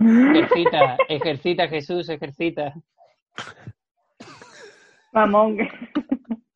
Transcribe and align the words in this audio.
Ejercita, 0.00 0.96
ejercita, 1.08 1.68
Jesús, 1.68 2.08
ejercita. 2.08 2.74
Mamón. 5.12 5.58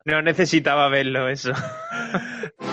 No 0.05 0.21
necesitaba 0.21 0.89
verlo 0.89 1.29
eso. 1.29 1.51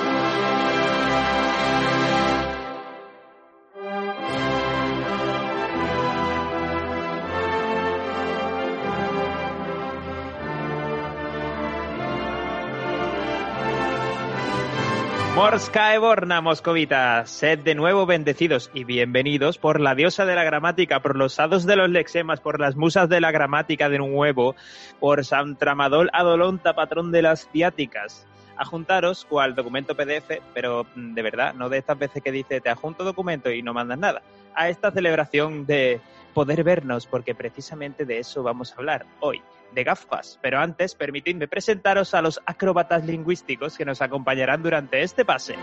Morska 15.48 15.94
Eborna, 15.94 16.40
moscovitas, 16.40 17.30
sed 17.30 17.60
de 17.60 17.76
nuevo 17.76 18.04
bendecidos 18.04 18.68
y 18.74 18.82
bienvenidos 18.82 19.58
por 19.58 19.80
la 19.80 19.94
diosa 19.94 20.26
de 20.26 20.34
la 20.34 20.42
gramática, 20.42 20.98
por 20.98 21.14
los 21.14 21.38
hados 21.38 21.64
de 21.66 21.76
los 21.76 21.88
lexemas, 21.88 22.40
por 22.40 22.58
las 22.58 22.74
musas 22.74 23.08
de 23.08 23.20
la 23.20 23.30
gramática 23.30 23.88
de 23.88 23.98
nuevo, 23.98 24.56
por 24.98 25.24
San 25.24 25.54
Tramadol 25.56 26.10
Adolonta, 26.12 26.74
patrón 26.74 27.12
de 27.12 27.22
las 27.22 27.48
ciáticas. 27.52 28.26
A 28.56 28.64
juntaros 28.64 29.24
cual 29.24 29.54
documento 29.54 29.94
PDF, 29.94 30.42
pero 30.52 30.84
mm, 30.96 31.14
de 31.14 31.22
verdad, 31.22 31.54
no 31.54 31.68
de 31.68 31.78
estas 31.78 31.96
veces 31.96 32.24
que 32.24 32.32
dice 32.32 32.60
te 32.60 32.68
adjunto 32.68 33.04
documento 33.04 33.48
y 33.52 33.62
no 33.62 33.72
mandas 33.72 34.00
nada. 34.00 34.22
A 34.52 34.68
esta 34.68 34.90
celebración 34.90 35.64
de 35.64 36.00
poder 36.34 36.64
vernos, 36.64 37.06
porque 37.06 37.36
precisamente 37.36 38.04
de 38.04 38.18
eso 38.18 38.42
vamos 38.42 38.72
a 38.72 38.76
hablar 38.78 39.06
hoy 39.20 39.40
de 39.72 39.84
gafas. 39.84 40.38
Pero 40.42 40.58
antes, 40.58 40.94
permitidme 40.94 41.48
presentaros 41.48 42.14
a 42.14 42.22
los 42.22 42.40
acróbatas 42.46 43.04
lingüísticos 43.04 43.76
que 43.76 43.84
nos 43.84 44.02
acompañarán 44.02 44.62
durante 44.62 45.02
este 45.02 45.24
pase. 45.24 45.56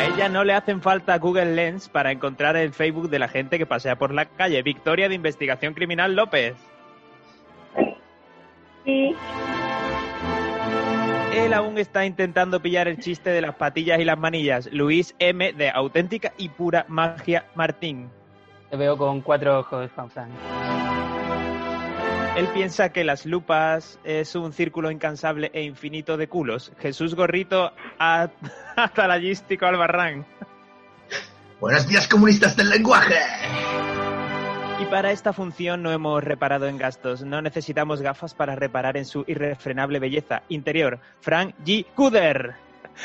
A 0.00 0.04
ella 0.06 0.28
no 0.28 0.44
le 0.44 0.54
hacen 0.54 0.80
falta 0.80 1.18
Google 1.18 1.54
Lens 1.54 1.88
para 1.88 2.10
encontrar 2.10 2.56
el 2.56 2.72
Facebook 2.72 3.10
de 3.10 3.18
la 3.18 3.28
gente 3.28 3.58
que 3.58 3.66
pasea 3.66 3.96
por 3.96 4.14
la 4.14 4.26
calle. 4.26 4.62
Victoria 4.62 5.08
de 5.08 5.14
Investigación 5.14 5.74
Criminal 5.74 6.14
López. 6.14 6.56
Sí. 8.84 9.14
Él 11.34 11.52
aún 11.52 11.78
está 11.78 12.04
intentando 12.06 12.60
pillar 12.60 12.88
el 12.88 12.98
chiste 12.98 13.30
de 13.30 13.40
las 13.40 13.54
patillas 13.54 14.00
y 14.00 14.04
las 14.04 14.18
manillas. 14.18 14.68
Luis 14.72 15.14
M. 15.18 15.52
de 15.52 15.70
Auténtica 15.70 16.32
y 16.36 16.48
Pura 16.48 16.86
Magia 16.88 17.46
Martín. 17.54 18.10
Te 18.68 18.76
veo 18.76 18.96
con 18.96 19.20
cuatro 19.20 19.60
ojos, 19.60 19.90
Juan 19.94 20.10
Fran. 20.10 20.30
Él 22.36 22.46
piensa 22.54 22.90
que 22.90 23.04
las 23.04 23.26
lupas 23.26 23.98
es 24.04 24.34
un 24.34 24.52
círculo 24.52 24.90
incansable 24.90 25.50
e 25.52 25.62
infinito 25.62 26.16
de 26.16 26.28
culos. 26.28 26.72
Jesús 26.78 27.14
Gorrito 27.14 27.72
a- 27.98 28.28
atalagístico 28.76 29.66
Albarrán. 29.66 30.24
Buenos 31.60 31.86
días, 31.88 32.08
comunistas 32.08 32.56
del 32.56 32.70
lenguaje. 32.70 33.16
Y 34.80 34.84
para 34.86 35.10
esta 35.10 35.32
función 35.34 35.82
no 35.82 35.92
hemos 35.92 36.24
reparado 36.24 36.66
en 36.66 36.78
gastos. 36.78 37.22
No 37.22 37.42
necesitamos 37.42 38.00
gafas 38.00 38.32
para 38.34 38.54
reparar 38.56 38.96
en 38.96 39.04
su 39.04 39.24
irrefrenable 39.26 39.98
belleza 39.98 40.42
interior. 40.48 40.98
Frank 41.20 41.54
G. 41.64 41.84
Kuder. 41.94 42.54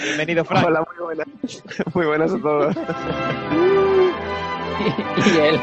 Bienvenido, 0.01 0.45
Frank. 0.45 0.65
Hola, 0.67 0.85
muy 0.95 1.03
buenas. 1.03 1.27
Muy 1.93 2.05
buenas 2.05 2.33
a 2.33 2.37
todos. 2.39 2.75
y 5.25 5.37
él 5.39 5.59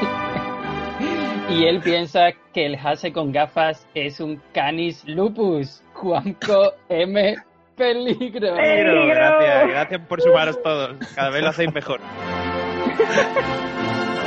y 1.50 1.64
él 1.64 1.80
piensa 1.80 2.32
que 2.52 2.66
el 2.66 2.76
Hase 2.76 3.12
con 3.12 3.32
gafas 3.32 3.86
es 3.94 4.20
un 4.20 4.40
Canis 4.52 5.04
lupus. 5.06 5.82
Juanco 5.94 6.74
M. 6.88 7.36
Peligro. 7.76 8.54
Pero, 8.56 9.06
gracias, 9.06 9.68
gracias 9.68 10.00
por 10.08 10.20
sumaros 10.20 10.62
todos. 10.62 10.96
Cada 11.14 11.30
vez 11.30 11.42
lo 11.42 11.48
hacéis 11.48 11.72
mejor. 11.72 12.00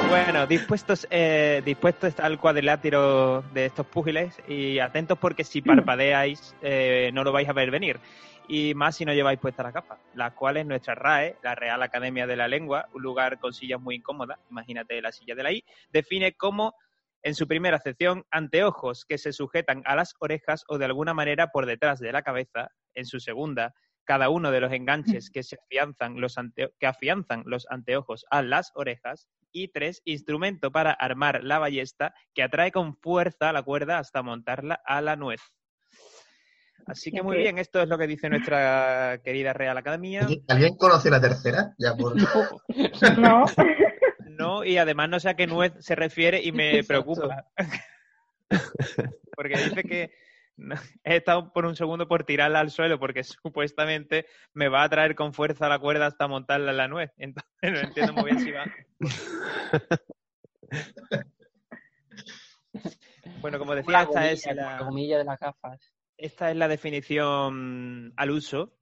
Bueno, 0.08 0.46
dispuestos, 0.46 1.08
eh, 1.10 1.62
dispuesto 1.66 2.06
está 2.06 2.28
el 2.28 2.38
cuadrilátero 2.38 3.42
de 3.54 3.66
estos 3.66 3.88
púgiles 3.88 4.40
y 4.48 4.78
atentos 4.80 5.18
porque 5.18 5.44
si 5.44 5.62
parpadeáis 5.62 6.56
eh, 6.62 7.10
no 7.12 7.24
lo 7.24 7.32
vais 7.32 7.50
a 7.50 7.54
ver 7.54 7.72
venir. 7.72 8.00
Y 8.48 8.76
más 8.76 8.96
si 8.96 9.06
no 9.06 9.14
lleváis 9.14 9.40
puestas 9.40 9.66
las 9.66 9.74
gafas, 9.74 10.00
las 10.14 10.34
cuales 10.34 10.66
nuestra 10.68 10.94
RAE, 10.94 11.38
la 11.42 11.56
Real 11.56 11.82
Academia 11.82 12.28
de 12.28 12.36
la 12.36 12.48
Lengua, 12.48 12.88
un 12.94 13.02
lugar 13.02 13.40
con 13.40 13.54
sillas 13.54 13.82
muy 13.82 13.96
incómodas, 13.96 14.38
imagínate 14.52 15.02
la 15.02 15.12
silla 15.12 15.34
de 15.34 15.44
la 15.44 15.52
I, 15.52 15.64
define 15.92 16.34
como, 16.34 16.76
en 17.26 17.34
su 17.34 17.48
primera 17.48 17.78
acepción, 17.78 18.24
anteojos 18.30 19.04
que 19.04 19.18
se 19.18 19.34
sujetan 19.34 19.82
a 19.86 19.96
las 19.96 20.14
orejas 20.20 20.64
o 20.68 20.78
de 20.78 20.86
alguna 20.86 21.16
manera 21.16 21.48
por 21.48 21.66
detrás 21.66 22.00
de 22.00 22.12
la 22.12 22.22
cabeza, 22.22 22.70
en 22.94 23.06
su 23.06 23.20
segunda, 23.20 23.74
cada 24.04 24.30
uno 24.30 24.52
de 24.52 24.60
los 24.62 24.72
enganches 24.72 25.32
que 25.32 25.42
se 25.42 25.58
afianzan 25.66 26.22
los 26.22 26.38
ante- 26.38 26.72
que 26.80 26.86
afianzan 26.86 27.42
los 27.48 27.66
anteojos 27.72 28.26
a 28.30 28.44
las 28.44 28.72
orejas 28.76 29.28
y 29.52 29.70
tres, 29.70 30.04
instrumento 30.06 30.72
para 30.72 30.92
armar 30.92 31.44
la 31.44 31.58
ballesta 31.58 32.14
que 32.36 32.44
atrae 32.44 32.72
con 32.72 32.96
fuerza 32.96 33.52
la 33.52 33.64
cuerda 33.64 33.98
hasta 33.98 34.22
montarla 34.22 34.80
a 34.86 35.02
la 35.02 35.16
nuez. 35.16 35.42
Así 36.86 37.12
que 37.12 37.24
muy 37.24 37.38
bien, 37.38 37.58
esto 37.58 37.82
es 37.82 37.90
lo 37.90 37.98
que 37.98 38.06
dice 38.06 38.30
nuestra 38.30 39.20
querida 39.24 39.54
Real 39.54 39.76
Academia. 39.80 40.22
¿Alguien- 40.22 40.44
¿Alguien 40.48 40.78
conoce 40.78 41.10
la 41.10 41.20
tercera? 41.20 41.74
Ya 41.80 41.96
por... 41.96 42.16
No. 42.16 43.46
No, 44.46 44.64
y 44.64 44.78
además 44.78 45.10
no 45.10 45.20
sé 45.20 45.30
a 45.30 45.36
qué 45.36 45.48
nuez 45.48 45.74
se 45.80 45.96
refiere 45.96 46.42
y 46.42 46.52
me 46.52 46.80
Exacto. 46.80 46.88
preocupa. 46.88 47.46
Porque 49.36 49.58
dice 49.58 49.84
que 49.84 50.12
he 51.04 51.18
estado 51.18 51.52
por 51.52 51.66
un 51.66 51.76
segundo 51.76 52.08
por 52.08 52.24
tirarla 52.24 52.62
al 52.62 52.72
suelo 52.72 52.98
porque 52.98 53.24
supuestamente 53.24 54.26
me 54.54 54.70
va 54.70 54.84
a 54.84 54.90
traer 54.90 55.16
con 55.16 55.34
fuerza 55.34 55.68
la 55.68 55.80
cuerda 55.80 56.06
hasta 56.06 56.28
montarla 56.28 56.72
en 56.72 56.78
la 56.78 56.88
nuez. 56.88 57.12
Entonces 57.18 57.52
no 57.64 57.80
entiendo 57.80 58.14
muy 58.14 58.26
bien 58.32 58.40
si 58.40 58.52
va. 58.52 58.66
Bueno, 63.42 63.60
como 63.60 63.76
decía, 63.76 63.92
La 63.92 64.04
esta 64.04 64.14
gomilla, 64.22 64.32
es 64.32 64.46
la, 64.46 64.54
la 64.56 64.80
gomilla 64.84 65.18
de 65.18 65.24
las 65.26 65.40
gafas. 65.40 65.94
esta 66.18 66.52
es 66.52 66.58
la 66.58 66.68
definición 66.68 68.14
al 68.16 68.32
uso 68.32 68.74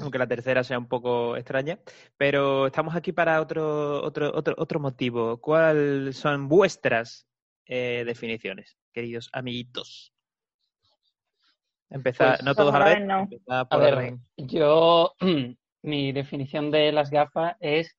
Aunque 0.00 0.18
la 0.18 0.26
tercera 0.26 0.64
sea 0.64 0.78
un 0.78 0.88
poco 0.88 1.36
extraña, 1.36 1.78
pero 2.16 2.66
estamos 2.66 2.94
aquí 2.96 3.12
para 3.12 3.40
otro, 3.40 4.02
otro, 4.02 4.32
otro, 4.34 4.54
otro 4.58 4.80
motivo. 4.80 5.40
¿Cuáles 5.40 6.16
son 6.16 6.48
vuestras 6.48 7.26
eh, 7.66 8.02
definiciones, 8.06 8.76
queridos 8.92 9.28
amiguitos? 9.32 10.12
Empezar, 11.88 12.38
Pues, 12.38 12.44
no 12.44 12.54
todos 12.54 12.74
a 12.74 12.84
ver, 12.84 13.06
no. 13.06 13.20
empezar 13.20 13.66
A 13.70 13.76
ver, 13.76 14.16
yo, 14.36 15.14
mi 15.82 16.12
definición 16.12 16.70
de 16.70 16.90
las 16.92 17.10
gafas 17.10 17.54
es 17.60 17.96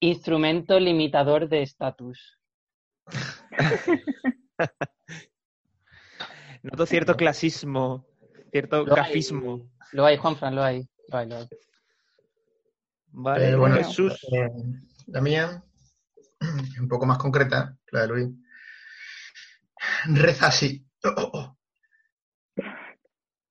instrumento 0.00 0.80
limitador 0.80 1.48
de 1.48 1.62
estatus. 1.62 2.38
Noto 6.62 6.86
cierto 6.86 7.16
clasismo, 7.16 8.06
cierto 8.50 8.84
Lo 8.84 8.94
hay, 8.94 8.96
gafismo. 8.96 9.70
Lo 9.92 10.04
hay, 10.04 10.16
Juanfran, 10.16 10.54
lo 10.54 10.62
hay. 10.62 10.88
Vale, 13.14 13.50
Eh, 13.50 13.56
bueno, 13.56 13.76
Jesús. 13.76 14.26
eh, 14.32 14.48
la 15.08 15.20
mía, 15.20 15.62
un 16.80 16.88
poco 16.88 17.06
más 17.06 17.18
concreta, 17.18 17.76
la 17.90 18.00
de 18.02 18.08
Luis, 18.08 18.28
reza 20.06 20.46
así. 20.48 20.86
Oh, 21.04 21.14
oh, 21.16 21.30
oh. 21.34 21.58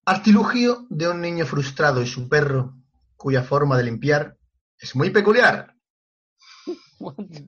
Artilugio 0.05 0.87
de 0.89 1.07
un 1.07 1.21
niño 1.21 1.45
frustrado 1.45 2.01
y 2.01 2.07
su 2.07 2.27
perro, 2.27 2.75
cuya 3.15 3.43
forma 3.43 3.77
de 3.77 3.83
limpiar 3.83 4.37
es 4.77 4.95
muy 4.95 5.11
peculiar. 5.11 5.70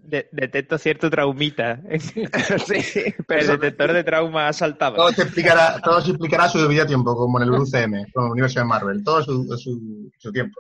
De- 0.04 0.30
detecto 0.32 0.78
cierto 0.78 1.10
traumita. 1.10 1.80
sí, 2.00 3.00
El 3.06 3.14
pero 3.28 3.58
detector 3.58 3.94
de 3.94 4.04
trauma 4.04 4.48
ha 4.48 4.54
saltado. 4.54 4.96
Todo 4.96 5.12
se 5.12 5.24
explicará, 5.24 5.80
todo 5.82 6.02
se 6.02 6.12
explicará 6.12 6.46
a 6.46 6.50
su 6.50 6.60
debido 6.60 6.86
tiempo, 6.86 7.16
como 7.16 7.42
en 7.42 7.48
el 7.48 7.52
UCM, 7.52 8.12
con 8.12 8.26
el 8.26 8.32
universo 8.32 8.60
de 8.60 8.66
Marvel, 8.66 9.04
todo 9.04 9.24
su, 9.24 9.44
su, 9.58 10.12
su 10.18 10.32
tiempo. 10.32 10.60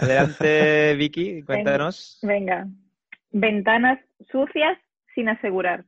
Adelante, 0.00 0.94
Vicky, 0.96 1.42
cuéntanos. 1.42 2.18
Venga. 2.22 2.66
Ventanas 3.30 3.98
sucias 4.30 4.76
sin 5.14 5.28
asegurar. 5.28 5.84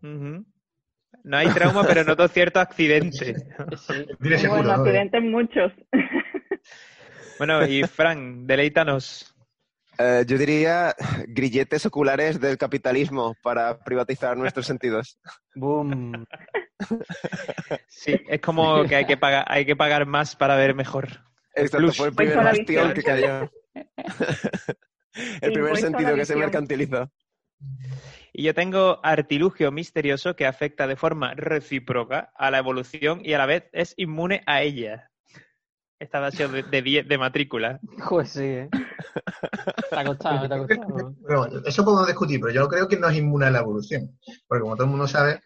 No 0.00 1.36
hay 1.36 1.48
trauma, 1.48 1.84
pero 1.84 2.04
noto 2.04 2.28
cierto 2.28 2.60
accidente. 2.60 3.34
Sí. 3.76 3.94
Seguro, 4.38 4.62
bueno, 4.62 4.76
¿no? 4.76 4.82
accidentes 4.82 5.22
muchos. 5.22 5.72
Bueno, 7.38 7.66
y 7.66 7.82
Fran, 7.82 8.46
deleítanos. 8.46 9.34
Eh, 9.98 10.24
yo 10.26 10.38
diría 10.38 10.94
grilletes 11.26 11.86
oculares 11.86 12.40
del 12.40 12.58
capitalismo 12.58 13.34
para 13.42 13.78
privatizar 13.78 14.36
nuestros 14.36 14.66
sentidos. 14.66 15.18
Boom. 15.54 16.26
Sí, 17.88 18.20
es 18.28 18.40
como 18.40 18.84
que 18.84 18.96
hay 18.96 19.06
que 19.06 19.16
pagar, 19.16 19.44
hay 19.48 19.64
que 19.64 19.76
pagar 19.76 20.06
más 20.06 20.36
para 20.36 20.56
ver 20.56 20.74
mejor. 20.74 21.08
Exacto, 21.54 21.78
Plus. 21.78 21.96
fue 21.96 22.08
el 22.08 22.14
Pues 22.14 22.28
primer 22.28 22.44
la 22.44 22.50
bastión 22.50 22.92
que 22.92 23.02
cayó. 23.02 23.50
el 25.40 25.52
primer 25.52 25.72
la 25.72 25.80
sentido 25.80 26.14
que 26.14 26.26
se 26.26 26.36
mercantilizó. 26.36 27.10
Y 28.32 28.42
yo 28.42 28.54
tengo 28.54 29.00
artilugio 29.02 29.72
misterioso 29.72 30.36
que 30.36 30.46
afecta 30.46 30.86
de 30.86 30.96
forma 30.96 31.32
recíproca 31.34 32.30
a 32.34 32.50
la 32.50 32.58
evolución 32.58 33.20
y 33.24 33.32
a 33.32 33.38
la 33.38 33.46
vez 33.46 33.70
es 33.72 33.94
inmune 33.96 34.42
a 34.46 34.60
ella. 34.60 35.10
Esta 35.98 36.24
ha 36.26 36.30
sido 36.30 36.50
de, 36.50 36.62
de 36.62 36.82
10 36.82 37.08
de 37.08 37.18
matrícula. 37.18 37.80
Pues 38.08 38.30
sí, 38.30 38.42
¿eh? 38.44 38.68
Te 39.90 39.96
ha 39.98 40.04
costado, 40.04 40.48
te 40.48 40.54
ha 40.54 40.58
costado. 40.58 41.14
Pero 41.26 41.38
bueno, 41.40 41.60
eso 41.64 41.84
podemos 41.84 42.06
discutir, 42.06 42.40
pero 42.40 42.52
yo 42.52 42.68
creo 42.68 42.86
que 42.88 42.98
no 42.98 43.08
es 43.08 43.16
inmune 43.16 43.46
a 43.46 43.50
la 43.50 43.60
evolución. 43.60 44.18
Porque 44.46 44.62
como 44.62 44.74
todo 44.76 44.84
el 44.84 44.90
mundo 44.90 45.08
sabe, 45.08 45.40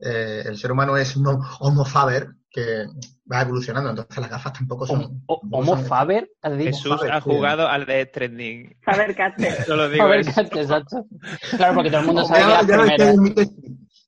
eh, 0.00 0.42
el 0.46 0.56
ser 0.56 0.72
humano 0.72 0.96
es 0.96 1.16
un 1.16 1.26
homo 1.60 1.84
faber 1.84 2.28
que 2.50 2.84
va 3.30 3.42
evolucionando, 3.42 3.90
entonces 3.90 4.16
las 4.18 4.30
gafas 4.30 4.52
tampoco 4.54 4.86
son... 4.86 4.96
¿Homo- 5.00 5.08
tampoco 5.40 5.56
¿Homo 5.58 5.76
son- 5.76 5.84
Faber? 5.86 6.30
Jesús 6.58 6.96
Faber, 6.96 7.12
ha 7.12 7.20
sí. 7.20 7.24
jugado 7.30 7.68
al 7.68 7.84
de 7.84 8.06
Trending. 8.06 8.76
Saber 8.84 9.14
Catcher. 9.14 9.52
Solo 9.66 9.88
digo 9.90 10.04
Faber. 10.04 10.24
Castell, 10.24 10.58
exacto. 10.62 11.06
Claro, 11.56 11.74
porque 11.74 11.90
todo 11.90 12.00
el 12.00 12.06
mundo 12.06 12.22
Ya, 12.22 12.28
sabe 12.28 12.40
que 12.42 12.48
las 12.48 12.66
ya 12.66 12.76
lo 12.76 12.82
decía 12.84 12.96
yo 12.96 13.04
primeras... 13.04 13.14
en 13.16 13.22
mi 13.22 13.30
tesis, 13.34 13.54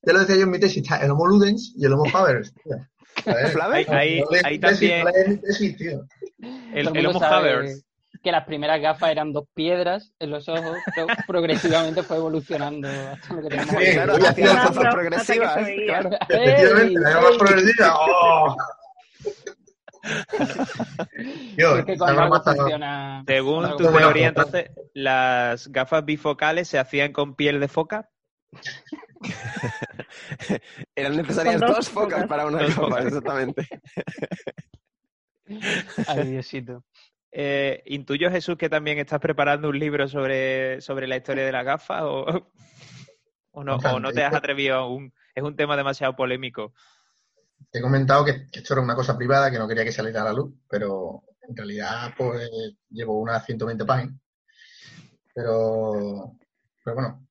ya 0.03 0.13
lo 0.13 0.19
decía 0.19 0.35
yo 0.37 0.41
en 0.43 0.49
mi 0.51 0.59
tesis, 0.59 0.77
está 0.83 0.97
el 1.03 1.11
Homo 1.11 1.27
ludens 1.27 1.73
y 1.77 1.85
el 1.85 1.93
Homo 1.93 2.05
faber. 2.05 2.43
Ahí, 3.89 4.59
también 4.59 5.05
tío. 5.77 6.05
el, 6.73 7.05
Homo 7.07 7.23
Havers. 7.23 7.85
Que 8.21 8.31
las 8.33 8.45
primeras 8.45 8.81
gafas 8.81 9.11
eran 9.11 9.31
dos 9.31 9.45
piedras 9.53 10.11
en 10.19 10.31
los 10.31 10.49
ojos, 10.49 10.75
pero 10.93 11.07
progresivamente 11.27 12.03
fue 12.03 12.17
evolucionando 12.17 12.87
hasta 12.89 13.33
lo 13.33 13.41
que 13.43 13.47
tenemos. 13.49 13.75
Sí, 13.81 13.91
Claro, 13.93 14.13
hacía 14.15 14.45
las 14.53 14.67
cosas 14.67 14.81
pro- 14.83 14.91
progresivas. 14.91 15.67
claro. 15.85 16.09
Efectivamente, 16.29 16.99
la 16.99 17.37
progresiva. 17.37 17.95
¡Oh! 17.97 18.57
Que 21.55 21.97
Según 23.27 23.77
tu 23.77 23.91
teoría, 23.91 24.27
entonces, 24.29 24.69
¿las 24.93 25.67
gafas 25.69 26.05
bifocales 26.05 26.67
se 26.67 26.79
hacían 26.79 27.11
con 27.11 27.35
piel 27.35 27.59
de 27.59 27.67
foca? 27.67 28.09
Eran 30.95 31.17
necesarias 31.17 31.59
dos 31.59 31.75
dos 31.75 31.89
focas 31.89 31.89
focas. 31.89 32.27
para 32.27 32.45
una 32.47 32.59
Dos 32.59 32.75
copa, 32.75 32.75
focas. 32.75 33.05
exactamente. 33.05 33.67
Ay, 36.07 36.27
Diosito. 36.27 36.83
Eh, 37.31 37.83
¿Intuyo, 37.85 38.31
Jesús, 38.31 38.57
que 38.57 38.69
también 38.69 38.97
estás 38.99 39.19
preparando 39.19 39.69
un 39.69 39.79
libro 39.79 40.07
sobre, 40.07 40.81
sobre 40.81 41.07
la 41.07 41.17
historia 41.17 41.45
de 41.45 41.51
la 41.51 41.63
gafa 41.63 42.07
o, 42.07 42.25
o, 43.51 43.63
no, 43.63 43.75
o 43.77 43.99
no 43.99 44.11
te 44.11 44.23
has 44.23 44.33
atrevido 44.33 44.75
aún? 44.75 45.13
Es 45.35 45.43
un 45.43 45.55
tema 45.55 45.77
demasiado 45.77 46.15
polémico. 46.15 46.73
He 47.71 47.81
comentado 47.81 48.25
que, 48.25 48.47
que 48.51 48.59
esto 48.59 48.73
era 48.73 48.81
una 48.81 48.95
cosa 48.95 49.17
privada, 49.17 49.51
que 49.51 49.59
no 49.59 49.67
quería 49.67 49.83
que 49.83 49.91
saliera 49.91 50.21
a 50.21 50.25
la 50.25 50.33
luz, 50.33 50.53
pero 50.67 51.23
en 51.47 51.55
realidad 51.55 52.13
pues 52.17 52.49
llevo 52.89 53.19
unas 53.19 53.45
120 53.45 53.85
páginas. 53.85 54.15
Pero, 55.33 56.35
pero 56.83 56.95
bueno, 56.95 57.27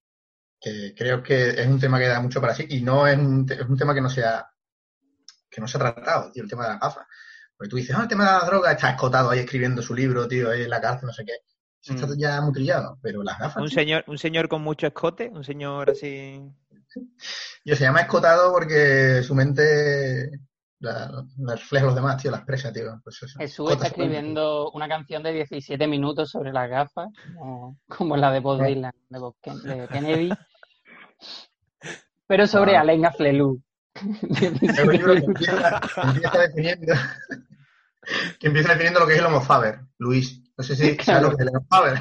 que 0.61 0.95
creo 0.97 1.23
que 1.23 1.51
es 1.51 1.67
un 1.67 1.79
tema 1.81 1.99
que 1.99 2.09
da 2.09 2.21
mucho 2.21 2.41
para 2.41 2.55
sí 2.55 2.67
y 2.69 2.81
no 2.83 3.07
es 3.07 3.17
un, 3.19 3.47
te- 3.47 3.55
es 3.55 3.61
un 3.69 3.77
tema 3.77 3.95
que 3.95 4.01
no 4.01 4.11
se 4.11 4.25
ha, 4.25 4.47
que 5.51 5.61
no 5.61 5.69
se 5.69 5.77
ha 5.77 5.81
tratado, 5.81 6.31
tío, 6.33 6.43
el 6.43 6.49
tema 6.51 6.65
de 6.65 6.71
las 6.71 6.81
gafas. 6.81 7.07
Porque 7.57 7.71
tú 7.71 7.77
dices, 7.77 7.97
ah, 7.97 8.03
el 8.03 8.09
tema 8.09 8.25
de 8.25 8.39
la 8.39 8.45
droga 8.47 8.73
está 8.73 8.91
escotado 8.91 9.31
ahí 9.31 9.41
escribiendo 9.41 9.83
su 9.83 9.95
libro, 9.95 10.29
tío, 10.29 10.51
ahí 10.51 10.63
en 10.63 10.71
la 10.71 10.81
cárcel, 10.81 11.07
no 11.07 11.13
sé 11.13 11.25
qué. 11.25 11.33
Eso 11.83 11.95
está 11.95 12.07
Mm. 12.07 12.19
ya 12.19 12.41
muy 12.41 12.53
trillado, 12.53 12.99
pero 13.03 13.23
las 13.23 13.39
gafas, 13.39 13.63
Un 13.63 13.69
tío, 13.69 13.75
señor, 13.79 14.05
un 14.09 14.19
señor 14.19 14.49
con 14.49 14.63
mucho 14.63 14.87
escote, 14.87 15.29
un 15.29 15.45
señor 15.45 15.91
así. 15.91 16.41
Tío, 17.65 17.77
se 17.77 17.85
llama 17.85 18.01
escotado 18.01 18.53
porque 18.53 19.23
su 19.23 19.35
mente 19.35 20.31
la, 20.81 21.25
la 21.39 21.55
refleja 21.57 21.85
a 21.85 21.87
los 21.89 21.95
demás, 21.95 22.21
tío, 22.23 22.31
la 22.31 22.39
expresa, 22.39 22.73
tío. 22.73 23.01
Pues 23.03 23.23
eso. 23.23 23.39
Jesús 23.39 23.73
está 23.73 23.87
escribiendo 23.89 24.71
una 24.73 24.89
canción 24.89 25.23
de 25.23 25.33
17 25.33 25.87
minutos 25.87 26.31
sobre 26.31 26.53
las 26.53 26.69
gafas, 26.71 27.09
como, 27.37 27.79
como 27.89 28.17
la 28.17 28.31
de 28.33 28.41
Bob 28.41 28.65
Dylan, 28.65 28.93
de, 29.09 29.19
Bob 29.19 29.37
Ken- 29.43 29.61
de 29.63 29.89
Kennedy, 29.89 30.31
pero 32.27 32.47
sobre 32.47 32.77
Ah. 32.77 32.81
Alain 32.81 33.03
que 34.39 34.47
empieza, 34.47 35.81
empieza 36.05 36.39
definiendo 36.39 36.95
que 38.39 38.47
empieza 38.47 38.69
definiendo 38.71 39.01
lo 39.01 39.07
que 39.07 39.15
es 39.15 39.19
el 39.19 39.27
Homo 39.27 39.41
Faber, 39.41 39.81
Luis. 39.99 40.43
No 40.57 40.65
sé 40.65 40.77
si 40.77 40.97
sabes 41.05 41.23
lo 41.23 41.37
que 41.37 41.43
es 41.43 41.49
el 41.49 41.57
Homo 41.57 41.67
Faber. 41.69 41.99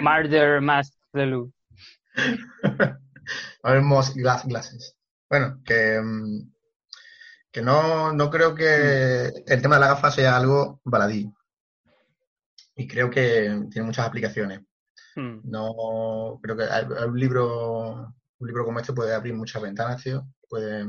Murder 0.00 0.60
Mask 0.60 0.94
Aflelou. 1.08 1.52
A 3.62 3.72
ver, 3.72 3.82
Moss 3.82 4.14
glass, 4.14 4.46
Glasses. 4.46 4.96
Bueno, 5.28 5.60
que, 5.64 6.00
mm, 6.00 6.52
que 7.50 7.62
no, 7.62 8.12
no 8.12 8.30
creo 8.30 8.54
que 8.54 9.32
el 9.46 9.62
tema 9.62 9.76
de 9.76 9.80
la 9.80 9.88
gafa 9.88 10.10
sea 10.10 10.36
algo 10.36 10.80
baladí. 10.84 11.32
Y 12.76 12.86
creo 12.86 13.10
que 13.10 13.66
tiene 13.70 13.86
muchas 13.86 14.06
aplicaciones. 14.06 14.60
Hmm. 15.16 15.40
No, 15.44 16.38
creo 16.42 16.56
que 16.56 16.64
hay- 16.64 16.86
hay 16.98 17.08
un 17.08 17.18
libro, 17.18 18.14
un 18.38 18.46
libro 18.48 18.64
como 18.64 18.80
este 18.80 18.92
puede 18.92 19.14
abrir 19.14 19.34
muchas 19.34 19.62
ventanas, 19.62 20.02
tío. 20.02 20.26
Puede, 20.48 20.86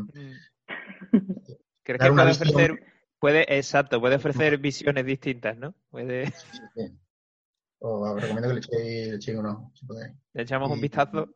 ¿Crees 1.84 2.00
Dar 2.00 2.08
que 2.10 2.12
una 2.12 2.24
puede 2.24 2.30
visión. 2.40 2.50
ofrecer, 2.50 2.94
puede, 3.20 3.58
exacto, 3.58 4.00
puede 4.00 4.16
ofrecer 4.16 4.58
visiones 4.58 5.06
distintas, 5.06 5.58
¿no? 5.58 5.74
Puede, 5.90 6.32
sí. 6.76 6.98
Os 7.80 8.22
recomiendo 8.22 8.48
que 8.50 8.54
le 8.56 8.60
echéis, 8.62 9.08
le 9.10 9.16
echéis 9.16 9.38
un 9.38 9.46
ojo, 9.46 9.72
si 9.76 9.86
podéis. 9.86 10.14
le 10.34 10.42
echamos 10.42 10.72
un 10.72 10.82
vistazo. 10.82 11.30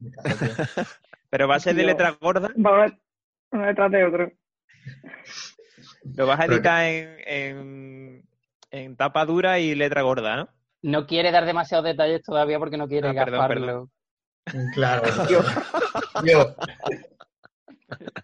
Pero 1.30 1.48
va 1.48 1.56
a 1.56 1.60
ser 1.60 1.74
de 1.76 1.84
letra 1.84 2.10
gorda, 2.20 2.48
Va 2.56 2.86
uno 3.52 3.66
detrás 3.66 3.90
de 3.92 4.04
otro. 4.04 4.32
lo 6.16 6.26
vas 6.26 6.38
a 6.40 6.42
Pero- 6.42 6.54
editar 6.54 6.84
en, 6.84 7.18
en, 7.26 8.28
en 8.70 8.96
tapa 8.96 9.24
dura 9.24 9.58
y 9.60 9.74
letra 9.74 10.02
gorda, 10.02 10.36
¿no? 10.36 10.48
No 10.86 11.04
quiere 11.06 11.32
dar 11.32 11.44
demasiados 11.46 11.84
detalles 11.84 12.22
todavía 12.22 12.60
porque 12.60 12.76
no 12.76 12.86
quiere 12.86 13.08
Ah, 13.08 13.12
perdón, 13.12 13.32
gafarlo. 13.40 13.90
Claro. 14.72 15.02
Tío, 16.24 16.54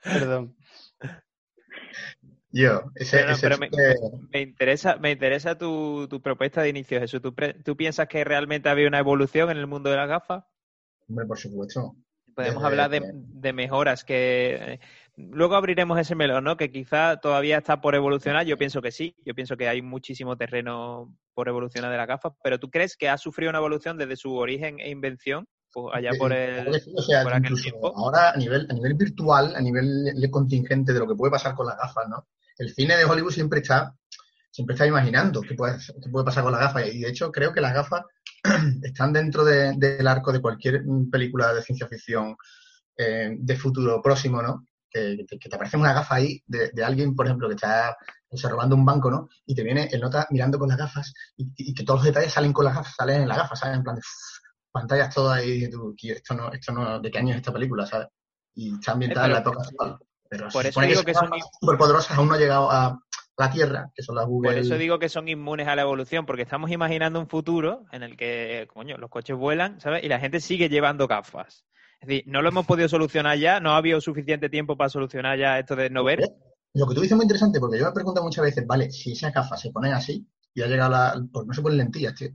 Perdón. 0.05 0.57
yo, 2.51 2.83
ese, 2.95 3.17
Pero 3.17 3.27
no, 3.29 3.33
ese 3.35 3.49
pero 3.49 3.59
me- 3.59 4.41
interesa, 4.41 4.97
me 4.97 5.11
interesa 5.11 5.59
tu, 5.59 6.07
tu 6.09 6.21
propuesta 6.21 6.63
de 6.63 6.69
inicio, 6.69 7.01
Jesús. 7.01 7.21
¿Tú, 7.21 7.35
pre- 7.35 7.55
tú 7.55 7.77
piensas 7.77 8.07
que 8.09 8.23
realmente 8.25 8.69
había 8.69 8.87
una 8.89 8.99
evolución 9.01 9.51
en 9.51 9.57
el 9.57 9.67
mundo 9.67 9.91
de 9.91 9.97
las 9.97 10.09
gafas? 10.09 10.45
hombre, 11.09 11.27
por 11.27 11.39
supuesto. 11.39 11.97
Podemos 12.35 12.63
Desde- 12.63 12.67
hablar 12.67 12.91
de, 12.91 13.01
de 13.13 13.53
mejoras 13.53 14.05
que... 14.05 14.79
Luego 15.17 15.57
abriremos 15.57 15.99
ese 15.99 16.15
melón, 16.15 16.45
¿no? 16.45 16.57
Que 16.57 16.71
quizá 16.71 17.19
todavía 17.19 17.59
está 17.59 17.81
por 17.81 17.95
evolucionar. 17.95 18.47
Yo 18.47 18.57
pienso 18.57 18.81
que 18.81 18.93
sí. 18.93 19.15
Yo 19.27 19.35
pienso 19.35 19.57
que 19.59 19.69
hay 19.69 19.83
muchísimo 19.83 20.37
terreno 20.37 21.13
por 21.35 21.49
evolucionar 21.49 21.91
de 21.91 21.97
las 21.97 22.07
gafas. 22.09 22.33
Pero 22.43 22.59
¿tú 22.59 22.71
crees 22.71 22.97
que 22.97 23.09
ha 23.09 23.19
sufrido 23.19 23.51
una 23.51 23.59
evolución 23.59 23.97
desde 23.99 24.17
su 24.17 24.35
origen 24.37 24.79
e 24.81 24.91
invención? 24.91 25.47
Pues 25.73 25.87
allá 25.95 26.11
por 26.19 26.29
Claro 26.33 26.71
que 26.73 26.79
el... 26.79 26.95
o 26.97 27.03
sea, 27.03 27.23
por 27.23 27.33
aquel 27.33 27.45
incluso 27.45 27.63
tiempo. 27.63 27.93
ahora 27.97 28.31
a 28.31 28.37
nivel, 28.37 28.67
a 28.71 28.75
nivel 28.75 28.95
virtual, 28.95 29.57
a 29.57 29.61
nivel 29.61 30.13
contingente 30.31 30.93
de 30.93 30.99
lo 30.99 31.09
que 31.09 31.15
puede 31.15 31.31
pasar 31.31 31.55
con 31.55 31.67
las 31.67 31.79
gafas, 31.79 32.09
¿no? 32.09 32.29
El 32.59 32.75
cine 32.75 32.97
de 32.97 33.05
Hollywood 33.07 33.33
siempre 33.33 33.61
está, 33.61 33.95
siempre 34.51 34.75
está 34.75 34.87
imaginando 34.87 35.41
qué 35.41 35.55
puede, 35.55 35.79
qué 36.03 36.11
puede 36.11 36.27
pasar 36.27 36.45
con 36.45 36.53
las 36.53 36.61
gafas. 36.61 36.87
Y 36.93 37.01
de 37.01 37.09
hecho 37.09 37.33
creo 37.33 37.55
que 37.55 37.63
las 37.63 37.73
gafas 37.73 38.03
están 38.83 39.13
dentro 39.15 39.45
de- 39.45 39.73
del 39.77 40.07
arco 40.07 40.31
de 40.33 40.43
cualquier 40.43 40.83
película 41.11 41.55
de 41.55 41.63
ciencia 41.63 41.89
ficción 41.89 42.37
eh, 42.99 43.35
de 43.39 43.57
futuro 43.57 44.03
próximo, 44.03 44.43
¿no? 44.43 44.67
Que, 44.93 45.25
que- 45.27 45.39
que 45.39 45.49
te 45.49 45.57
aparece 45.57 45.77
una 45.77 45.93
gafa 45.95 46.17
ahí 46.17 46.43
de, 46.47 46.71
de 46.73 46.85
alguien, 46.85 47.15
por 47.17 47.27
ejemplo, 47.27 47.49
que 47.49 47.55
está 47.55 47.97
o 48.29 48.37
sea, 48.37 48.51
robando 48.51 48.75
un 48.77 48.85
banco, 48.85 49.11
¿no? 49.11 49.29
Y 49.47 49.55
te 49.55 49.63
viene 49.63 49.89
el 49.93 50.01
nota 50.01 50.27
mirando 50.31 50.59
con 50.59 50.69
las 50.69 50.79
gafas 50.79 51.13
y, 51.37 51.51
y 51.57 51.75
que 51.75 51.85
todos 51.85 52.01
los 52.01 52.07
detalles 52.07 52.33
salen 52.33 52.53
con 52.53 52.65
las 52.65 52.75
gafas, 52.75 52.95
salen 52.97 53.23
en 53.23 53.29
las 53.29 53.37
gafas, 53.39 53.59
¿sabes? 53.59 53.77
En 53.77 53.83
plan 53.83 53.97
de 53.97 54.03
pantallas 54.71 55.15
todas 55.15 55.39
ahí, 55.39 55.69
tú, 55.71 55.95
"Tío, 55.97 56.15
esto 56.15 56.35
no, 56.35 56.51
esto 56.53 56.73
no, 56.73 56.99
¿de 57.01 57.11
qué 57.11 57.19
año 57.19 57.31
es 57.33 57.37
esta 57.37 57.53
película, 57.53 57.85
sabes? 57.87 58.09
Y 58.55 58.75
está 58.75 58.93
ambientada 58.93 59.27
en 59.27 59.33
la 59.33 59.39
época 59.41 59.59
actual. 59.63 59.99
Pero 60.29 60.49
por 60.49 60.65
eso 60.65 60.81
digo 60.81 61.03
que, 61.05 61.13
son 61.15 61.29
gafas 61.31 61.51
superpoderosas 61.61 62.17
aún 62.17 62.29
no 62.29 62.35
han 62.35 62.41
llegado 62.41 62.71
a 62.71 62.99
la 63.37 63.51
Tierra, 63.51 63.91
que 63.95 64.03
son 64.03 64.15
las 64.17 64.27
Google. 64.27 64.51
Por 64.53 64.59
eso 64.59 64.77
digo 64.77 64.99
que 64.99 65.09
son 65.11 65.29
inmunes 65.29 65.69
a 65.69 65.77
la 65.77 65.83
evolución, 65.83 66.25
porque 66.25 66.43
estamos 66.43 66.71
imaginando 66.71 67.21
un 67.21 67.29
futuro 67.29 67.85
en 67.93 68.03
el 68.03 68.17
que, 68.17 68.67
coño, 68.73 68.97
los 68.97 69.11
coches 69.11 69.37
vuelan, 69.37 69.79
¿sabes? 69.81 70.05
Y 70.05 70.09
la 70.09 70.19
gente 70.21 70.41
sigue 70.41 70.69
llevando 70.71 71.07
gafas. 71.07 71.65
Es 72.03 72.09
decir, 72.09 72.25
no 72.27 72.43
lo 72.43 72.49
hemos 72.49 72.67
podido 72.67 72.89
solucionar 72.89 73.39
ya, 73.39 73.61
no 73.61 73.71
ha 73.71 73.77
habido 73.77 74.01
suficiente 74.01 74.49
tiempo 74.49 74.77
para 74.77 74.91
solucionar 74.91 75.39
ya 75.39 75.61
esto 75.61 75.77
de 75.77 75.89
no 75.89 76.03
ver. 76.03 76.21
Lo 76.75 76.89
que 76.89 76.97
tú 76.97 77.01
dices 77.01 77.13
es 77.13 77.17
muy 77.17 77.25
interesante, 77.25 77.61
porque 77.61 77.79
yo 77.79 77.85
me 77.85 77.93
pregunto 77.93 78.21
muchas 78.25 78.45
veces, 78.45 78.67
vale, 78.67 78.91
si 78.91 79.13
esas 79.13 79.33
gafas 79.33 79.61
se 79.61 79.71
ponen 79.71 79.93
así 79.93 80.27
y 80.53 80.63
ha 80.63 80.67
llegado 80.67 80.91
la... 80.91 81.25
¿Por 81.33 81.45
qué 81.45 81.49
no 81.49 81.55
se 81.55 81.63
ponen 81.63 81.79
lentillas, 81.79 82.17
tío? 82.17 82.31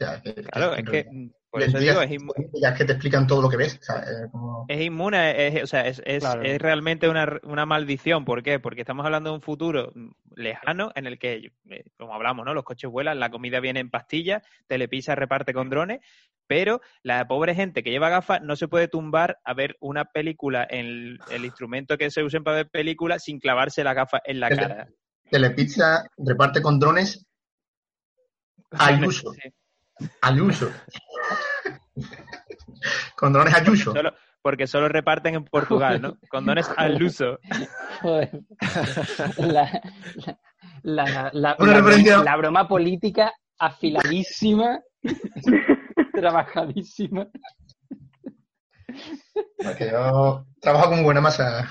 O 0.00 0.04
sea, 0.06 0.22
que, 0.22 0.34
Claro, 0.34 0.74
es 0.74 0.84
que, 0.84 0.90
realidad, 1.02 1.34
por 1.50 1.62
eso 1.62 1.78
digo, 1.78 2.00
es, 2.00 2.10
inmu- 2.10 2.32
lentillas 2.38 2.78
que 2.78 2.84
te 2.86 2.92
explican 2.92 3.26
todo 3.26 3.42
lo 3.42 3.48
que 3.50 3.56
ves, 3.58 3.78
¿sabes? 3.82 4.08
Como- 4.32 4.64
es 4.68 4.80
inmune, 4.80 5.46
es, 5.48 5.62
o 5.62 5.66
sea, 5.66 5.86
es, 5.86 6.00
es- 6.06 6.20
Claro. 6.20 6.42
es 6.42 6.58
realmente 6.58 7.08
una, 7.08 7.38
una 7.42 7.66
maldición. 7.66 8.24
¿Por 8.24 8.42
qué? 8.42 8.58
Porque 8.60 8.80
estamos 8.80 9.04
hablando 9.04 9.28
de 9.30 9.36
un 9.36 9.42
futuro 9.42 9.92
mm, 9.94 10.10
lejano 10.36 10.90
en 10.94 11.06
el 11.06 11.18
que, 11.18 11.52
eh, 11.70 11.84
como 11.98 12.14
hablamos, 12.14 12.46
¿no? 12.46 12.54
Los 12.54 12.64
coches 12.64 12.90
vuelan, 12.90 13.20
la 13.20 13.30
comida 13.30 13.60
viene 13.60 13.80
en 13.80 13.90
pastillas, 13.90 14.42
Telepisa 14.66 15.14
reparte 15.14 15.52
con 15.52 15.68
drones, 15.68 16.00
pero 16.46 16.80
la 17.02 17.28
pobre 17.28 17.54
gente 17.54 17.82
que 17.82 17.90
lleva 17.90 18.08
gafas 18.08 18.40
no 18.42 18.56
se 18.56 18.68
puede 18.68 18.88
tumbar 18.88 19.38
a 19.44 19.52
ver 19.52 19.76
una 19.80 20.06
película 20.06 20.66
en 20.70 20.86
el, 20.86 21.20
el 21.30 21.44
instrumento 21.44 21.98
que 21.98 22.10
se 22.10 22.22
usen 22.24 22.42
para 22.42 22.56
ver 22.56 22.70
películas 22.70 23.22
sin 23.24 23.38
clavarse 23.38 23.84
la 23.84 23.92
gafa 23.94 24.20
en 24.24 24.40
la 24.40 24.48
Tele- 24.48 24.62
cara. 24.62 24.88
Telepizza 25.30 26.04
reparte 26.16 26.62
con 26.62 26.78
drones 26.80 27.24
al 28.70 29.04
uso. 29.04 29.32
Sí. 29.34 29.50
Al 30.22 30.40
uso. 30.40 30.70
con 33.16 33.32
drones 33.32 33.54
al 33.54 33.68
uso. 33.68 33.92
Solo- 33.92 34.14
porque 34.42 34.66
solo 34.66 34.88
reparten 34.88 35.34
en 35.34 35.44
Portugal, 35.44 36.00
¿no? 36.00 36.16
Condones 36.30 36.66
al 36.76 37.02
uso. 37.02 37.38
Joder. 38.00 38.30
La, 39.38 39.82
la- 40.82 41.04
La, 41.04 41.30
la, 41.34 41.56
Una 41.58 41.72
la 41.72 41.78
referencia. 41.78 42.14
broma, 42.14 42.24
la 42.30 42.36
broma 42.36 42.68
política 42.68 43.34
afiladísima, 43.58 44.80
trabajadísima. 46.14 47.26
Porque 49.62 49.90
yo 49.90 50.46
trabajo 50.60 50.88
con 50.90 51.02
buena 51.02 51.20
masa. 51.20 51.68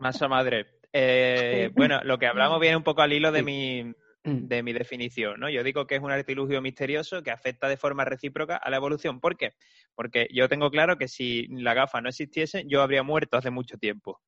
Masa 0.00 0.28
madre. 0.28 0.66
Eh, 0.92 1.70
bueno, 1.74 2.00
lo 2.04 2.18
que 2.18 2.26
hablamos 2.26 2.60
viene 2.60 2.76
un 2.76 2.84
poco 2.84 3.00
al 3.02 3.12
hilo 3.14 3.32
de 3.32 3.42
mi, 3.42 3.94
de 4.24 4.62
mi 4.62 4.72
definición, 4.72 5.38
¿no? 5.38 5.50
Yo 5.50 5.62
digo 5.62 5.86
que 5.86 5.96
es 5.96 6.02
un 6.02 6.10
artilugio 6.10 6.62
misterioso 6.62 7.22
que 7.22 7.30
afecta 7.30 7.68
de 7.68 7.76
forma 7.76 8.06
recíproca 8.06 8.56
a 8.56 8.70
la 8.70 8.78
evolución. 8.78 9.20
¿Por 9.20 9.36
qué? 9.36 9.52
Porque 9.94 10.28
yo 10.32 10.48
tengo 10.48 10.70
claro 10.70 10.96
que 10.96 11.08
si 11.08 11.46
la 11.48 11.74
gafa 11.74 12.00
no 12.00 12.08
existiese, 12.08 12.64
yo 12.66 12.80
habría 12.80 13.02
muerto 13.02 13.36
hace 13.36 13.50
mucho 13.50 13.76
tiempo. 13.76 14.20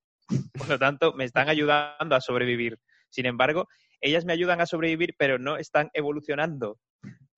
Por 0.53 0.69
lo 0.69 0.79
tanto, 0.79 1.15
me 1.15 1.25
están 1.25 1.49
ayudando 1.49 2.15
a 2.15 2.21
sobrevivir. 2.21 2.79
Sin 3.09 3.25
embargo, 3.25 3.69
ellas 4.01 4.27
me 4.27 4.35
ayudan 4.35 4.61
a 4.61 4.67
sobrevivir, 4.67 5.15
pero 5.19 5.39
no 5.39 5.57
están 5.57 5.89
evolucionando. 5.95 6.79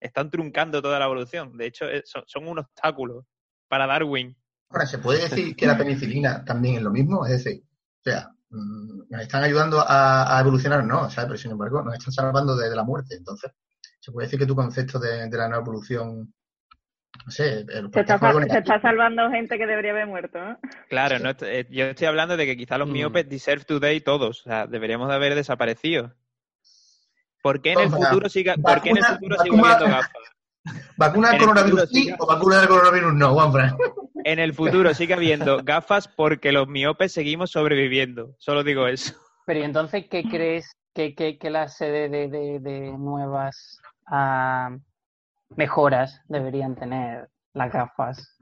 Están 0.00 0.30
truncando 0.30 0.82
toda 0.82 0.98
la 0.98 1.04
evolución. 1.04 1.56
De 1.56 1.66
hecho, 1.66 1.88
eh, 1.88 2.02
son, 2.04 2.24
son 2.26 2.48
un 2.48 2.58
obstáculo 2.58 3.26
para 3.68 3.86
Darwin. 3.86 4.36
Ahora, 4.70 4.86
¿se 4.86 4.98
puede 4.98 5.28
decir 5.28 5.54
que 5.54 5.66
la 5.66 5.78
penicilina 5.78 6.44
también 6.44 6.76
es 6.76 6.82
lo 6.82 6.90
mismo? 6.90 7.24
Es 7.24 7.44
decir, 7.44 7.62
o 7.62 8.10
sea, 8.10 8.30
mm, 8.30 8.37
nos 8.50 9.20
están 9.20 9.42
ayudando 9.44 9.80
a, 9.86 10.36
a 10.36 10.40
evolucionar, 10.40 10.84
no, 10.84 11.10
¿sabes? 11.10 11.28
Pero 11.28 11.36
sin 11.38 11.50
embargo, 11.52 11.82
nos 11.82 11.94
están 11.94 12.12
salvando 12.12 12.56
de, 12.56 12.68
de 12.70 12.76
la 12.76 12.84
muerte. 12.84 13.14
Entonces, 13.16 13.52
¿se 14.00 14.10
puede 14.12 14.26
decir 14.26 14.38
que 14.38 14.46
tu 14.46 14.56
concepto 14.56 14.98
de, 14.98 15.28
de 15.28 15.36
la 15.36 15.48
no 15.48 15.56
evolución, 15.56 16.32
no 17.24 17.30
sé, 17.30 17.60
el 17.68 17.90
Se 17.92 18.00
está, 18.00 18.18
se 18.18 18.58
está 18.58 18.80
salvando 18.80 19.28
gente 19.30 19.58
que 19.58 19.66
debería 19.66 19.90
haber 19.90 20.06
muerto. 20.06 20.38
Claro, 20.88 21.18
no, 21.18 21.30
eh, 21.40 21.66
yo 21.70 21.86
estoy 21.86 22.06
hablando 22.06 22.36
de 22.36 22.46
que 22.46 22.56
quizá 22.56 22.78
los 22.78 22.88
Mm. 22.88 22.92
miopes 22.92 23.28
deserve 23.28 23.64
today 23.64 24.00
todos. 24.00 24.40
O 24.40 24.44
sea, 24.44 24.66
deberíamos 24.66 25.08
de 25.08 25.14
haber 25.14 25.34
desaparecido. 25.34 26.14
¿Por 27.42 27.60
qué 27.62 27.72
en 27.72 27.80
el 27.80 27.90
futuro 27.90 28.28
siga, 28.28 28.54
¿por 28.56 28.80
qué 28.82 28.90
en 28.90 28.96
el 28.98 29.02
vacuna- 29.02 29.18
futuro 29.18 29.36
sigue 29.42 29.56
vacuna- 29.56 29.74
habiendo 29.74 29.96
gafas? 29.96 30.10
¿Vacuna 30.96 31.28
del 31.30 31.36
el 31.36 31.42
coronavirus 31.46 31.88
sí 31.90 32.02
siga- 32.04 32.16
o 32.18 32.26
vacuna 32.26 32.58
del 32.60 32.68
coronavirus 32.68 33.14
no, 33.14 33.32
Juanfran? 33.34 33.76
En 34.28 34.38
el 34.38 34.52
futuro 34.52 34.92
sigue 34.92 35.14
habiendo 35.14 35.56
gafas 35.64 36.06
porque 36.06 36.52
los 36.52 36.68
miopes 36.68 37.12
seguimos 37.12 37.50
sobreviviendo. 37.50 38.34
Solo 38.38 38.62
digo 38.62 38.86
eso. 38.86 39.14
Pero 39.46 39.60
¿y 39.60 39.62
entonces, 39.62 40.06
¿qué 40.10 40.22
crees 40.30 40.70
que, 40.94 41.14
que, 41.14 41.38
que 41.38 41.48
la 41.50 41.68
sede 41.68 42.08
de, 42.10 42.28
de, 42.28 42.60
de 42.60 42.92
nuevas 42.92 43.80
ah, 44.06 44.76
mejoras 45.56 46.20
deberían 46.28 46.76
tener 46.76 47.28
las 47.54 47.72
gafas? 47.72 48.36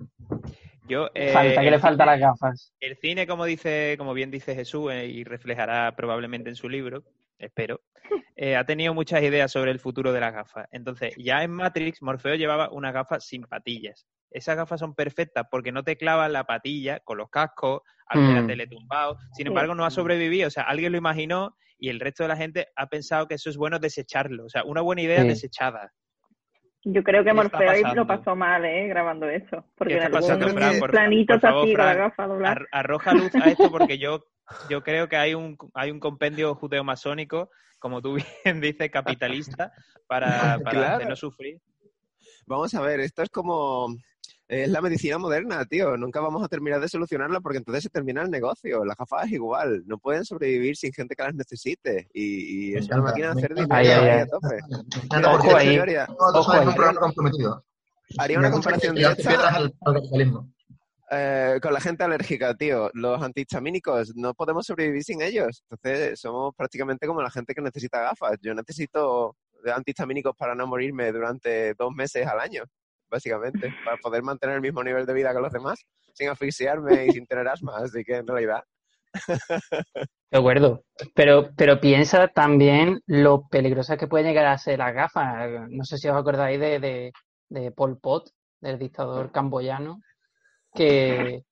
Yo, 0.89 1.09
eh, 1.15 1.33
falta, 1.33 1.61
¿qué 1.61 1.67
el 1.67 1.73
le 1.73 1.79
falta 1.79 2.05
cine- 2.05 2.07
las 2.13 2.21
gafas? 2.21 2.73
El 2.81 2.97
cine, 2.97 3.27
como 3.27 3.45
dice, 3.45 3.95
como 3.99 4.13
bien 4.13 4.31
dice 4.31 4.55
Jesús, 4.55 4.93
eh, 4.93 5.07
y 5.07 5.23
reflejará 5.25 5.95
probablemente 5.97 6.49
en 6.49 6.57
su 6.57 6.69
libro, 6.69 7.05
espero, 7.39 7.81
eh, 8.37 8.57
ha 8.57 8.65
tenido 8.65 8.95
muchas 8.95 9.23
ideas 9.23 9.51
sobre 9.51 9.71
el 9.71 9.79
futuro 9.81 10.13
de 10.13 10.21
las 10.21 10.33
gafas. 10.33 10.67
Entonces, 10.73 11.15
ya 11.17 11.43
en 11.43 11.51
Matrix, 11.53 12.03
Morfeo 12.03 12.35
llevaba 12.35 12.71
unas 12.71 12.93
gafas 12.95 13.25
sin 13.27 13.43
patillas. 13.43 14.07
Esas 14.31 14.57
gafas 14.57 14.81
son 14.81 14.95
perfectas 14.95 15.47
porque 15.51 15.73
no 15.73 15.83
te 15.85 15.97
clavan 15.97 16.33
la 16.33 16.45
patilla 16.45 17.01
con 17.01 17.19
los 17.19 17.31
cascos, 17.31 17.81
al 18.09 18.35
la 18.35 18.43
Mm. 18.43 18.47
tele 18.47 18.67
tumbado. 18.67 19.19
Sin 19.33 19.47
embargo, 19.47 19.75
no 19.75 19.85
ha 19.85 19.91
sobrevivido. 19.91 20.49
O 20.49 20.51
sea, 20.51 20.65
alguien 20.65 20.93
lo 20.93 20.99
imaginó 20.99 21.57
y 21.79 21.89
el 21.89 22.01
resto 22.01 22.23
de 22.25 22.29
la 22.29 22.37
gente 22.37 22.69
ha 22.77 22.87
pensado 22.89 23.27
que 23.27 23.35
eso 23.35 23.51
es 23.51 23.57
bueno 23.57 23.79
desecharlo. 23.79 24.45
O 24.45 24.49
sea, 24.49 24.65
una 24.65 24.81
buena 24.81 25.03
idea 25.03 25.23
Sí. 25.23 25.29
desechada. 25.29 25.93
Yo 26.85 27.03
creo 27.03 27.25
que 27.25 27.33
¿Qué 27.33 27.41
está 27.41 27.59
Morfeo 27.59 27.95
lo 27.97 28.07
pasó 28.07 28.37
mal, 28.37 28.65
¿eh? 28.65 28.87
Grabando 28.87 29.29
eso. 29.29 29.65
Porque 29.75 29.95
¿Qué 29.95 29.99
está 30.05 30.11
pasando, 30.11 30.47
algún 30.47 30.61
Fran? 30.63 30.79
Por- 30.79 30.91
planitos 30.93 31.41
por 31.41 31.51
favor, 31.51 31.65
así 31.65 31.75
con 31.75 31.85
la 31.85 31.95
gafa 31.95 32.27
doblada. 32.29 32.53
Ar- 32.53 32.69
arroja 32.71 33.13
luz 33.15 33.35
a 33.35 33.49
esto 33.51 33.71
porque 33.73 33.99
yo, 33.99 34.25
yo 34.71 34.83
creo 34.83 35.09
que 35.09 35.17
hay 35.17 35.35
un, 35.35 35.57
hay 35.75 35.91
un 35.91 36.01
compendio 36.01 36.55
judeo-masónico, 36.55 37.51
como 37.79 38.01
tú 38.03 38.15
bien 38.45 38.61
dices, 38.61 38.91
capitalista, 38.91 39.73
para, 40.07 40.59
para 40.65 40.71
Claro. 40.71 40.95
hacernos 40.97 41.19
sufrir. 41.19 41.61
Vamos 42.47 42.75
a 42.75 42.81
ver, 42.81 43.01
esto 43.01 43.23
es 43.23 43.29
como... 43.31 43.95
Es 44.49 44.69
la 44.69 44.81
medicina 44.81 45.19
moderna, 45.19 45.65
tío. 45.65 45.97
Nunca 45.97 46.21
vamos 46.21 46.45
a 46.45 46.47
terminar 46.49 46.81
de 46.81 46.89
solucionarla 46.89 47.41
porque 47.41 47.59
entonces 47.59 47.83
se 47.83 47.91
termina 47.91 48.23
el 48.23 48.31
negocio. 48.31 48.85
Las 48.85 48.97
gafas 48.97 49.27
es 49.27 49.33
igual. 49.33 49.83
No 49.87 49.99
pueden 49.99 50.25
sobrevivir 50.25 50.77
sin 50.77 50.93
gente 50.93 51.17
que 51.17 51.25
las 51.25 51.35
necesite. 51.35 52.09
Y, 52.15 52.71
y 52.71 52.75
es 52.77 52.87
una 52.87 53.03
máquina 53.03 53.35
de 53.35 53.41
hacer 53.41 53.55
dinero 53.57 53.75
ahí 53.75 53.89
a 53.89 54.27
tope. 54.29 54.61
Ojo 55.27 55.57
ahí. 55.57 55.81
Ojo. 56.17 56.53
Haría 58.19 58.39
una 58.39 58.53
comparación 58.53 58.95
directa 58.95 59.49
al 59.57 59.75
capitalismo. 59.83 60.53
Eh, 61.11 61.59
con 61.63 61.73
la 61.73 61.81
gente 61.81 62.05
alérgica, 62.05 62.55
tío. 62.55 62.91
Los 62.95 63.23
antihistamínicos, 63.23 64.15
no 64.17 64.35
podemos 64.35 64.67
sobrevivir 64.67 65.05
sin 65.05 65.23
ellos. 65.23 65.63
Entonces, 65.71 66.21
somos 66.21 66.55
prácticamente 66.57 67.07
como 67.07 67.23
la 67.23 67.31
gente 67.31 67.55
que 67.55 67.61
necesita 67.61 68.01
gafas. 68.01 68.37
Yo 68.43 68.55
necesito 68.55 69.37
de 69.65 69.73
antihistamínicos 69.73 70.35
para 70.37 70.55
no 70.55 70.67
morirme 70.67 71.13
durante 71.13 71.75
dos 71.75 71.93
meses 71.93 72.27
al 72.27 72.41
año, 72.41 72.65
básicamente, 73.09 73.75
para 73.85 73.97
poder 73.99 74.23
mantener 74.23 74.57
el 74.57 74.63
mismo 74.63 74.83
nivel 74.83 75.07
de 75.07 75.15
vida 75.15 75.33
que 75.33 75.41
los 75.41 75.53
demás, 75.53 75.85
sin 76.15 76.29
asfixiarme 76.29 77.07
y 77.07 77.11
sin 77.13 77.27
tener 77.27 77.49
asma. 77.49 77.77
Así 77.79 78.05
que, 78.05 78.17
en 78.17 78.27
realidad, 78.27 78.63
De 80.31 80.39
acuerdo. 80.39 80.83
Pero, 81.15 81.51
pero 81.57 81.81
piensa 81.81 82.29
también 82.29 83.01
lo 83.07 83.47
peligrosas 83.49 83.97
que 83.97 84.09
pueden 84.09 84.27
llegar 84.27 84.47
a 84.47 84.59
ser 84.59 84.79
las 84.79 84.95
gafas. 84.95 85.69
No 85.71 85.85
sé 85.85 85.99
si 85.99 86.09
os 86.09 86.17
acordáis 86.17 86.59
de, 86.59 86.81
de, 86.81 87.13
de 87.49 87.71
Pol 87.73 87.99
Pot, 87.99 88.31
del 88.61 88.79
dictador 88.79 89.31
camboyano, 89.31 90.01
que 90.77 91.43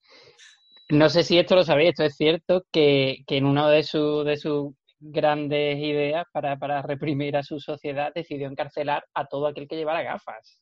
no 0.90 1.09
sé 1.09 1.23
si 1.25 1.38
esto 1.38 1.54
lo 1.57 1.64
sabéis, 1.64 1.90
esto 1.90 2.04
es 2.04 2.16
cierto, 2.16 2.64
que, 2.71 3.25
que 3.26 3.37
en 3.38 3.47
una 3.47 3.69
de, 3.71 3.83
sus 3.83 4.25
de 4.25 4.37
sus 4.37 4.75
grandes 5.00 5.78
ideas 5.78 6.25
para, 6.33 6.57
para 6.59 6.83
reprimir 6.83 7.37
a 7.37 7.43
su 7.43 7.59
sociedad 7.61 8.12
decidió 8.14 8.49
encarcelar 8.49 9.04
a 9.14 9.26
todo 9.26 9.47
aquel 9.47 9.66
que 9.69 9.76
llevara 9.76 10.02
gafas. 10.02 10.61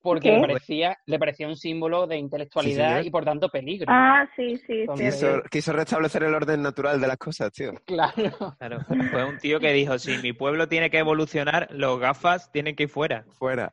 Porque 0.00 0.30
¿Qué? 0.30 0.34
le 0.36 0.40
parecía, 0.40 0.96
le 1.06 1.18
parecía 1.18 1.46
un 1.46 1.54
símbolo 1.56 2.06
de 2.08 2.16
intelectualidad 2.16 3.02
y 3.04 3.10
por 3.10 3.24
tanto 3.24 3.48
peligro. 3.48 3.86
Ah, 3.88 4.28
sí, 4.34 4.56
sí, 4.66 4.80
Entonces- 4.80 5.14
sí. 5.14 5.26
quiso, 5.26 5.42
quiso 5.50 5.72
restablecer 5.72 6.24
el 6.24 6.34
orden 6.34 6.60
natural 6.62 7.00
de 7.00 7.06
las 7.06 7.18
cosas, 7.18 7.52
tío. 7.52 7.72
Claro. 7.86 8.56
Claro. 8.58 8.80
Fue 9.10 9.24
un 9.24 9.38
tío 9.38 9.60
que 9.60 9.72
dijo, 9.72 9.98
si 9.98 10.18
mi 10.18 10.32
pueblo 10.32 10.66
tiene 10.66 10.90
que 10.90 10.98
evolucionar, 10.98 11.68
los 11.70 12.00
gafas 12.00 12.50
tienen 12.50 12.74
que 12.74 12.84
ir 12.84 12.88
fuera. 12.88 13.24
Fuera. 13.32 13.72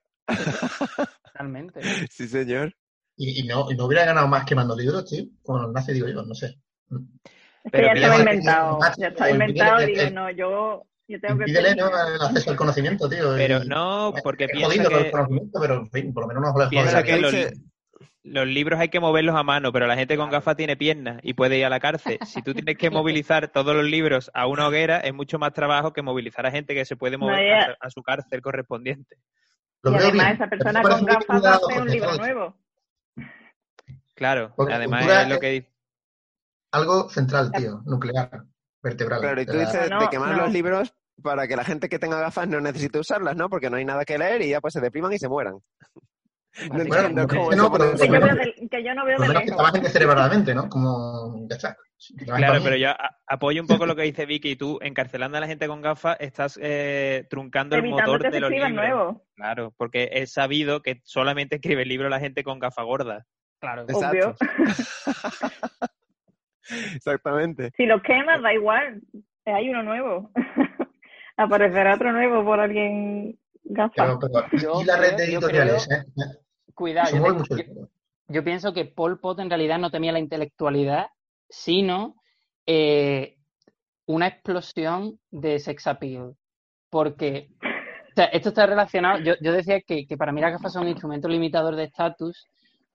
Totalmente. 1.24 1.80
Sí, 2.12 2.28
señor. 2.28 2.74
Y, 3.22 3.42
y 3.42 3.44
no, 3.44 3.70
y 3.70 3.76
no 3.76 3.86
hubiera 3.86 4.06
ganado 4.06 4.30
más 4.30 4.46
quemando 4.46 4.76
libros, 4.78 5.04
tío. 5.06 5.26
Como 5.44 5.60
los 5.64 5.74
nazis, 5.74 5.94
digo 5.96 6.08
yo, 6.08 6.24
no 6.24 6.34
sé. 6.34 6.58
Es 6.90 7.64
que 7.64 7.70
Pero 7.72 7.88
ya 7.88 7.94
que 7.94 8.00
estaba 8.00 8.16
ya- 8.16 8.20
inventado. 8.22 8.80
Ya 8.98 9.08
estaba 9.08 9.30
el- 9.30 9.34
inventado 9.36 9.86
digo, 9.86 10.02
el- 10.02 10.14
no, 10.16 10.32
yo, 10.32 10.86
yo 11.10 11.20
tengo 11.20 11.40
que 11.46 11.52
¿no? 11.76 11.88
el 11.90 12.22
acceso 12.22 12.52
al 12.52 12.56
conocimiento, 12.56 13.10
tío. 13.10 13.34
Pero 13.36 13.62
y- 13.62 13.68
no, 13.68 14.14
porque 14.24 14.46
es 14.46 14.52
piensa 14.52 14.68
jodido 14.70 14.90
con 14.90 15.00
el 15.00 15.06
que, 15.06 15.12
conocimiento, 15.12 15.60
pero 15.60 15.74
en 15.76 15.92
fin, 15.92 16.14
por 16.14 16.24
lo 16.24 16.28
menos 16.34 16.70
piensa 16.70 16.94
la 16.94 17.04
que 17.04 17.18
los, 18.24 18.48
libros 18.48 18.80
hay 18.80 18.88
que 18.88 19.02
moverlos 19.02 19.36
a 19.36 19.44
mano, 19.44 19.74
pero 19.74 19.86
la 19.86 19.96
gente 19.98 20.16
con 20.16 20.30
gafas 20.30 20.56
tiene 20.56 20.78
piernas 20.78 21.20
y 21.22 21.34
puede 21.34 21.58
ir 21.58 21.66
a 21.66 21.70
la 21.70 21.82
cárcel. 21.82 22.20
Si 22.26 22.42
tú 22.42 22.54
tienes 22.54 22.78
que 22.78 22.90
movilizar 23.26 23.50
todos 23.50 23.76
los 23.76 23.84
libros 23.84 24.32
a 24.34 24.48
una 24.48 24.66
hoguera, 24.68 25.00
es 25.02 25.14
mucho 25.14 25.38
más 25.40 25.52
trabajo 25.52 25.92
que 25.92 26.02
movilizar 26.02 26.46
a 26.46 26.52
gente 26.52 26.74
que 26.74 26.86
se 26.86 26.96
puede 26.96 27.18
mover 27.18 27.36
No, 27.52 27.58
a, 27.58 27.66
su- 27.66 27.76
a 27.82 27.90
su 27.90 28.02
cárcel 28.02 28.42
correspondiente. 28.42 29.18
Y 29.84 29.94
además 29.94 30.36
esa 30.36 30.48
persona 30.48 30.82
con 30.82 31.04
gafas 31.06 31.26
cuidado, 31.26 31.56
hace 31.68 31.74
un 31.74 31.80
Jorge, 31.80 31.94
libro 31.94 32.16
nuevo. 32.16 32.56
Claro, 34.20 34.54
Porque 34.56 34.74
además 34.74 35.08
es 35.08 35.28
lo 35.30 35.40
que 35.40 35.50
dice. 35.50 35.70
Algo 36.72 37.10
central, 37.10 37.52
tío, 37.52 37.82
nuclear, 37.86 38.44
vertebral. 38.84 39.22
Claro, 39.22 39.42
y 39.42 39.46
tú 39.46 39.54
la- 39.54 39.60
dices 39.62 39.90
No, 39.90 40.00
de 40.02 40.10
quemar 40.10 40.32
no. 40.36 40.44
los 40.44 40.52
libros 40.54 40.94
para 41.24 41.48
que 41.48 41.56
la 41.56 41.64
gente 41.64 41.90
que 41.90 41.98
tenga 42.00 42.20
gafas 42.20 42.48
no 42.48 42.62
necesite 42.62 43.00
usarlas, 43.00 43.36
¿no? 43.36 43.50
Porque 43.50 43.70
no 43.70 43.78
hay 43.78 43.86
nada 43.86 44.06
que 44.06 44.18
leer 44.18 44.42
y 44.44 44.50
ya 44.50 44.62
pues 44.62 44.74
se 44.74 44.82
depriman 44.82 45.12
y 45.14 45.18
se 45.18 45.28
mueran. 45.28 45.56
No 46.72 46.84
Bueno, 46.84 46.96
entiendo 46.96 47.28
como 47.28 47.42
cómo 47.44 47.50
que 47.52 47.56
eso 47.56 47.64
no, 47.64 47.72
pero- 47.72 47.92
Que 47.92 47.98
yo 48.08 48.12
ser. 48.14 48.24
veo 48.24 48.36
de, 48.36 48.68
que 48.72 48.84
yo 48.84 48.96
no 48.96 49.06
veo 49.06 49.18
de 49.20 49.28
lo 49.28 49.28
menos 49.28 49.42
que 49.44 49.46
lejos. 49.52 49.58
trabajen 49.64 49.86
cerebralmente, 49.92 50.56
¿no? 50.56 50.68
Como, 50.68 51.48
ya 51.48 51.56
está. 51.56 51.78
Claro, 52.26 52.60
pero 52.64 52.76
yo 52.76 52.90
a- 52.90 53.18
apoyo 53.28 53.62
un 53.62 53.68
poco 53.68 53.86
lo 53.86 53.96
que 53.96 54.02
dice 54.02 54.26
Vicky. 54.26 54.56
Tú, 54.56 54.80
encarcelando 54.82 55.38
a 55.38 55.42
la 55.42 55.48
gente 55.48 55.68
con 55.68 55.82
gafas, 55.82 56.18
estás 56.20 56.60
eh, 56.62 57.28
truncando 57.30 57.76
el 57.76 57.84
motor 57.88 58.22
que 58.24 58.32
de 58.32 58.40
los 58.40 58.50
libros. 58.50 59.18
Claro, 59.36 59.74
porque 59.78 60.10
es 60.12 60.34
sabido 60.34 60.82
que 60.82 61.00
solamente 61.04 61.58
escribe 61.58 61.84
el 61.84 61.90
libro 61.90 62.10
la 62.10 62.20
gente 62.20 62.44
con 62.44 62.58
gafas 62.60 62.84
gordas. 62.84 63.26
Claro. 63.60 63.86
Obvio. 63.92 64.36
Exactamente. 66.96 67.72
Si 67.76 67.86
lo 67.86 68.02
quemas, 68.02 68.42
da 68.42 68.54
igual. 68.54 69.02
Hay 69.46 69.70
uno 69.70 69.84
nuevo. 69.84 70.32
Aparecerá 71.38 71.96
otro 71.96 72.12
nuevo 72.12 72.44
por 72.44 72.60
alguien 72.60 73.40
gafa. 73.64 74.18
Pero, 74.52 74.82
y 74.82 74.86
la 74.86 74.98
red 74.98 75.16
creo- 75.16 75.18
de 75.18 75.24
editoriales, 75.26 75.88
creo- 75.88 76.02
¿eh? 76.02 76.38
Cuidado, 76.74 77.10
yo, 78.30 78.44
pienso 78.44 78.74
que 78.74 78.86
Pol 78.86 79.20
Pot 79.20 79.40
en 79.40 79.50
realidad 79.50 79.80
no 79.80 79.92
temía 79.92 80.14
la 80.14 80.20
intelectualidad, 80.20 81.08
sino 81.50 82.16
eh, 82.66 83.36
una 84.06 84.28
explosión 84.28 85.20
de 85.30 85.60
sex 85.60 85.88
appeal. 85.88 86.36
Porque 86.90 87.50
o 87.62 88.14
sea, 88.16 88.26
esto 88.26 88.50
está 88.50 88.66
relacionado, 88.66 89.20
yo, 89.20 89.34
yo 89.42 89.52
decía 89.52 89.82
que, 89.82 90.08
que 90.08 90.18
para 90.18 90.32
mí 90.32 90.42
las 90.42 90.54
gafas 90.54 90.74
son 90.74 90.84
un 90.84 90.90
instrumento 90.90 91.28
limitador 91.28 91.76
de 91.76 91.84
estatus, 91.86 92.48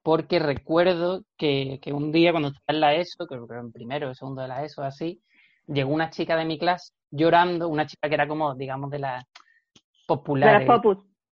porque 0.04 0.38
recuerdo 0.38 1.24
que, 1.38 1.80
que 1.82 1.92
un 1.94 2.12
día 2.12 2.30
cuando 2.32 2.50
estaba 2.50 2.64
en 2.76 2.80
la 2.80 2.94
ESO, 2.94 3.26
creo 3.26 3.48
que 3.48 3.54
en 3.54 3.72
primero 3.72 4.10
o 4.10 4.14
segundo 4.14 4.42
de 4.42 4.48
la 4.48 4.62
ESO, 4.64 4.82
así, 4.82 5.22
llegó 5.66 5.92
una 5.92 6.10
chica 6.10 6.36
de 6.36 6.44
mi 6.44 6.58
clase 6.58 6.92
llorando, 7.10 7.68
una 7.68 7.86
chica 7.86 8.08
que 8.08 8.14
era 8.14 8.28
como, 8.28 8.54
digamos, 8.54 8.90
de 8.90 8.98
las 8.98 9.24
De 9.24 10.06
populares. 10.06 10.68
las 10.68 10.80
Popus. 10.82 10.98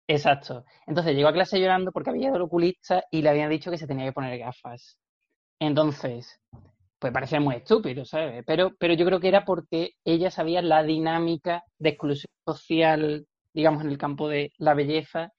Exacto. 0.09 0.65
Entonces 0.87 1.15
llegó 1.15 1.29
a 1.29 1.33
clase 1.35 1.61
llorando 1.61 1.93
porque 1.93 2.11
había 2.11 2.29
ido 2.29 2.37
al 2.37 2.43
oculista 2.43 3.05
y 3.11 3.21
le 3.23 3.29
habían 3.31 3.51
dicho 3.51 3.71
que 3.71 3.79
se 3.79 3.87
tenía 3.87 4.07
que 4.07 4.13
poner 4.13 4.39
gafas. 4.39 4.99
Entonces, 5.59 6.41
pues 6.99 7.13
parecía 7.13 7.41
muy 7.41 7.57
estúpido, 7.57 8.05
¿sabes? 8.07 8.45
Pero, 8.47 8.73
pero 8.79 8.95
yo 8.95 9.05
creo 9.07 9.21
que 9.21 9.29
era 9.29 9.45
porque 9.45 9.93
ella 10.05 10.31
sabía 10.31 10.63
la 10.63 10.83
dinámica 10.83 11.63
de 11.79 11.91
exclusión 11.91 12.33
social, 12.47 13.27
digamos, 13.53 13.85
en 13.85 13.91
el 13.91 13.99
campo 13.99 14.29
de 14.29 14.53
la 14.59 14.75
belleza, 14.75 15.33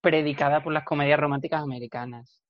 predicada 0.00 0.62
por 0.64 0.72
las 0.72 0.84
comedias 0.84 1.20
románticas 1.20 1.62
americanas. 1.62 2.42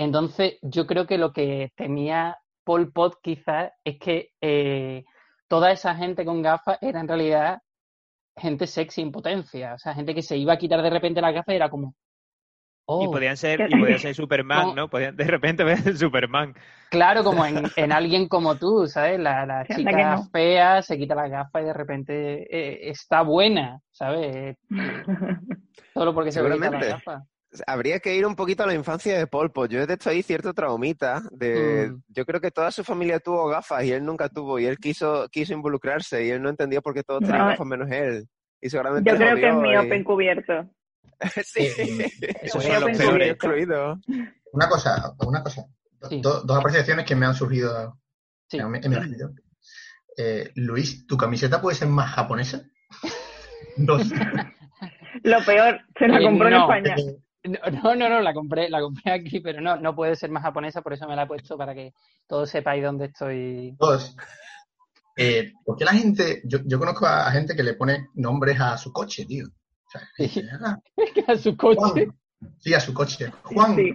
Entonces, 0.00 0.54
yo 0.62 0.86
creo 0.86 1.06
que 1.06 1.18
lo 1.18 1.30
que 1.34 1.72
temía 1.76 2.38
Pol 2.64 2.90
Pot 2.90 3.18
quizás 3.22 3.70
es 3.84 3.98
que 3.98 4.30
eh, 4.40 5.04
toda 5.46 5.72
esa 5.72 5.94
gente 5.94 6.24
con 6.24 6.40
gafas 6.40 6.78
era 6.80 7.00
en 7.00 7.08
realidad 7.08 7.60
gente 8.34 8.66
sexy 8.66 9.02
en 9.02 9.12
potencia, 9.12 9.74
o 9.74 9.78
sea, 9.78 9.92
gente 9.92 10.14
que 10.14 10.22
se 10.22 10.38
iba 10.38 10.54
a 10.54 10.56
quitar 10.56 10.80
de 10.80 10.88
repente 10.88 11.20
las 11.20 11.34
gafas 11.34 11.52
y 11.52 11.56
era 11.56 11.68
como, 11.68 11.94
oh, 12.86 13.04
Y 13.04 13.08
podían 13.08 13.36
ser, 13.36 13.60
y 13.68 13.78
podían 13.78 13.98
ser 13.98 14.14
Superman, 14.14 14.68
No. 14.68 14.74
¿no? 14.74 14.88
Podían, 14.88 15.14
de 15.14 15.24
repente 15.24 15.64
ver 15.64 15.94
Superman. 15.94 16.54
claro, 16.88 17.22
como 17.22 17.44
en, 17.44 17.64
en 17.76 17.92
alguien 17.92 18.26
como 18.26 18.56
tú, 18.56 18.86
¿sabes? 18.86 19.20
La, 19.20 19.44
la 19.44 19.66
chica 19.66 19.90
que 19.94 20.02
no. 20.02 20.24
fea 20.32 20.80
se 20.80 20.96
quita 20.96 21.14
las 21.14 21.30
gafas 21.30 21.60
y 21.60 21.66
de 21.66 21.74
repente 21.74 22.46
eh, 22.50 22.88
está 22.88 23.20
buena, 23.20 23.80
¿sabes? 23.90 24.56
Solo 25.92 26.14
porque 26.14 26.32
se 26.32 26.40
quita 26.40 26.70
las 26.70 26.88
gafas. 26.88 27.22
Habría 27.66 27.98
que 27.98 28.14
ir 28.14 28.24
un 28.26 28.36
poquito 28.36 28.62
a 28.62 28.66
la 28.66 28.74
infancia 28.74 29.18
de 29.18 29.26
Polpo. 29.26 29.66
Yo 29.66 29.80
detecto 29.80 30.08
ahí 30.10 30.22
cierto 30.22 30.54
traumita. 30.54 31.22
De, 31.32 31.90
Mm. 31.90 32.02
Yo 32.08 32.24
creo 32.24 32.40
que 32.40 32.50
toda 32.52 32.70
su 32.70 32.84
familia 32.84 33.18
tuvo 33.18 33.48
gafas 33.48 33.82
y 33.84 33.90
él 33.92 34.04
nunca 34.04 34.28
tuvo. 34.28 34.58
Y 34.60 34.66
él 34.66 34.78
quiso, 34.78 35.28
quiso 35.30 35.52
involucrarse 35.52 36.24
y 36.24 36.30
él 36.30 36.40
no 36.42 36.48
entendía 36.48 36.80
por 36.80 36.94
qué 36.94 37.02
todos 37.02 37.20
tenían 37.22 37.38
No, 37.38 37.46
gafas 37.48 37.66
menos 37.66 37.90
él. 37.90 38.28
Y 38.60 38.70
seguramente 38.70 39.10
Yo 39.10 39.16
creo 39.16 39.34
que 39.36 39.48
es 39.48 39.54
miope 39.54 39.96
y- 39.96 39.98
encubierto. 39.98 40.52
sí. 41.44 41.68
Esos 42.42 42.62
son 42.64 42.80
los 42.88 42.96
peores. 42.98 43.36
Una 44.52 44.68
cosa, 44.68 45.12
una 45.26 45.42
cosa. 45.42 45.64
Do- 46.00 46.08
Sí. 46.08 46.20
do- 46.20 46.40
dos 46.42 46.58
apreciaciones 46.58 47.04
que 47.04 47.14
me 47.16 47.26
han 47.26 47.34
surgido 47.34 47.98
Sí. 48.48 48.58
en 48.58 48.70
mi- 48.70 48.78
en 48.82 48.90
mi. 48.90 48.96
Eh, 50.16 50.50
Luis, 50.54 51.06
¿tu 51.06 51.16
camiseta 51.16 51.60
puede 51.60 51.76
ser 51.76 51.88
más 51.88 52.10
japonesa? 52.14 52.62
Dos. 53.76 54.10
Lo 55.24 55.44
peor, 55.44 55.80
se 55.98 56.08
la 56.08 56.20
Eh, 56.20 56.22
compró 56.24 56.48
en. 56.48 56.54
España. 56.54 56.94
No, 57.82 57.94
no, 57.96 58.08
no, 58.08 58.20
la 58.20 58.32
compré, 58.34 58.68
la 58.70 58.80
compré 58.80 59.12
aquí, 59.12 59.40
pero 59.40 59.60
no, 59.60 59.76
no 59.76 59.94
puede 59.94 60.16
ser 60.16 60.30
más 60.30 60.42
japonesa, 60.42 60.82
por 60.82 60.92
eso 60.92 61.06
me 61.08 61.16
la 61.16 61.22
he 61.24 61.26
puesto 61.26 61.56
para 61.58 61.74
que 61.74 61.92
todos 62.26 62.50
sepáis 62.50 62.82
dónde 62.82 63.06
estoy. 63.06 63.74
Dos. 63.78 64.16
Eh, 65.16 65.52
¿Por 65.64 65.76
qué 65.76 65.84
la 65.84 65.92
gente, 65.92 66.40
yo, 66.44 66.58
yo 66.64 66.78
conozco 66.78 67.06
a, 67.06 67.30
gente 67.30 67.54
que 67.54 67.62
le 67.62 67.74
pone 67.74 68.08
nombres 68.14 68.58
a 68.60 68.76
su 68.78 68.92
coche, 68.92 69.26
tío? 69.26 69.46
O 69.46 69.90
sea, 69.90 70.00
Sí. 70.16 70.22
dice, 70.24 70.42
"Ah, 70.64 70.76
a 71.28 71.36
su 71.36 71.56
coche. 71.56 71.78
Juan. 71.80 72.18
Sí, 72.58 72.72
a 72.74 72.80
su 72.80 72.94
coche. 72.94 73.30
Juan. 73.42 73.76
Sí. 73.76 73.92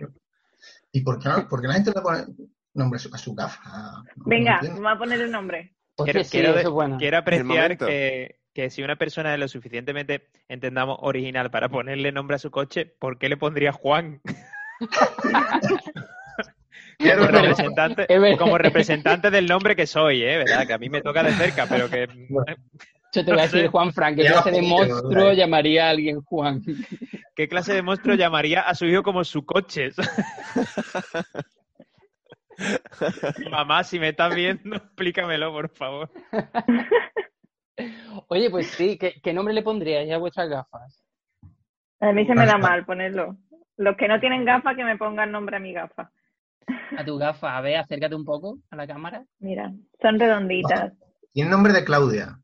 ¿Y 0.92 1.02
por 1.02 1.20
qué, 1.20 1.30
no, 1.30 1.48
por 1.48 1.62
qué 1.62 1.68
la 1.68 1.74
gente 1.76 1.92
le 1.96 2.02
pone 2.02 2.26
nombre 2.74 2.98
a 2.98 3.00
su, 3.00 3.14
a 3.16 3.18
su 3.18 3.34
gafa? 3.34 3.62
No- 3.70 4.04
no 4.18 4.24
Venga, 4.26 4.56
entiendo. 4.56 4.82
vamos 4.82 4.96
a 4.96 5.00
ponerle 5.00 5.26
un 5.26 5.32
nombre. 5.32 5.76
Quiero, 5.98 6.24
sí, 6.24 6.30
quiero 6.30 6.54
de- 6.54 6.60
eso 6.60 6.68
es 6.70 6.74
bueno. 6.74 6.98
quiero 6.98 7.18
apreciar 7.18 7.78
que, 7.78 8.40
que 8.56 8.70
si 8.70 8.82
una 8.82 8.96
persona 8.96 9.34
es 9.34 9.40
lo 9.40 9.50
suficientemente, 9.50 10.30
entendamos, 10.48 10.98
original 11.02 11.52
para 11.52 11.68
ponerle 11.68 12.14
nombre 12.14 12.38
a 12.38 12.40
su 12.40 12.52
coche, 12.52 12.86
¿por 12.86 13.20
qué 13.20 13.28
le 13.28 13.36
pondría 13.36 13.74
Juan? 13.74 14.22
Como, 16.98 18.58
representante, 18.58 19.28
como 19.28 19.36
del 19.36 19.48
nombre 19.48 19.76
que 19.76 19.86
soy, 19.86 20.24
¿eh? 20.24 20.38
¿Verdad? 20.38 20.66
Que 20.66 20.74
a 20.74 20.78
mí 20.78 20.90
me 20.90 21.02
toca 21.02 21.24
de 21.24 21.34
cerca, 21.34 21.66
pero 21.68 21.90
que... 21.90 22.08
Bueno. 22.30 22.56
Yo 23.12 23.26
te 23.26 23.32
voy 23.32 23.42
a 23.42 23.44
decir, 23.44 23.68
Juan 23.68 23.92
Frank, 23.92 24.16
¿qué 24.16 24.24
Ya, 24.24 24.32
clase 24.32 24.52
de 24.52 24.62
monstruo 24.62 25.34
llamaría 25.34 25.88
a 25.88 25.90
alguien 25.90 26.22
Juan? 26.22 26.64
¿Qué 27.36 27.50
clase 27.50 27.74
de 27.74 27.82
monstruo 27.82 28.16
llamaría 28.16 28.62
a 28.62 28.74
su 28.76 28.86
hijo 28.86 29.04
como 29.04 29.26
su 29.26 29.46
coche? 29.46 29.92
Mamá, 33.52 33.84
si 33.84 34.00
me 34.00 34.10
estás 34.10 34.34
viendo, 34.34 34.76
explícamelo, 34.78 35.52
por 35.52 35.70
favor. 35.70 36.10
Oye, 38.28 38.50
pues 38.50 38.68
sí, 38.68 38.98
¿qué, 38.98 39.16
qué 39.22 39.34
nombre 39.34 39.54
le 39.54 39.62
pondríais 39.64 40.12
a 40.12 40.18
vuestras 40.18 40.50
gafas? 40.50 41.04
A 42.00 42.12
mí 42.12 42.26
se 42.26 42.34
me 42.36 42.46
da 42.46 42.58
mal 42.58 42.86
ponerlo. 42.86 43.38
Los 43.78 43.98
que 43.98 44.08
no 44.08 44.20
tienen 44.20 44.46
gafas, 44.46 44.76
que 44.76 44.84
me 44.84 44.98
pongan 44.98 45.32
nombre 45.32 45.58
a 45.58 45.60
mi 45.60 45.74
gafa. 45.74 46.12
A 46.98 47.04
tu 47.06 47.18
gafa, 47.18 47.58
a 47.58 47.62
ver, 47.62 47.78
acércate 47.78 48.16
un 48.16 48.26
poco 48.26 48.58
a 48.72 48.76
la 48.76 48.88
cámara. 48.88 49.24
Mira, 49.40 49.72
son 50.02 50.20
redonditas. 50.20 50.94
Tiene 51.34 51.50
nombre 51.50 51.74
de 51.74 51.84
Claudia. 51.84 52.40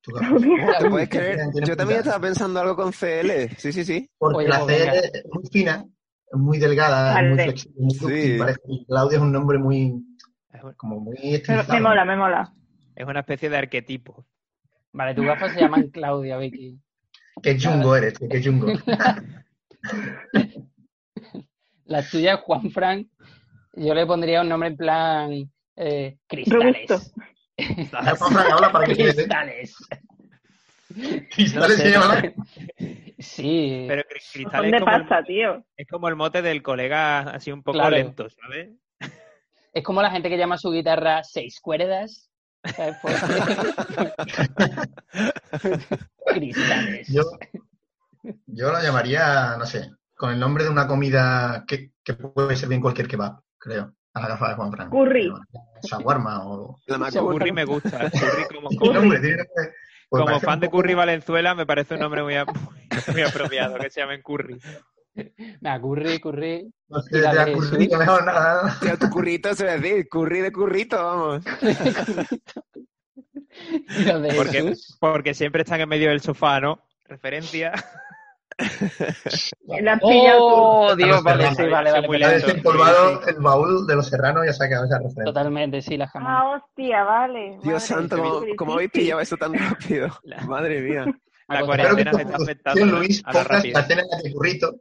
Tu 0.00 0.12
gafa. 0.12 0.78
¿Te 0.80 0.90
puedes 0.90 1.08
creer? 1.10 1.38
Yo 1.66 1.76
también 1.76 2.00
estaba 2.00 2.20
pensando 2.20 2.60
algo 2.60 2.76
con 2.76 2.92
CL. 2.92 3.50
Sí, 3.58 3.72
sí, 3.72 3.84
sí. 3.84 4.10
Porque 4.18 4.38
Oye, 4.38 4.48
la 4.48 4.60
pues 4.60 4.76
C 4.76 4.78
venga. 4.84 4.92
es 5.00 5.24
muy 5.32 5.44
fina, 5.52 5.84
es 6.32 6.38
muy 6.38 6.58
delgada, 6.58 7.20
es 7.20 7.28
muy 7.28 7.38
flexible, 7.38 7.80
muy 7.80 7.90
Sí. 7.94 8.36
parece- 8.38 8.60
Claudia 8.88 9.16
es 9.16 9.22
un 9.22 9.32
nombre 9.32 9.58
muy, 9.58 10.02
como 10.76 11.00
muy 11.00 11.16
Pero 11.16 11.34
estilizado. 11.36 11.72
me 11.74 11.80
mola, 11.80 12.04
me 12.04 12.16
mola. 12.16 12.52
Es 12.96 13.06
una 13.06 13.20
especie 13.20 13.50
de 13.50 13.56
arquetipo. 13.58 14.24
Vale, 14.94 15.12
tus 15.14 15.26
gafas 15.26 15.52
se 15.52 15.60
llaman 15.60 15.88
Claudia, 15.90 16.38
Vicky. 16.38 16.78
Qué 17.42 17.56
chungo 17.56 17.96
eres, 17.96 18.14
qué 18.18 18.40
chungo. 18.40 18.68
La 21.86 22.02
tuya 22.08 22.34
es 22.34 22.40
Juan 22.40 22.70
Frank. 22.70 23.08
Yo 23.74 23.92
le 23.92 24.06
pondría 24.06 24.40
un 24.42 24.48
nombre 24.48 24.68
en 24.70 24.76
plan 24.76 25.32
eh, 25.76 26.16
cristales. 26.26 26.88
Robusto. 26.88 27.10
Juan 27.90 28.32
Fran, 28.32 28.52
habla 28.52 28.72
para 28.72 28.86
que 28.86 28.94
cristales. 28.94 29.76
Cristales 31.34 31.76
se 31.76 31.90
llama. 31.90 32.22
Sí. 33.18 33.84
Pero 33.88 34.02
cri- 34.02 34.32
cristal 34.32 34.64
es 34.64 34.70
¿Dónde 34.70 34.80
como, 34.84 34.96
el, 34.96 35.06
pasa, 35.06 35.22
tío? 35.24 35.64
es 35.76 35.88
como 35.88 36.08
el 36.08 36.14
mote 36.16 36.40
del 36.40 36.62
colega 36.62 37.20
así 37.20 37.50
un 37.50 37.62
poco 37.64 37.78
Claro. 37.78 37.96
lento, 37.96 38.28
¿sabes? 38.30 38.70
Es 39.72 39.82
como 39.82 40.00
la 40.02 40.10
gente 40.10 40.28
que 40.28 40.38
llama 40.38 40.54
a 40.54 40.58
su 40.58 40.70
guitarra 40.70 41.24
seis 41.24 41.58
cuerdas. 41.60 42.30
¿Sabes? 42.72 42.96
Porque- 43.02 43.16
cristales. 46.34 47.08
Yo, 47.08 47.22
yo 48.46 48.72
lo 48.72 48.80
llamaría, 48.82 49.56
no 49.58 49.66
sé, 49.66 49.90
con 50.16 50.30
el 50.32 50.40
nombre 50.40 50.64
de 50.64 50.70
una 50.70 50.86
comida 50.86 51.64
que, 51.66 51.92
que 52.02 52.14
puede 52.14 52.56
ser 52.56 52.68
bien 52.68 52.80
cualquier 52.80 53.08
kebab, 53.08 53.40
creo, 53.58 53.94
a 54.14 54.20
la 54.20 54.28
gafa 54.28 54.48
de 54.48 54.54
Juan 54.54 54.72
Fran. 54.72 54.90
Curry. 54.90 55.32
Shawarma 55.82 56.46
o... 56.46 56.78
La. 56.86 57.10
Curry 57.10 57.52
me 57.52 57.64
gusta. 57.64 58.10
Curry 58.10 58.44
como, 58.78 58.92
nombre, 58.92 59.20
tiene. 59.20 59.44
Pues 60.08 60.22
como 60.22 60.40
fan 60.40 60.60
de 60.60 60.70
Curry 60.70 60.94
Valenzuela 60.94 61.54
me 61.54 61.66
parece 61.66 61.94
un 61.94 62.00
nombre 62.00 62.22
muy, 62.22 62.34
muy 63.12 63.22
apropiado 63.22 63.76
que 63.78 63.90
se 63.90 64.00
llamen 64.00 64.22
Curry. 64.22 64.60
Mira, 65.14 65.80
curry, 65.80 66.20
curry. 66.20 66.72
No 66.88 67.00
sé, 67.02 67.10
te 67.10 67.18
de 67.18 67.52
currito, 67.52 67.74
Jesús. 67.74 67.98
mejor 67.98 68.24
nada. 68.24 68.76
Tío, 68.80 68.98
tu 68.98 69.10
currito 69.10 69.54
se 69.54 69.64
va 69.64 69.72
a 69.72 69.78
decir. 69.78 70.08
Curry 70.08 70.40
de 70.40 70.52
currito, 70.52 70.96
vamos. 70.96 71.44
De 73.84 74.34
Porque, 74.34 74.74
porque 74.98 75.32
siempre 75.32 75.62
están 75.62 75.80
en 75.80 75.88
medio 75.88 76.08
del 76.10 76.20
sofá, 76.20 76.60
¿no? 76.60 76.80
Referencia. 77.04 77.72
La 79.66 79.98
tú. 79.98 80.08
Oh, 80.08 80.94
Dios, 80.96 81.22
vale, 81.22 81.54
sí, 81.54 81.62
vale, 81.64 81.92
vale. 81.92 82.06
muy 82.06 82.18
lento. 82.18 82.46
desempolvado 82.46 83.26
el 83.26 83.36
baúl 83.36 83.86
de 83.86 83.96
los 83.96 84.08
serranos 84.08 84.44
y 84.44 84.48
ha 84.48 84.52
sacado 84.52 84.84
esa 84.84 84.96
referencia. 84.98 85.24
Totalmente, 85.24 85.82
sí, 85.82 85.96
la 85.96 86.08
jamás. 86.08 86.40
Ah, 86.40 86.56
hostia, 86.56 87.04
vale. 87.04 87.58
Dios 87.62 87.64
Madre, 87.64 87.80
santo, 87.80 88.42
qué 88.44 88.56
¿cómo, 88.56 88.74
habéis 88.74 88.90
pillado 88.90 89.20
eso 89.20 89.36
tan 89.36 89.54
rápido? 89.54 90.08
Madre 90.46 90.80
mía. 90.80 91.06
La 91.48 91.64
cuarentena 91.64 92.12
se 92.12 92.22
está 92.22 92.36
afectando 92.36 92.86
Luis, 92.86 93.22
a 93.24 93.32
la 93.32 93.44
pongas 93.44 93.64
la 93.88 93.96
la 93.96 94.22
que 94.22 94.32
Currito 94.32 94.80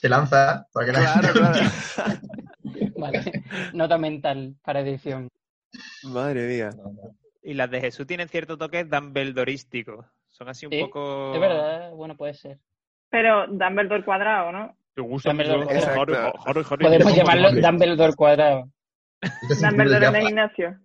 se 0.00 0.08
lanza 0.08 0.66
para 0.72 0.86
que 0.86 0.92
la 0.92 0.98
Claro, 1.00 1.28
gente... 1.28 1.38
claro. 1.38 2.90
Vale. 2.96 3.44
Nota 3.72 3.98
mental 3.98 4.56
para 4.62 4.80
edición. 4.80 5.28
Madre 6.04 6.46
mía. 6.48 6.70
Y 7.42 7.54
las 7.54 7.70
de 7.70 7.80
Jesús 7.80 8.06
tienen 8.06 8.28
cierto 8.28 8.56
toque 8.56 8.84
dumbledorístico. 8.84 10.06
Son 10.30 10.48
así 10.48 10.66
un 10.66 10.72
Sí, 10.72 10.80
poco... 10.80 11.34
Es 11.34 11.40
verdad, 11.40 11.90
bueno, 11.92 12.16
puede 12.16 12.34
ser. 12.34 12.58
Pero 13.10 13.46
Dumbledore 13.46 14.04
cuadrado, 14.04 14.50
¿no? 14.50 14.76
¿Te 14.94 15.02
gusta 15.02 15.30
Dumbledore 15.30 15.66
cuadrado. 15.94 16.32
Podemos 16.80 17.14
llamarlo. 17.14 17.52
Dumbledore 17.52 18.14
cuadrado. 18.14 18.68
Este 19.20 19.54
es 19.54 19.60
Dumbledore 19.62 20.06
en 20.06 20.16
el 20.16 20.26
gimnasio. 20.26 20.78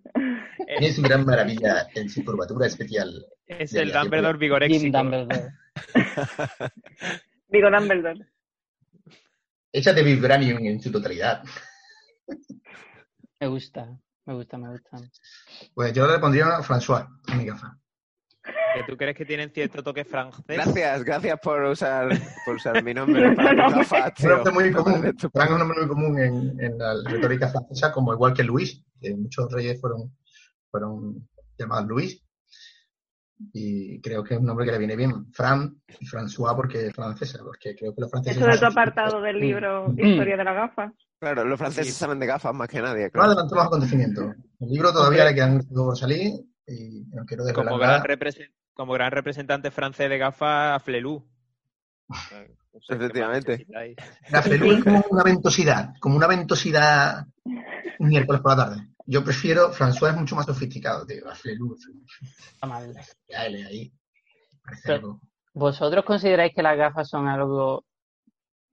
Tiene 0.78 0.92
su 0.92 1.02
gran 1.02 1.24
maravilla 1.24 1.86
en 1.94 2.08
su 2.08 2.24
curvatura 2.24 2.66
especial. 2.66 3.10
Es 3.46 3.74
el 3.74 3.92
Dumbledore 3.92 4.32
Jim 4.34 4.40
vigoréxico. 4.40 4.98
Dumbledore. 4.98 5.48
Digo 7.48 7.70
Dumbledore. 7.70 8.26
Échate 9.72 10.02
Vibranium 10.02 10.58
en 10.66 10.80
su 10.80 10.90
totalidad. 10.90 11.42
Me 13.40 13.46
gusta, 13.46 13.98
me 14.26 14.34
gusta, 14.34 14.58
me 14.58 14.70
gusta. 14.70 14.98
Pues 15.74 15.92
yo 15.92 16.06
le 16.06 16.18
pondría 16.18 16.56
a 16.56 16.62
François 16.62 17.08
a 17.28 17.34
mi 17.36 17.44
gafa. 17.46 17.76
Que 18.42 18.84
tú 18.88 18.96
crees 18.96 19.16
que 19.16 19.24
tienen 19.24 19.50
cierto 19.50 19.82
toque 19.82 20.04
francés. 20.04 20.44
Gracias, 20.46 21.04
gracias 21.04 21.38
por 21.40 21.62
usar, 21.64 22.08
por 22.44 22.56
usar 22.56 22.82
mi 22.82 22.94
nombre 22.94 23.32
para 23.36 23.52
No, 23.52 23.70
no. 23.70 23.80
Es 23.82 23.90
un 24.22 24.28
nombre 24.28 24.52
muy 24.52 24.72
común. 24.72 25.00
Vale, 25.00 25.12
tu- 25.14 25.30
Fran 25.30 25.46
es 25.48 25.52
un 25.52 25.58
nombre 25.58 25.78
muy 25.80 25.88
común 25.88 26.18
en, 26.18 26.60
en 26.64 26.78
la 26.78 26.94
retórica 27.04 27.48
francesa, 27.48 27.92
como 27.92 28.12
igual 28.12 28.32
que 28.34 28.42
Luis, 28.44 28.82
que 29.00 29.14
muchos 29.14 29.50
reyes 29.52 29.80
fueron, 29.80 30.16
fueron 30.70 31.28
llamado 31.58 31.86
Luis. 31.86 32.22
Y 33.52 34.00
creo 34.00 34.22
que 34.22 34.34
es 34.34 34.40
un 34.40 34.46
nombre 34.46 34.66
que 34.66 34.72
le 34.72 34.78
viene 34.78 34.96
bien. 34.96 35.32
Fran 35.32 35.80
y 35.98 36.06
François 36.06 36.54
porque 36.54 36.88
es 36.88 36.94
francesa, 36.94 37.38
porque 37.42 37.74
creo 37.74 37.94
que 37.94 38.02
los 38.02 38.10
franceses... 38.10 38.40
Eso 38.40 38.50
de 38.50 38.58
tu 38.58 38.66
apartado 38.66 39.20
del 39.20 39.40
libro 39.40 39.92
Historia 39.96 40.36
de 40.36 40.44
la 40.44 40.52
gafa. 40.52 40.92
Claro, 41.18 41.44
los 41.44 41.58
franceses 41.58 41.94
saben 41.94 42.18
de 42.18 42.26
gafas 42.26 42.54
más 42.54 42.68
que 42.68 42.80
nadie. 42.80 43.04
No 43.04 43.10
Claro. 43.10 43.28
adelantó 43.28 43.54
los 43.54 43.64
acontecimientos. 43.64 44.36
El 44.60 44.68
libro 44.68 44.92
todavía 44.92 45.24
le 45.24 45.34
quedan 45.34 45.56
mucho 45.56 45.68
por 45.74 45.96
salir 45.96 46.32
y 46.66 47.04
no 47.12 47.24
quiero 47.24 47.44
Como 47.54 47.78
gran, 47.78 48.02
como 48.74 48.92
gran 48.92 49.10
representante 49.10 49.70
francés 49.70 50.08
de 50.08 50.18
gafas, 50.18 50.82
Flelou. 50.82 51.26
No 52.08 52.16
sé 52.16 52.46
qué 52.46 52.54
más 52.72 52.88
Efectivamente. 53.00 53.66
La 54.30 54.42
Flelu 54.42 54.72
es 54.72 54.84
como 54.84 55.04
una 55.10 55.22
ventosidad, 55.22 55.94
como 56.00 56.16
una 56.16 56.26
ventosidad 56.26 57.26
un 57.44 58.08
miércoles 58.08 58.40
por 58.40 58.56
la 58.56 58.64
tarde. 58.64 58.89
Yo 59.06 59.24
prefiero, 59.24 59.72
François 59.72 60.10
es 60.10 60.16
mucho 60.16 60.36
más 60.36 60.46
sofisticado, 60.46 61.06
tío. 61.06 61.24
La 61.24 61.34
Flelu, 61.34 61.76
Está 62.52 62.66
mal. 62.66 62.94
la 63.28 63.46
L 63.46 63.66
ahí. 63.66 63.92
Pero-. 64.84 65.20
¿Vosotros 65.52 66.04
consideráis 66.04 66.54
que 66.54 66.62
las 66.62 66.76
gafas 66.76 67.08
son 67.08 67.26
algo 67.26 67.84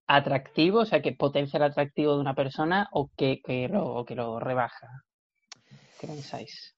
atractivo, 0.06 0.80
o 0.82 0.86
sea, 0.86 1.02
que 1.02 1.14
potencia 1.14 1.58
el 1.58 1.64
atractivo 1.64 2.14
de 2.14 2.22
una 2.22 2.36
persona 2.36 2.88
o 2.92 3.10
que, 3.18 3.42
que, 3.44 3.68
lo, 3.68 3.86
o 3.86 4.06
que 4.06 4.16
lo 4.16 4.40
rebaja? 4.40 4.88
¿Qué 6.00 6.08
pensáis? 6.08 6.76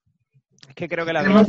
Es 0.68 0.76
que 0.76 0.88
creo 0.88 1.06
que 1.06 1.14
la 1.14 1.22
Tenemos 1.22 1.48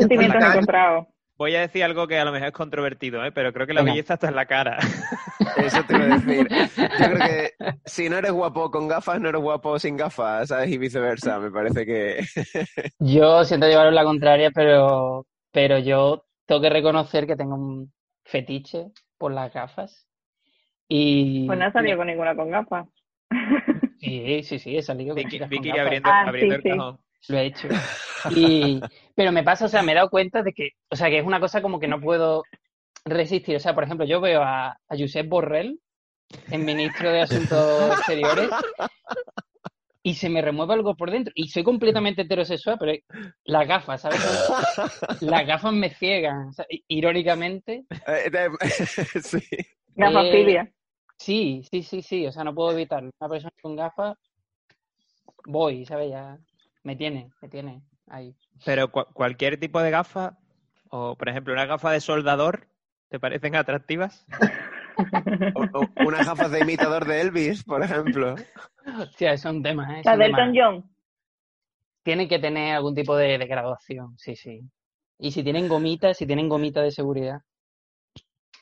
Voy 1.40 1.54
a 1.56 1.60
decir 1.60 1.82
algo 1.82 2.06
que 2.06 2.18
a 2.18 2.24
lo 2.26 2.32
mejor 2.32 2.48
es 2.48 2.52
controvertido, 2.52 3.24
¿eh? 3.24 3.32
pero 3.32 3.50
creo 3.54 3.66
que 3.66 3.72
la 3.72 3.80
Venga. 3.80 3.94
belleza 3.94 4.12
está 4.14 4.28
en 4.28 4.36
la 4.36 4.44
cara. 4.44 4.76
Eso 5.56 5.82
te 5.84 5.96
iba 5.96 6.04
a 6.04 6.18
decir. 6.18 6.46
Yo 6.76 7.06
creo 7.06 7.16
que 7.18 7.50
si 7.86 8.10
no 8.10 8.18
eres 8.18 8.32
guapo 8.32 8.70
con 8.70 8.88
gafas, 8.88 9.18
no 9.22 9.30
eres 9.30 9.40
guapo 9.40 9.78
sin 9.78 9.96
gafas, 9.96 10.48
¿sabes? 10.48 10.70
Y 10.70 10.76
viceversa. 10.76 11.38
Me 11.38 11.50
parece 11.50 11.86
que. 11.86 12.22
Yo 12.98 13.42
siento 13.44 13.66
llevaros 13.66 13.94
la 13.94 14.04
contraria, 14.04 14.50
pero, 14.50 15.26
pero 15.50 15.78
yo 15.78 16.26
tengo 16.44 16.60
que 16.60 16.68
reconocer 16.68 17.26
que 17.26 17.36
tengo 17.36 17.54
un 17.54 17.90
fetiche 18.26 18.88
por 19.16 19.32
las 19.32 19.50
gafas. 19.50 20.06
Y 20.88 21.46
Pues 21.46 21.58
no 21.58 21.64
ha 21.64 21.72
salido 21.72 21.96
con 21.96 22.06
ninguna 22.08 22.36
con 22.36 22.50
gafas. 22.50 22.86
Sí, 23.98 24.42
sí, 24.42 24.58
sí, 24.58 24.76
he 24.76 24.82
salido 24.82 25.14
con 25.14 25.24
Vicky, 25.24 25.38
con 25.38 25.48
Vicky 25.48 25.68
gafas. 25.70 25.84
abriendo, 25.86 26.10
Ah, 26.10 26.20
abriendo 26.26 26.54
sí, 26.54 26.56
el 26.56 26.62
sí. 26.62 26.68
cajón. 26.78 27.00
Lo 27.28 27.38
he 27.38 27.46
hecho. 27.46 27.68
Y, 28.34 28.80
pero 29.14 29.32
me 29.32 29.42
pasa, 29.42 29.66
o 29.66 29.68
sea, 29.68 29.82
me 29.82 29.92
he 29.92 29.94
dado 29.94 30.10
cuenta 30.10 30.42
de 30.42 30.52
que, 30.52 30.70
o 30.90 30.96
sea, 30.96 31.08
que 31.10 31.18
es 31.18 31.24
una 31.26 31.40
cosa 31.40 31.62
como 31.62 31.78
que 31.78 31.88
no 31.88 32.00
puedo 32.00 32.42
resistir. 33.04 33.56
O 33.56 33.60
sea, 33.60 33.74
por 33.74 33.84
ejemplo, 33.84 34.06
yo 34.06 34.20
veo 34.20 34.42
a, 34.42 34.68
a 34.70 34.96
Josep 34.98 35.28
Borrell, 35.28 35.78
en 36.50 36.64
ministro 36.64 37.10
de 37.12 37.20
Asuntos 37.22 37.92
Exteriores, 37.92 38.50
y 40.02 40.14
se 40.14 40.30
me 40.30 40.40
remueve 40.40 40.74
algo 40.74 40.94
por 40.96 41.10
dentro. 41.10 41.32
Y 41.36 41.48
soy 41.48 41.62
completamente 41.62 42.22
heterosexual, 42.22 42.78
pero 42.78 42.92
las 43.44 43.68
gafas, 43.68 44.00
¿sabes? 44.02 44.20
Las 45.20 45.46
gafas 45.46 45.72
me 45.72 45.90
ciegan. 45.90 46.48
o 46.48 46.52
sea, 46.52 46.64
i- 46.70 46.84
irónicamente, 46.88 47.84
Eh, 48.06 48.30
sí. 49.22 49.42
Gafafilia. 49.94 50.70
sí, 51.18 51.62
sí, 51.70 51.82
sí, 51.82 52.00
sí. 52.02 52.26
O 52.26 52.32
sea, 52.32 52.44
no 52.44 52.54
puedo 52.54 52.72
evitarlo. 52.72 53.10
Una 53.20 53.28
persona 53.28 53.52
con 53.60 53.76
gafas, 53.76 54.16
voy, 55.46 55.84
¿sabes? 55.84 56.10
Ya 56.10 56.38
me 56.82 56.96
tiene, 56.96 57.30
me 57.40 57.48
tiene 57.48 57.82
ahí. 58.08 58.34
Pero 58.64 58.90
cua- 58.90 59.06
cualquier 59.12 59.58
tipo 59.58 59.80
de 59.80 59.90
gafa, 59.90 60.38
o 60.88 61.16
por 61.16 61.28
ejemplo, 61.28 61.52
una 61.52 61.66
gafa 61.66 61.90
de 61.92 62.00
soldador, 62.00 62.66
¿te 63.08 63.18
parecen 63.20 63.56
atractivas? 63.56 64.26
O- 65.54 65.68
o 65.80 66.06
unas 66.06 66.26
gafas 66.26 66.50
de 66.52 66.60
imitador 66.60 67.06
de 67.06 67.20
Elvis, 67.20 67.64
por 67.64 67.82
ejemplo. 67.82 68.36
Hostia, 68.98 69.32
eso 69.32 69.48
es 69.48 69.54
un 69.54 69.62
tema, 69.62 69.96
¿eh? 69.96 70.00
Es 70.00 70.06
La 70.06 70.12
un 70.14 70.18
de. 70.20 70.26
Elton 70.26 70.52
John. 70.54 70.90
Tienen 72.02 72.28
que 72.28 72.38
tener 72.38 72.74
algún 72.74 72.94
tipo 72.94 73.14
de, 73.16 73.36
de 73.38 73.46
graduación, 73.46 74.16
sí, 74.18 74.34
sí. 74.36 74.60
Y 75.18 75.32
si 75.32 75.42
tienen 75.42 75.68
gomitas, 75.68 76.16
si 76.16 76.26
tienen 76.26 76.48
gomita 76.48 76.80
de 76.80 76.90
seguridad. 76.90 77.40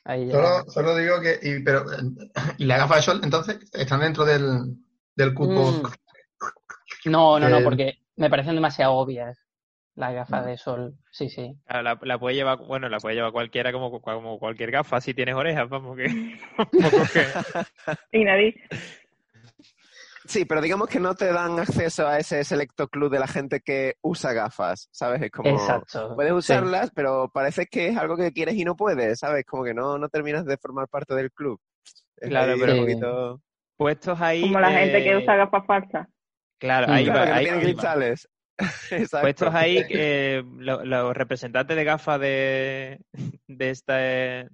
Ahí 0.05 0.27
ya. 0.27 0.33
Solo, 0.33 0.71
solo 0.71 0.97
digo 0.97 1.21
que, 1.21 1.39
y, 1.43 1.63
pero, 1.63 1.85
eh, 1.93 1.99
¿y 2.59 2.65
la 2.65 2.79
gafa 2.79 2.97
de 2.97 3.03
sol 3.03 3.21
entonces 3.23 3.59
están 3.73 4.01
dentro 4.01 4.25
del, 4.25 4.77
del 5.15 5.35
cupo? 5.35 5.71
Mm. 5.73 5.83
No, 7.05 7.39
no, 7.39 7.49
no, 7.49 7.59
Eh, 7.59 7.65
porque 7.65 7.99
me 8.19 8.31
parecen 8.31 8.55
demasiado 8.55 8.95
obvias 8.95 9.39
las 9.95 10.15
gafas 10.15 10.47
de 10.47 10.57
sol. 10.57 10.95
Sí, 11.11 11.29
sí. 11.29 11.57
Claro, 11.67 11.83
La, 11.83 11.99
la 12.03 12.19
puede 12.19 12.37
llevar, 12.37 12.59
bueno, 12.59 12.89
la 12.89 12.99
puede 12.99 13.17
llevar 13.17 13.33
cualquiera 13.33 13.73
como, 13.73 14.01
como 14.01 14.39
cualquier 14.39 14.71
gafa, 14.71 15.01
si 15.01 15.13
tienes 15.15 15.35
orejas, 15.35 15.69
vamos, 15.69 15.97
que. 15.97 16.07
Y 18.13 18.25
nariz. 18.25 18.55
Sí, 20.25 20.45
pero 20.45 20.61
digamos 20.61 20.89
que 20.89 21.01
no 21.01 21.15
te 21.15 21.33
dan 21.33 21.59
acceso 21.59 22.07
a 22.07 22.19
ese 22.19 22.45
selecto 22.45 22.89
club 22.89 23.11
de 23.11 23.19
la 23.19 23.27
gente 23.27 23.61
que 23.61 23.95
usa 24.03 24.35
gafas, 24.35 24.89
¿sabes? 24.93 25.23
Es 25.23 25.31
como... 25.31 25.49
Exacto. 25.49 26.15
Puedes 26.15 26.33
sí. 26.33 26.37
usarlas, 26.37 26.91
pero 26.95 27.31
parece 27.33 27.65
que 27.67 27.89
es 27.89 27.97
algo 27.97 28.15
que 28.15 28.31
quieres 28.33 28.55
y 28.57 28.65
no 28.65 28.77
puedes, 28.77 29.19
¿sabes? 29.21 29.47
Como 29.47 29.65
que 29.65 29.73
no, 29.73 29.97
no 29.97 30.11
terminas 30.11 30.45
de 30.45 30.59
formar 30.59 30.87
parte 30.89 31.15
del 31.15 31.33
club. 31.33 31.59
Es 32.19 32.29
Claro, 32.29 32.55
pero- 32.61 32.75
un 32.75 32.81
poquito... 32.81 33.41
Puestos 33.79 34.21
ahí... 34.21 34.43
Como 34.43 34.61
la 34.61 34.73
gente 34.73 35.03
que 35.03 35.13
eh, 35.13 35.17
usa 35.17 35.37
gafas 35.37 35.65
falsas. 35.65 36.09
Claro, 36.59 36.93
ahí 36.93 37.05
Claro, 37.05 37.19
va, 37.21 37.25
que 37.25 37.31
no 37.31 37.37
ahí 37.37 37.45
tienen 37.45 37.61
cristales. 37.63 38.29
Exacto. 38.91 39.21
Puestos 39.25 39.55
ahí, 39.55 39.85
eh, 39.89 40.43
lo- 40.59 40.85
los 40.85 41.17
representantes 41.17 41.77
de 41.77 41.85
gafas 41.85 42.21
de, 42.21 43.01
de, 43.47 43.71
esta, 43.71 43.97
de 43.97 44.49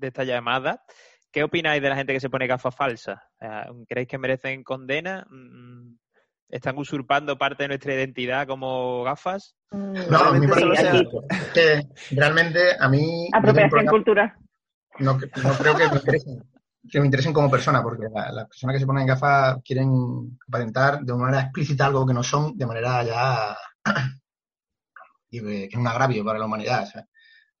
esta 0.00 0.24
llamada, 0.24 0.82
¿qué 1.32 1.42
opináis 1.42 1.82
de 1.82 1.88
la 1.88 1.96
gente 1.96 2.12
que 2.12 2.20
se 2.20 2.30
pone 2.30 2.46
gafas 2.46 2.74
falsas? 2.74 3.18
¿Creéis 3.88 4.08
que 4.08 4.18
merecen 4.18 4.62
condena? 4.62 5.26
Mm, 5.30 5.96
¿Están 6.48 6.78
usurpando 6.78 7.36
parte 7.38 7.64
de 7.64 7.68
nuestra 7.68 7.94
identidad 7.94 8.46
como 8.46 9.02
gafas? 9.04 9.54
Mm, 9.70 9.92
No, 10.10 10.18
a 10.18 10.32
mí 10.32 10.40
me 10.40 10.48
Probablemente 10.48 10.60
parece 10.66 10.90
solo 10.90 11.22
que 11.54 11.82
realmente 12.16 12.60
a 12.78 12.88
mí 12.88 13.28
Apropiación 13.32 13.86
cultural. 13.86 14.32
no, 14.98 15.14
no 15.14 15.54
creo 15.54 15.76
que 15.76 15.88
me 15.88 15.96
interesen, 15.96 16.42
que 16.88 16.98
me 17.00 17.06
interesen 17.06 17.32
como 17.32 17.50
persona, 17.50 17.82
porque 17.82 18.06
la- 18.12 18.30
las 18.32 18.46
personas 18.48 18.74
que 18.74 18.80
se 18.80 18.86
ponen 18.86 19.06
gafas 19.06 19.58
quieren 19.64 20.38
aparentar 20.48 21.00
de 21.00 21.12
una 21.12 21.24
manera 21.24 21.42
explícita 21.42 21.86
algo 21.86 22.06
que 22.06 22.14
no 22.14 22.22
son, 22.22 22.56
de 22.56 22.66
manera 22.66 23.02
ya 23.02 23.56
y 25.30 25.40
que 25.40 25.64
es 25.64 25.74
un 25.74 25.86
agravio 25.86 26.24
para 26.24 26.38
la 26.38 26.46
humanidad. 26.46 26.86
¿sabes? 26.86 27.08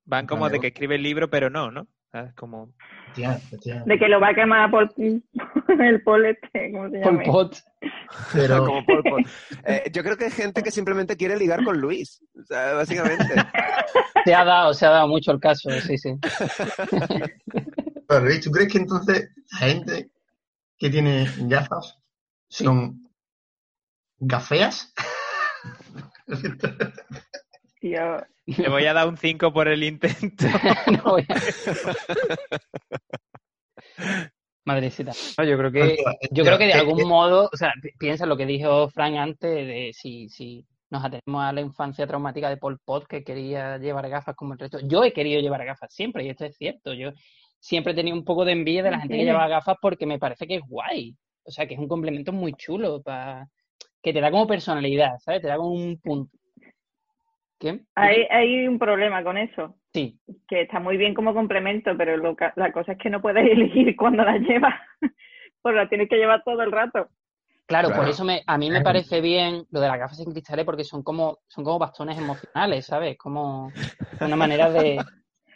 Van 0.04 0.26
como 0.26 0.48
de 0.48 0.58
que 0.60 0.68
escribe 0.68 0.96
el 0.96 1.02
libro, 1.02 1.28
pero 1.30 1.50
no, 1.50 1.70
¿no? 1.70 1.86
¿Sabes? 2.10 2.34
Como... 2.34 2.72
Efectivamente, 3.12 3.44
efectivamente. 3.46 3.92
De 3.92 3.98
que 3.98 4.08
lo 4.08 4.20
va 4.20 4.28
a 4.28 4.34
quemar 4.34 4.70
por 4.70 4.88
el 5.80 6.02
pol 6.02 6.26
este, 6.26 6.72
¿cómo 6.72 6.88
se 6.90 7.00
Pol 7.00 7.12
llama? 7.12 7.22
Pot. 7.24 7.56
Pero 8.32 8.58
Como 8.66 8.84
Pol 8.84 9.02
Pot. 9.02 9.20
Eh, 9.64 9.90
yo 9.92 10.02
creo 10.02 10.16
que 10.16 10.24
hay 10.24 10.30
gente 10.30 10.62
que 10.62 10.70
simplemente 10.70 11.16
quiere 11.16 11.36
ligar 11.36 11.62
con 11.64 11.78
Luis. 11.80 12.20
O 12.40 12.44
sea, 12.44 12.74
básicamente. 12.74 13.24
Se 14.24 14.34
ha 14.34 14.44
dado, 14.44 14.74
se 14.74 14.86
ha 14.86 14.90
dado 14.90 15.08
mucho 15.08 15.30
el 15.32 15.40
caso, 15.40 15.70
sí, 15.80 15.96
sí. 15.98 16.14
Pero, 18.10 18.24
Luis, 18.24 18.40
¿tú 18.40 18.50
crees 18.50 18.72
que 18.72 18.78
entonces 18.78 19.30
la 19.52 19.58
gente 19.58 20.10
que 20.76 20.90
tiene 20.90 21.30
gafas 21.42 21.96
son 22.48 23.08
gafeas? 24.18 24.92
Tío, 27.80 28.16
Le 28.46 28.68
voy 28.68 28.84
a 28.86 28.92
dar 28.94 29.06
un 29.08 29.16
5 29.16 29.52
por 29.52 29.68
el 29.68 29.84
intento. 29.84 30.44
No 31.04 31.12
voy 31.12 31.24
a- 31.28 31.40
Madrecita. 34.64 35.12
No, 35.38 35.44
yo 35.44 35.56
creo 35.56 35.70
que 35.72 35.96
Yo 36.32 36.44
creo 36.44 36.58
que 36.58 36.66
de 36.66 36.72
algún 36.74 37.08
modo, 37.08 37.48
o 37.52 37.56
sea, 37.56 37.72
pi- 37.80 37.92
piensa 37.96 38.26
lo 38.26 38.36
que 38.36 38.44
dijo 38.46 38.88
Frank 38.90 39.16
antes 39.16 39.50
de 39.66 39.90
si, 39.94 40.28
si 40.28 40.66
nos 40.90 41.04
atenemos 41.04 41.44
a 41.44 41.52
la 41.52 41.60
infancia 41.60 42.06
traumática 42.08 42.48
de 42.50 42.56
Pol 42.56 42.78
Pot 42.84 43.06
que 43.06 43.22
quería 43.22 43.78
llevar 43.78 44.08
gafas 44.08 44.34
como 44.34 44.52
el 44.54 44.58
resto. 44.58 44.80
Yo 44.82 45.04
he 45.04 45.12
querido 45.12 45.40
llevar 45.40 45.64
gafas 45.64 45.94
siempre 45.94 46.24
y 46.24 46.30
esto 46.30 46.44
es 46.44 46.56
cierto. 46.56 46.92
Yo 46.92 47.12
siempre 47.60 47.92
he 47.92 47.96
tenido 47.96 48.16
un 48.16 48.24
poco 48.24 48.44
de 48.44 48.52
envidia 48.52 48.82
de 48.82 48.90
la 48.90 49.00
gente 49.00 49.16
que 49.18 49.24
lleva 49.24 49.48
gafas 49.48 49.76
porque 49.80 50.06
me 50.06 50.18
parece 50.18 50.46
que 50.46 50.56
es 50.56 50.62
guay. 50.66 51.16
O 51.44 51.50
sea, 51.50 51.66
que 51.66 51.74
es 51.74 51.80
un 51.80 51.88
complemento 51.88 52.32
muy 52.32 52.54
chulo 52.54 53.02
para 53.02 53.48
que 54.02 54.12
te 54.12 54.20
da 54.20 54.30
como 54.30 54.46
personalidad, 54.46 55.18
¿sabes? 55.18 55.42
Te 55.42 55.48
da 55.48 55.56
como 55.56 55.70
un 55.70 55.98
punto. 56.00 56.36
¿Qué? 57.58 57.80
hay, 57.94 58.22
hay 58.30 58.66
un 58.66 58.78
problema 58.78 59.22
con 59.22 59.36
eso. 59.36 59.76
Sí, 59.92 60.18
que 60.48 60.62
está 60.62 60.80
muy 60.80 60.96
bien 60.96 61.14
como 61.14 61.34
complemento, 61.34 61.90
pero 61.96 62.16
lo 62.16 62.36
ca- 62.36 62.52
la 62.56 62.72
cosa 62.72 62.92
es 62.92 62.98
que 62.98 63.10
no 63.10 63.20
puedes 63.20 63.44
elegir 63.50 63.94
cuando 63.96 64.24
la 64.24 64.38
llevas, 64.38 64.74
pues 65.62 65.74
la 65.74 65.88
tienes 65.88 66.08
que 66.08 66.16
llevar 66.16 66.42
todo 66.44 66.62
el 66.62 66.72
rato. 66.72 67.08
Claro, 67.66 67.90
por 67.90 68.08
eso 68.08 68.24
me, 68.24 68.42
a 68.46 68.58
mí 68.58 68.68
me 68.70 68.80
parece 68.80 69.20
bien 69.20 69.64
lo 69.70 69.80
de 69.80 69.88
las 69.88 69.98
gafas 69.98 70.16
sin 70.16 70.32
cristales 70.32 70.64
porque 70.64 70.82
son 70.84 71.02
como, 71.02 71.38
son 71.46 71.64
como 71.64 71.78
bastones 71.78 72.18
emocionales, 72.18 72.86
¿sabes? 72.86 73.16
Como 73.16 73.72
una 74.20 74.36
manera 74.36 74.70
de, 74.70 74.98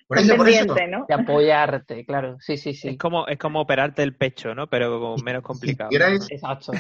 por 0.07 0.19
eso, 0.19 0.37
por 0.37 0.49
eso. 0.49 0.59
Pendiente, 0.75 0.87
¿no? 0.89 1.07
de 1.09 1.15
apoyarte, 1.15 2.05
claro. 2.07 2.37
Sí, 2.41 2.57
sí, 2.57 2.75
sí. 2.75 2.89
Es 2.91 2.99
como, 2.99 3.27
es 3.27 3.39
como 3.39 3.61
operarte 3.61 4.03
el 4.03 4.17
pecho, 4.17 4.55
¿no? 4.55 4.69
Pero 4.69 4.99
como 5.01 5.17
menos 5.19 5.43
complicado. 5.43 5.91
Si 5.91 5.97
quieres, 5.97 6.31
Exacto. 6.31 6.73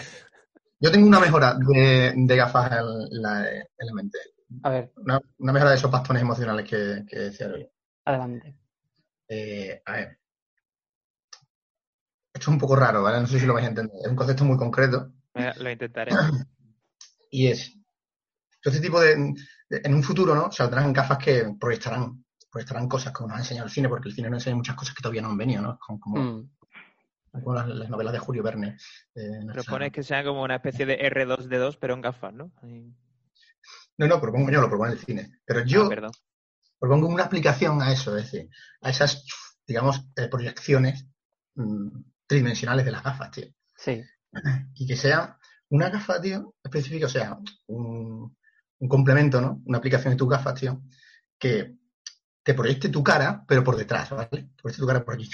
yo 0.80 0.90
tengo 0.92 1.06
una 1.06 1.20
mejora 1.20 1.54
de, 1.54 2.12
de 2.16 2.37
gafas 2.37 2.72
en 2.72 3.22
la, 3.22 3.48
en 3.50 3.87
la 3.87 3.92
mente. 3.94 4.18
A 4.62 4.70
ver, 4.70 4.92
Una, 4.96 5.20
una 5.38 5.52
mejora 5.52 5.70
de 5.70 5.76
esos 5.76 5.90
bastones 5.90 6.22
emocionales 6.22 6.68
que, 6.68 7.04
que 7.08 7.18
decía 7.18 7.48
hoy. 7.48 7.68
adelante. 8.04 8.56
Eh, 9.28 9.82
a 9.84 9.92
ver. 9.92 10.18
Esto 12.34 12.50
es 12.50 12.54
un 12.54 12.58
poco 12.58 12.76
raro, 12.76 13.02
¿vale? 13.02 13.20
No 13.20 13.26
sé 13.26 13.38
si 13.40 13.46
lo 13.46 13.54
vais 13.54 13.64
a 13.66 13.68
entender. 13.68 13.96
Es 14.02 14.10
un 14.10 14.16
concepto 14.16 14.44
muy 14.44 14.56
concreto 14.56 15.12
Eh, 15.34 15.52
Lo 15.58 15.70
intentaré. 15.70 16.12
y 17.30 17.46
es, 17.48 17.76
este 18.62 18.80
tipo 18.80 19.00
de, 19.00 19.14
de- 19.68 19.80
En 19.84 19.94
un 19.94 20.02
futuro, 20.02 20.34
¿no? 20.34 20.50
Saldrán 20.52 20.92
gafas 20.92 21.18
que 21.18 21.44
proyectarán, 21.58 22.23
proyectarán 22.54 22.88
cosas 22.88 23.12
como 23.12 23.28
nos 23.28 23.36
ha 23.38 23.40
enseñado 23.40 23.66
el 23.66 23.72
cine, 23.72 23.88
porque 23.88 24.08
el 24.08 24.14
cine 24.14 24.30
nos 24.30 24.38
enseña 24.42 24.56
muchas 24.56 24.76
cosas 24.76 24.94
que 24.94 25.02
todavía 25.02 25.22
no 25.22 25.28
han 25.30 25.36
venido, 25.36 25.60
¿no? 25.60 25.76
Como, 25.78 25.98
como, 26.00 26.16
Mm. 26.22 26.50
como 27.32 27.54
las, 27.54 27.66
las 27.68 27.90
novelas 27.90 28.12
de 28.12 28.18
Julio 28.20 28.42
Verne. 28.44 28.76
eh, 29.16 29.40
Propones 29.52 29.90
que 29.92 30.02
sea 30.04 30.22
como 30.22 30.42
una 30.42 30.54
especie 30.56 30.86
de 30.86 30.98
R2D2, 31.10 31.78
pero 31.80 31.94
en 31.94 32.00
gafas, 32.00 32.32
¿no? 32.32 32.52
No, 33.98 34.06
no, 34.06 34.20
propongo 34.20 34.50
yo, 34.50 34.60
lo 34.60 34.68
propone 34.68 34.92
el 34.92 34.98
cine. 34.98 35.38
Pero 35.44 35.60
Ah, 35.60 35.64
yo 35.66 35.88
propongo 36.78 37.08
una 37.08 37.24
aplicación 37.24 37.80
a 37.82 37.92
eso, 37.92 38.16
es 38.16 38.30
decir, 38.30 38.48
a 38.82 38.90
esas, 38.90 39.24
digamos, 39.66 40.06
eh, 40.16 40.28
proyecciones 40.28 41.06
mm, 41.56 41.88
tridimensionales 42.26 42.84
de 42.84 42.92
las 42.92 43.02
gafas, 43.02 43.30
tío. 43.30 43.46
Sí. 43.76 44.02
y 44.74 44.86
que 44.86 44.96
sea 44.96 45.38
una 45.70 45.90
gafa, 45.90 46.20
tío, 46.20 46.54
específica, 46.62 47.06
o 47.06 47.08
sea, 47.08 47.36
un, 47.66 48.36
un 48.78 48.88
complemento, 48.88 49.40
¿no? 49.40 49.60
Una 49.64 49.78
aplicación 49.78 50.12
de 50.12 50.16
tus 50.16 50.28
gafas, 50.28 50.54
tío, 50.60 50.82
que 51.38 51.74
te 52.44 52.54
proyecte 52.54 52.90
tu 52.90 53.02
cara, 53.02 53.44
pero 53.48 53.64
por 53.64 53.76
detrás, 53.76 54.11
¿vale? 54.11 54.28
Te 54.28 54.62
proyecte 54.62 54.80
tu 54.80 54.87
cara 54.87 55.04
por 55.04 55.14
aquí. 55.14 55.28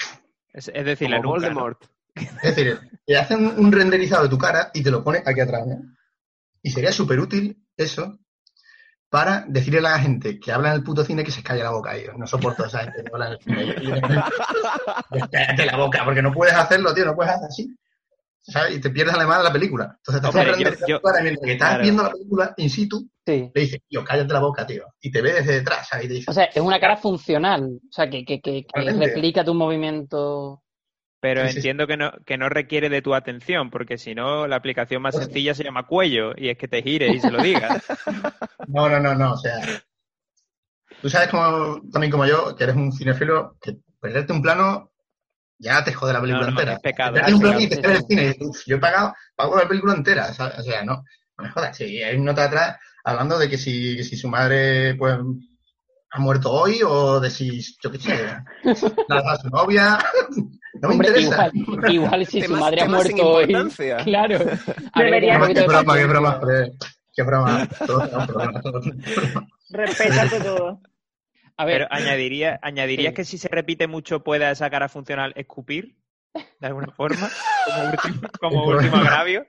Es, 0.53 0.71
es 0.73 0.85
decir, 0.85 1.11
la 1.11 1.21
Como 1.21 1.37
nuca, 1.37 1.51
¿no? 1.51 1.61
Voldemort. 1.61 1.85
Es 2.15 2.57
decir, 2.57 2.81
te 3.05 3.17
hacen 3.17 3.47
un, 3.47 3.67
un 3.67 3.73
renderizado 3.73 4.23
de 4.23 4.29
tu 4.29 4.39
cara 4.39 4.71
y 4.73 4.83
te 4.83 4.91
lo 4.91 5.05
pone 5.05 5.23
aquí 5.25 5.41
atrás, 5.41 5.67
¿no? 5.67 5.83
Y 6.63 6.71
sería 6.71 6.93
súper 6.93 7.21
útil 7.21 7.67
eso 7.77 8.19
para 9.11 9.45
decirle 9.49 9.81
a 9.81 9.83
la 9.83 9.99
gente 9.99 10.39
que 10.39 10.53
habla 10.53 10.69
en 10.69 10.77
el 10.77 10.85
puto 10.85 11.05
cine 11.05 11.25
que 11.25 11.33
se 11.33 11.43
calle 11.43 11.65
la 11.65 11.73
boca, 11.73 11.99
yo 11.99 12.13
no 12.13 12.27
soporto 12.29 12.63
a 12.63 12.69
esa 12.69 12.85
gente 12.85 13.03
que 13.03 13.11
habla 13.13 13.27
en 13.27 13.33
el 13.33 13.75
cine. 13.75 14.01
Cállate 15.33 15.67
la 15.67 15.77
boca, 15.77 16.05
porque 16.05 16.23
no 16.23 16.33
puedes 16.33 16.55
hacerlo, 16.55 16.95
tío, 16.95 17.05
no 17.05 17.17
puedes 17.17 17.33
hacer 17.33 17.49
así. 17.49 17.77
¿Sabes? 18.43 18.77
Y 18.77 18.81
te 18.81 18.91
pierdes 18.91 19.15
además 19.15 19.45
la 19.45 19.53
película. 19.53 19.95
Entonces 19.99 20.23
te 20.23 20.29
Hombre, 20.29 20.43
hacen 20.43 20.53
yo- 20.89 21.01
mientras 21.03 21.41
que 21.45 21.53
estás 21.53 21.69
claro. 21.69 21.83
viendo 21.83 22.03
la 22.03 22.11
película 22.11 22.55
in 22.57 22.71
situ, 22.71 23.09
Sí. 23.27 23.51
le 23.55 23.61
dices, 23.61 23.81
tío, 23.89 24.03
cállate 24.05 24.33
la 24.33 24.41
boca, 24.41 24.67
tío. 24.67 24.85
Y 25.01 25.11
te 25.13 25.21
ve 25.23 25.35
desde 25.35 25.53
detrás, 25.55 25.87
¿sabes? 25.89 26.07
Y 26.07 26.09
te 26.09 26.15
dice, 26.15 26.31
O 26.31 26.35
sea, 26.35 26.45
es 26.45 26.61
una 26.61 26.81
cara 26.81 26.97
funcional. 26.97 27.65
O 27.65 27.93
sea, 27.93 28.09
que, 28.09 28.25
que, 28.25 28.41
que, 28.41 28.65
replica 28.75 29.45
tu 29.45 29.55
movimiento. 29.55 30.63
Pero 31.21 31.43
Sí, 31.43 31.49
sí, 31.49 31.53
sí. 31.53 31.59
entiendo 31.59 31.87
que 31.87 31.99
no, 31.99 32.13
que 32.25 32.39
no 32.39 32.49
requiere 32.49 32.89
de 32.89 33.03
tu 33.03 33.15
atención, 33.15 33.69
porque 33.71 33.99
si 33.99 34.15
no, 34.15 34.47
la 34.47 34.57
aplicación 34.57 35.03
más 35.03 35.15
Pues- 35.15 35.27
sencilla 35.27 35.55
se 35.55 35.65
llama 35.65 35.87
cuello, 35.87 36.33
y 36.35 36.49
es 36.49 36.57
que 36.57 36.67
te 36.67 36.83
gires 36.83 37.15
y 37.15 37.21
se 37.21 37.31
lo 37.31 37.43
digas. 37.43 37.85
no, 38.69 38.89
no, 38.89 38.99
no, 39.01 39.15
no, 39.15 39.33
o 39.35 39.37
sea. 39.37 39.61
Tú 41.03 41.09
sabes 41.09 41.29
como, 41.29 41.81
también 41.93 42.11
como 42.11 42.27
yo, 42.27 42.57
que 42.57 42.65
eres 42.65 42.77
un 42.77 42.91
cinéfilo, 42.93 43.57
que 43.61 43.77
perderte 44.01 44.33
un 44.33 44.43
plano 44.43 44.90
ya 45.61 45.85
te 45.85 45.93
jode 45.93 46.13
la 46.15 46.21
película 46.21 46.47
No, 46.47 46.53
no, 46.53 46.59
entera. 46.61 46.73
es 46.75 46.81
pecado, 46.81 47.17
es 47.17 47.33
un 47.33 47.41
plano 47.41 47.59
pecado, 47.59 47.61
y 47.61 47.69
te 47.69 47.77
sí, 47.77 47.83
quedas 47.83 47.97
en 47.97 48.01
sí. 48.01 48.03
el 48.03 48.09
cine 48.09 48.23
y 48.23 48.27
dices, 48.29 48.47
"Uf, 48.49 48.63
yo 48.67 48.77
he 48.77 48.81
pagado, 48.81 49.15
pago 49.37 49.57
la 49.57 49.69
película 49.69 49.95
entera, 49.95 50.33
¿sabes? 50.35 50.59
O 50.59 50.63
sea, 50.63 50.85
no, 50.85 51.05
no 51.39 51.45
me 51.45 51.51
jodas. 51.51 51.77
Sí, 51.77 52.03
hay 52.03 52.17
un 52.17 52.25
nota 52.25 52.45
atrás 52.45 52.77
hablando 53.05 53.39
de 53.39 53.49
que 53.49 53.59
si, 53.59 53.97
que 53.97 54.05
si 54.05 54.17
su 54.17 54.29
madre, 54.29 54.95
pues, 54.97 55.17
ha 56.13 56.19
muerto 56.19 56.51
hoy 56.51 56.81
o 56.85 57.21
de 57.21 57.31
si, 57.31 57.61
yo 57.83 57.91
qué 57.93 57.99
sé, 57.99 58.27
nada, 59.09 59.37
su 59.37 59.49
novia. 59.51 59.99
No 60.83 60.89
me 60.89 60.95
Hombre, 60.95 61.09
interesa. 61.09 61.51
igual, 61.53 61.91
igual 61.93 62.27
si 62.27 62.43
su 62.47 62.55
madre 62.57 62.83
ha 62.83 62.87
muerto 62.87 63.29
hoy. 63.29 63.53
Claro. 64.05 64.39
Debería- 64.95 65.39
Qué 65.53 65.67
broma, 65.67 65.97
qué 65.97 66.07
broma. 66.07 66.41
Qué 67.13 67.23
broma. 67.25 67.69
Todo. 67.87 68.09
Respétate 69.71 70.41
todo. 70.41 70.81
A 71.61 71.65
ver, 71.67 71.87
Pero 71.89 71.89
añadiría, 71.91 72.59
¿añadirías 72.63 73.11
Sí. 73.11 73.15
que 73.17 73.25
si 73.25 73.37
se 73.39 73.49
repite 73.49 73.87
mucho 73.87 74.23
pueda 74.23 74.51
esa 74.51 74.71
cara 74.71 74.89
funcional 74.89 75.33
escupir? 75.37 75.95
De 76.59 76.67
alguna 76.69 76.87
forma, 76.97 77.29
como 77.67 77.91
último, 77.91 78.29
como 78.41 78.71
El 78.71 78.77
último 78.79 78.97
agravio. 78.97 79.47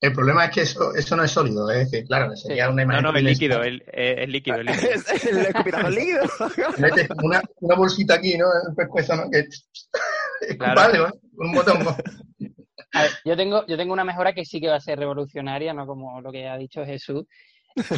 El 0.00 0.12
problema 0.12 0.46
es 0.46 0.50
que 0.50 0.60
eso, 0.62 0.94
eso 0.94 1.14
no 1.16 1.22
es 1.24 1.30
sólido, 1.30 1.70
es 1.70 1.90
decir, 1.90 2.06
claro, 2.06 2.34
sería 2.36 2.68
una 2.68 2.76
No, 2.76 2.82
imagen. 2.82 3.02
no, 3.04 3.08
es 3.10 3.14
tridimensional. 3.14 3.62
líquido, 3.62 3.84
el- 3.92 4.00
es, 4.06 4.18
es 4.22 4.28
líquido, 4.28 4.56
es 4.60 4.66
líquido. 4.66 4.90
Es 5.14 5.24
el 5.24 5.38
escupitajo 5.38 5.88
líquido. 5.90 6.20
Como 7.14 7.26
una, 7.28 7.42
una 7.60 7.76
bolsita 7.76 8.14
aquí, 8.14 8.36
¿no? 8.38 8.46
En 8.46 8.70
el 8.70 8.74
pescuezo, 8.76 9.14
¿no? 9.16 9.30
Que 9.30 9.38
es 9.40 9.68
Claro. 10.58 10.74
culpable, 10.74 10.98
¿no? 10.98 11.10
Con 11.36 11.46
un 11.48 11.52
botón. 11.54 11.84
¿no? 11.84 11.90
a 12.92 13.02
ver, 13.02 13.10
yo 13.24 13.36
tengo, 13.36 13.66
yo 13.66 13.76
tengo 13.76 13.92
una 13.92 14.04
mejora 14.04 14.32
que 14.32 14.44
sí 14.44 14.60
que 14.60 14.68
va 14.68 14.76
a 14.76 14.80
ser 14.80 14.98
revolucionaria, 14.98 15.72
no 15.74 15.86
como 15.86 16.20
lo 16.20 16.32
que 16.32 16.48
ha 16.48 16.56
dicho 16.56 16.84
Jesús. 16.84 17.24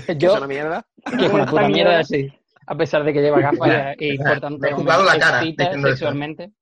Que 0.06 0.12
es 0.12 0.18
Yo, 0.18 0.34
una 0.34 0.46
mierda. 0.46 0.86
que 1.18 1.26
es 1.26 1.32
una 1.32 1.46
puta 1.46 1.68
mierda. 1.68 2.02
sí. 2.04 2.28
A 2.70 2.76
pesar 2.76 3.02
de 3.02 3.14
que 3.14 3.22
lleva 3.22 3.40
gafas 3.40 3.96
y, 3.98 4.18
por 4.18 4.40
tanto 4.40 4.58
me 4.58 4.68
he 4.68 4.72
jugado 4.72 5.04
la 5.04 5.18
cara 5.18 5.42
sexualmente. 5.42 6.52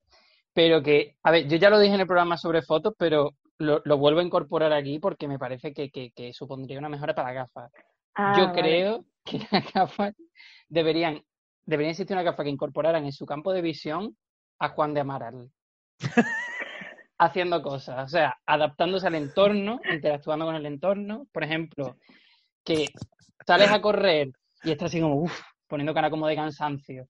Pero 0.55 0.83
que, 0.83 1.17
a 1.23 1.33
ver, 1.33 1.49
yo 1.49 1.57
ya 1.57 1.69
lo 1.69 1.79
dije 1.79 1.95
en 1.95 2.01
el 2.01 2.07
programa 2.07 2.37
sobre 2.37 2.63
fotos, 2.63 2.95
pero 2.97 3.35
lo, 3.59 3.83
lo 3.85 3.99
vuelvo 3.99 4.21
a 4.21 4.23
incorporar 4.23 4.73
aquí 4.73 4.99
porque 4.99 5.29
me 5.29 5.39
parece 5.39 5.75
que, 5.75 5.91
que, 5.91 6.13
que 6.13 6.33
supondría 6.33 6.79
una 6.79 6.89
mejora 6.89 7.15
para 7.15 7.33
las 7.33 7.47
gafas. 7.47 7.73
Ah, 8.15 8.35
Yo 8.39 8.47
vale. 8.47 8.61
creo 8.63 9.05
que 9.25 9.39
las 9.51 9.73
gafas 9.73 10.15
deberían, 10.69 11.23
debería 11.65 11.91
existir 11.91 12.17
una 12.17 12.23
gafa 12.23 12.45
que 12.45 12.51
incorporaran 12.51 13.05
en 13.05 13.13
su 13.13 13.27
campo 13.27 13.53
de 13.53 13.63
visión 13.63 14.17
a 14.59 14.69
Juan 14.71 14.95
de 14.95 15.01
Amaral. 15.01 15.51
Haciendo 17.19 17.63
cosas, 17.63 18.05
o 18.05 18.09
sea, 18.09 18.37
adaptándose 18.45 19.07
al 19.07 19.15
entorno, 19.15 19.81
interactuando 19.91 20.45
con 20.45 20.55
el 20.55 20.67
entorno. 20.67 21.27
Por 21.33 21.45
ejemplo, 21.45 21.97
que 22.63 22.89
sales 23.47 23.71
a 23.71 23.81
correr 23.81 24.33
y 24.63 24.73
estás 24.73 24.89
así 24.89 25.01
como, 25.01 25.23
uff, 25.23 25.41
poniendo 25.67 25.95
cara 25.95 26.11
como 26.11 26.27
de 26.27 26.37
cansancio. 26.37 27.09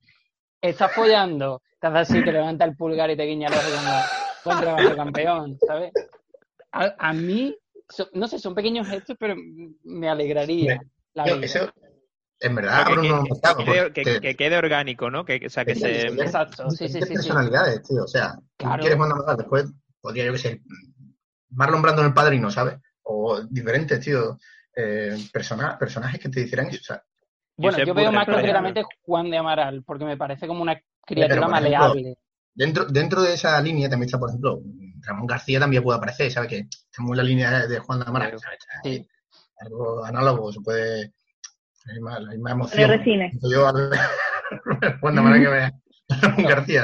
Estás 0.61 0.93
follando, 0.93 1.63
estás 1.73 1.95
así, 1.95 2.23
te 2.23 2.33
levanta 2.33 2.65
el 2.65 2.77
pulgar 2.77 3.11
y 3.11 3.17
te 3.17 3.25
guiña 3.25 3.49
el 3.49 3.55
ojo 3.55 3.71
como, 3.71 4.05
buen 4.45 4.59
trabajo, 4.59 4.97
campeón, 4.97 5.59
¿sabes? 5.67 5.93
A, 6.73 6.95
a 6.99 7.13
mí, 7.13 7.57
so- 7.89 8.09
no 8.15 8.27
sé, 8.27 8.39
son 8.39 8.55
pequeños 8.55 8.89
gestos, 8.89 9.17
pero 9.19 9.35
me 9.85 10.09
alegraría 10.09 10.83
la 11.15 11.27
Yo, 11.27 11.37
vida. 11.37 11.47
Eso, 11.47 11.73
en 12.41 12.55
verdad, 12.55 12.87
Que, 12.87 12.93
quede, 13.65 13.93
que- 13.93 14.03
porque 14.03 14.21
que 14.21 14.35
quede 14.37 14.57
orgánico, 14.59 15.11
¿no? 15.11 15.25
Que, 15.25 15.41
o 15.47 15.51
sea, 15.51 15.65
que 15.65 15.75
se... 15.75 16.07
Exacto, 16.09 16.71
sí, 16.71 16.89
sí, 16.89 17.01
sí, 17.01 17.07
sí. 17.09 17.15
personalidades, 17.15 17.83
tío. 17.83 18.05
O 18.05 18.09
sea, 18.09 18.35
tú 18.35 18.43
Claro. 18.59 18.81
quieres 18.81 18.99
mandar 18.99 19.19
más 19.25 19.37
después, 19.37 19.67
podría 20.01 20.25
yo 20.27 20.33
que 20.33 20.39
sé, 20.39 20.63
Marlon 21.51 21.83
Brando 21.83 22.03
en 22.03 22.09
el 22.09 22.15
padrino, 22.15 22.51
¿sabes? 22.51 22.79
O 23.03 23.41
diferentes, 23.43 24.01
tío, 24.01 24.39
eh, 24.75 25.17
persona- 25.33 25.79
personajes 25.79 26.21
que 26.21 26.29
te 26.29 26.41
hicieran 26.43 26.67
eso. 26.67 26.81
O 26.81 26.85
sea, 26.85 27.03
Bueno, 27.57 27.79
yo 27.79 27.95
veo 27.95 28.13
más 28.13 28.27
concretamente 28.27 28.83
Juan 29.03 29.31
de 29.31 29.39
Amaral, 29.39 29.83
porque 29.85 30.05
me 30.05 30.17
parece 30.17 30.47
como 30.47 30.63
una 30.63 30.79
criatura 31.05 31.49
maleable. 31.49 32.17
dentro, 32.55 32.85
dentro 32.87 33.23
de 33.23 33.35
esa 33.35 33.61
línea 33.61 33.89
también 33.89 34.07
está, 34.07 34.19
por 34.19 34.29
ejemplo, 34.29 34.61
Ramón 35.03 35.27
García 35.27 35.61
también 35.61 35.83
puede 35.83 35.97
aparecer, 35.99 36.31
¿sabes? 36.31 36.51
Que 36.51 36.59
estamos 36.91 37.13
en 37.13 37.17
la 37.17 37.23
línea 37.23 37.67
de 37.67 37.79
Juan 37.79 38.01
de 38.01 38.05
Amaral, 38.09 38.29
Claro. 38.31 38.39
¿sabes? 38.41 38.59
Sí. 38.83 39.09
Algo 39.59 40.05
análogo, 40.05 40.53
se 40.53 40.61
puede. 40.61 41.13
La 41.87 41.93
misma, 41.95 42.21
la 42.21 42.31
misma 42.31 42.51
emoción. 42.51 43.03
Yo 43.51 43.67
al 43.69 43.91
Juan 45.01 45.15
de 45.15 45.21
Amaral 45.21 45.41
que 45.41 45.49
vea 45.49 45.73
Ramón 46.23 46.45
García. 46.45 46.83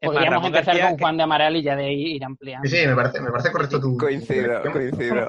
Es 0.00 0.06
más, 0.06 0.14
Podríamos 0.14 0.30
Ramón 0.30 0.46
empezar 0.46 0.66
García, 0.76 0.90
con 0.90 0.98
Juan 1.00 1.16
de 1.16 1.22
Amaral 1.24 1.56
y 1.56 1.62
ya 1.62 1.74
de 1.74 1.84
ahí 1.86 2.02
ir 2.16 2.24
ampliando. 2.24 2.68
Sí, 2.68 2.76
sí, 2.76 2.86
me 2.86 2.94
parece, 2.94 3.20
me 3.20 3.30
parece 3.32 3.50
correcto 3.50 3.80
tu. 3.80 3.96
Coincido, 3.96 4.62
tu- 4.62 4.70
coincido. 4.70 5.28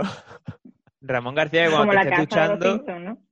Ramón 1.02 1.34
García, 1.34 1.64
que 1.66 1.72
Como 1.72 1.86
cuando 1.86 1.94
la 1.96 2.04
te 2.04 2.10
casa 2.10 2.22
esté 2.24 2.36
de 2.36 2.48
los 2.48 2.56
escuchando... 2.58 2.76
Simpsons, 2.94 3.06
¿no? 3.06 3.29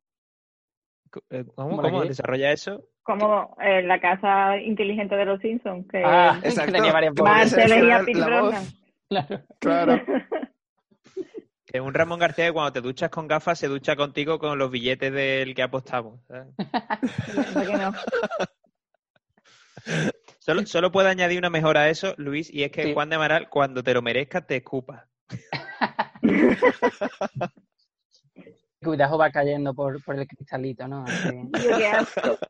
Eh, 1.30 1.46
¿Cómo, 1.56 1.82
¿Cómo 1.82 2.04
desarrolla 2.04 2.52
eso? 2.52 2.84
Como 3.04 3.56
eh, 3.62 3.82
la 3.84 4.00
casa 4.00 4.58
inteligente 4.58 5.16
de 5.16 5.26
los 5.26 5.40
Simpsons, 5.42 5.88
que 5.90 6.02
Ah, 6.06 6.40
Exacto. 6.44 6.74
tenía 6.74 6.92
varias 6.92 7.14
Como 7.16 7.32
voces. 7.32 7.54
esa 7.54 7.76
es 7.76 7.84
Marcel 7.84 8.10
y. 8.10 8.14
Claro. 8.14 8.52
Claro. 9.60 10.02
Que 11.70 11.82
un 11.82 11.94
Ramón 11.94 12.18
García 12.20 12.46
que 12.46 12.54
cuando 12.54 12.72
te 12.72 12.80
duchas 12.80 13.10
con 13.10 13.28
gafas 13.28 13.60
se 13.60 13.68
ducha 13.68 13.98
contigo 13.98 14.40
con 14.40 14.58
los 14.58 14.72
billetes 14.72 15.12
del 15.12 15.54
que 15.54 15.62
apostamos. 15.64 16.22
¿sabes? 16.26 16.48
¿Por 17.54 17.66
qué 17.68 17.74
no? 17.74 17.92
Solo, 20.40 20.66
solo 20.66 20.94
puedo 20.94 21.10
añadir 21.10 21.38
una 21.40 21.50
mejora 21.50 21.82
a 21.82 21.90
eso, 21.90 22.14
Luis, 22.16 22.50
y 22.54 22.64
es 22.64 22.72
que 22.72 22.84
Sí. 22.84 22.94
Juan 22.94 23.10
de 23.10 23.18
Amaral, 23.18 23.50
cuando 23.50 23.84
te 23.84 23.94
lo 23.94 24.02
merezcas, 24.02 24.48
te 24.48 24.56
escupa. 24.56 25.10
Cuidado 28.88 29.18
va 29.18 29.30
cayendo 29.32 29.74
por, 29.74 30.04
por 30.04 30.16
el 30.18 30.28
cristalito, 30.28 30.88
¿no? 30.88 31.06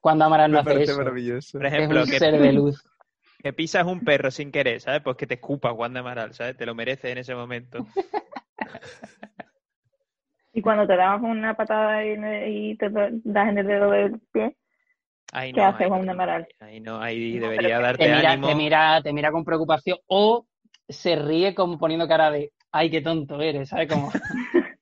Cuando 0.00 0.24
Amaral 0.24 0.50
no 0.50 0.56
Me 0.56 0.60
hace 0.60 0.70
parece 0.72 0.92
eso. 0.92 0.98
maravilloso. 1.00 1.58
Por 1.58 1.66
Es 1.66 1.72
ejemplo, 1.74 2.00
un 2.02 2.06
que, 2.10 2.18
ser 2.18 2.40
de 2.40 2.52
luz. 2.52 2.82
que 3.42 3.52
pisas 3.52 3.84
un 3.86 4.00
perro 4.00 4.30
sin 4.30 4.50
querer, 4.50 4.80
¿sabes? 4.80 5.02
Pues 5.02 5.16
que 5.16 5.26
te 5.26 5.34
escupa 5.34 5.72
Juan 5.72 5.92
de 5.92 6.00
Amaral, 6.00 6.32
¿sabes? 6.34 6.56
Te 6.56 6.64
lo 6.66 6.74
mereces 6.74 7.12
en 7.12 7.18
ese 7.18 7.34
momento. 7.34 7.86
Y 10.54 10.62
cuando 10.62 10.86
te 10.86 10.96
dabas 10.96 11.22
una 11.22 11.54
patada 11.54 12.04
y, 12.04 12.76
te 12.76 12.88
das 12.90 13.48
en 13.48 13.58
el 13.58 13.66
dedo 13.66 13.90
del 13.90 14.18
pie, 14.32 14.56
Ahí 15.30 15.52
¿Qué 15.52 15.60
no, 15.60 15.66
hace 15.66 15.84
de 15.84 16.10
Amaral? 16.10 16.48
Ahí 16.58 16.80
no, 16.80 17.00
ahí 17.02 17.38
debería 17.38 17.78
darte 17.80 18.06
Te 18.06 18.14
mira, 18.16 18.32
ánimo. 18.32 18.48
te, 18.48 18.54
mira, 18.54 19.02
te 19.02 19.12
mira 19.12 19.30
con 19.30 19.44
preocupación 19.44 19.98
o 20.06 20.46
se 20.88 21.16
ríe 21.16 21.54
como 21.54 21.78
poniendo 21.78 22.08
cara 22.08 22.30
de 22.30 22.50
ay, 22.72 22.90
qué 22.90 23.00
tonto 23.00 23.40
eres, 23.40 23.68
¿sabes? 23.68 23.88
Como... 23.88 24.10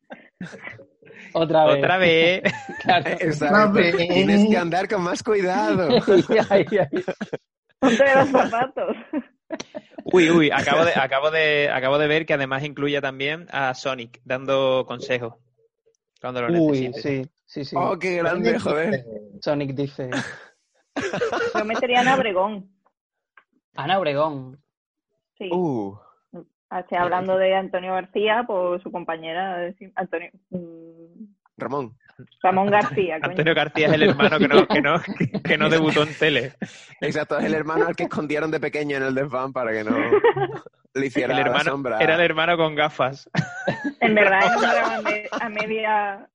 Otra 1.33 1.67
vez. 1.67 1.79
Otra 1.79 1.99
vez. 1.99 2.43
Claro. 2.83 3.73
Vez. 3.73 3.97
Tienes 3.97 4.49
que 4.49 4.57
andar 4.57 4.89
con 4.89 5.03
más 5.03 5.23
cuidado. 5.23 5.89
Ay, 6.49 6.65
ay. 6.71 7.05
ponte 7.79 8.15
los 8.15 8.29
zapatos. 8.29 8.97
Uy, 10.05 10.31
uy, 10.31 10.51
acabo 10.51 10.85
de, 10.85 10.93
acabo 10.93 11.31
de, 11.31 11.69
acabo 11.69 11.99
de 11.99 12.07
ver 12.07 12.27
que 12.27 12.35
además 12.35 12.65
incluye 12.65 13.01
también 13.01 13.47
a 13.51 13.75
Sonic 13.75 14.21
dando 14.25 14.85
consejos 14.87 15.35
cuando 16.21 16.43
lo 16.43 16.63
Uy, 16.63 16.93
sí, 16.95 17.25
sí, 17.45 17.65
sí. 17.65 17.77
Oh, 17.79 17.99
qué 17.99 18.17
grande, 18.17 18.59
joder. 18.59 19.05
Sonic 19.41 19.75
dice. 19.75 20.11
Yo 21.55 21.65
metería 21.65 22.01
a 22.01 22.17
Obregón. 22.17 22.71
Ana 23.75 23.99
Obregón. 23.99 24.63
Sí. 25.37 25.51
Uh, 25.53 25.97
Estoy 26.71 26.99
hablando 26.99 27.39
de 27.39 27.55
Antonio 27.55 27.95
García 27.95 28.45
por 28.47 28.83
su 28.83 28.91
compañera 28.91 29.73
Antonio 29.95 30.31
mm, 30.51 31.25
Ramón. 31.57 31.97
Ramón 32.43 32.71
García. 32.71 33.21
coño. 33.21 33.31
Antonio 33.31 33.55
García 33.55 33.87
es 33.89 33.93
el 33.93 34.03
hermano 34.03 34.39
que 34.39 34.49
no, 34.49 34.67
que 34.67 34.83
no, 34.83 35.01
que 35.45 35.59
no 35.59 35.69
debutó 35.69 36.03
en 36.03 36.15
tele. 36.19 36.53
Exacto, 37.01 37.39
es 37.39 37.45
el 37.45 37.55
hermano 37.55 37.87
al 37.87 37.95
que 37.97 38.05
escondieron 38.05 38.51
de 38.51 38.61
pequeño 38.61 38.97
en 38.97 39.05
el 39.05 39.15
desván 39.15 39.53
para 39.53 39.73
que 39.73 39.85
no 39.85 39.97
le 40.95 41.07
hiciera 41.07 41.39
El 41.39 41.53
la 41.53 41.61
sombra. 41.61 41.99
era 42.01 42.15
el 42.15 42.21
hermano 42.21 42.57
con 42.57 42.75
gafas. 42.75 43.31
En 44.01 44.15
verdad 44.15 44.41
a 45.41 45.49
media 45.49 46.29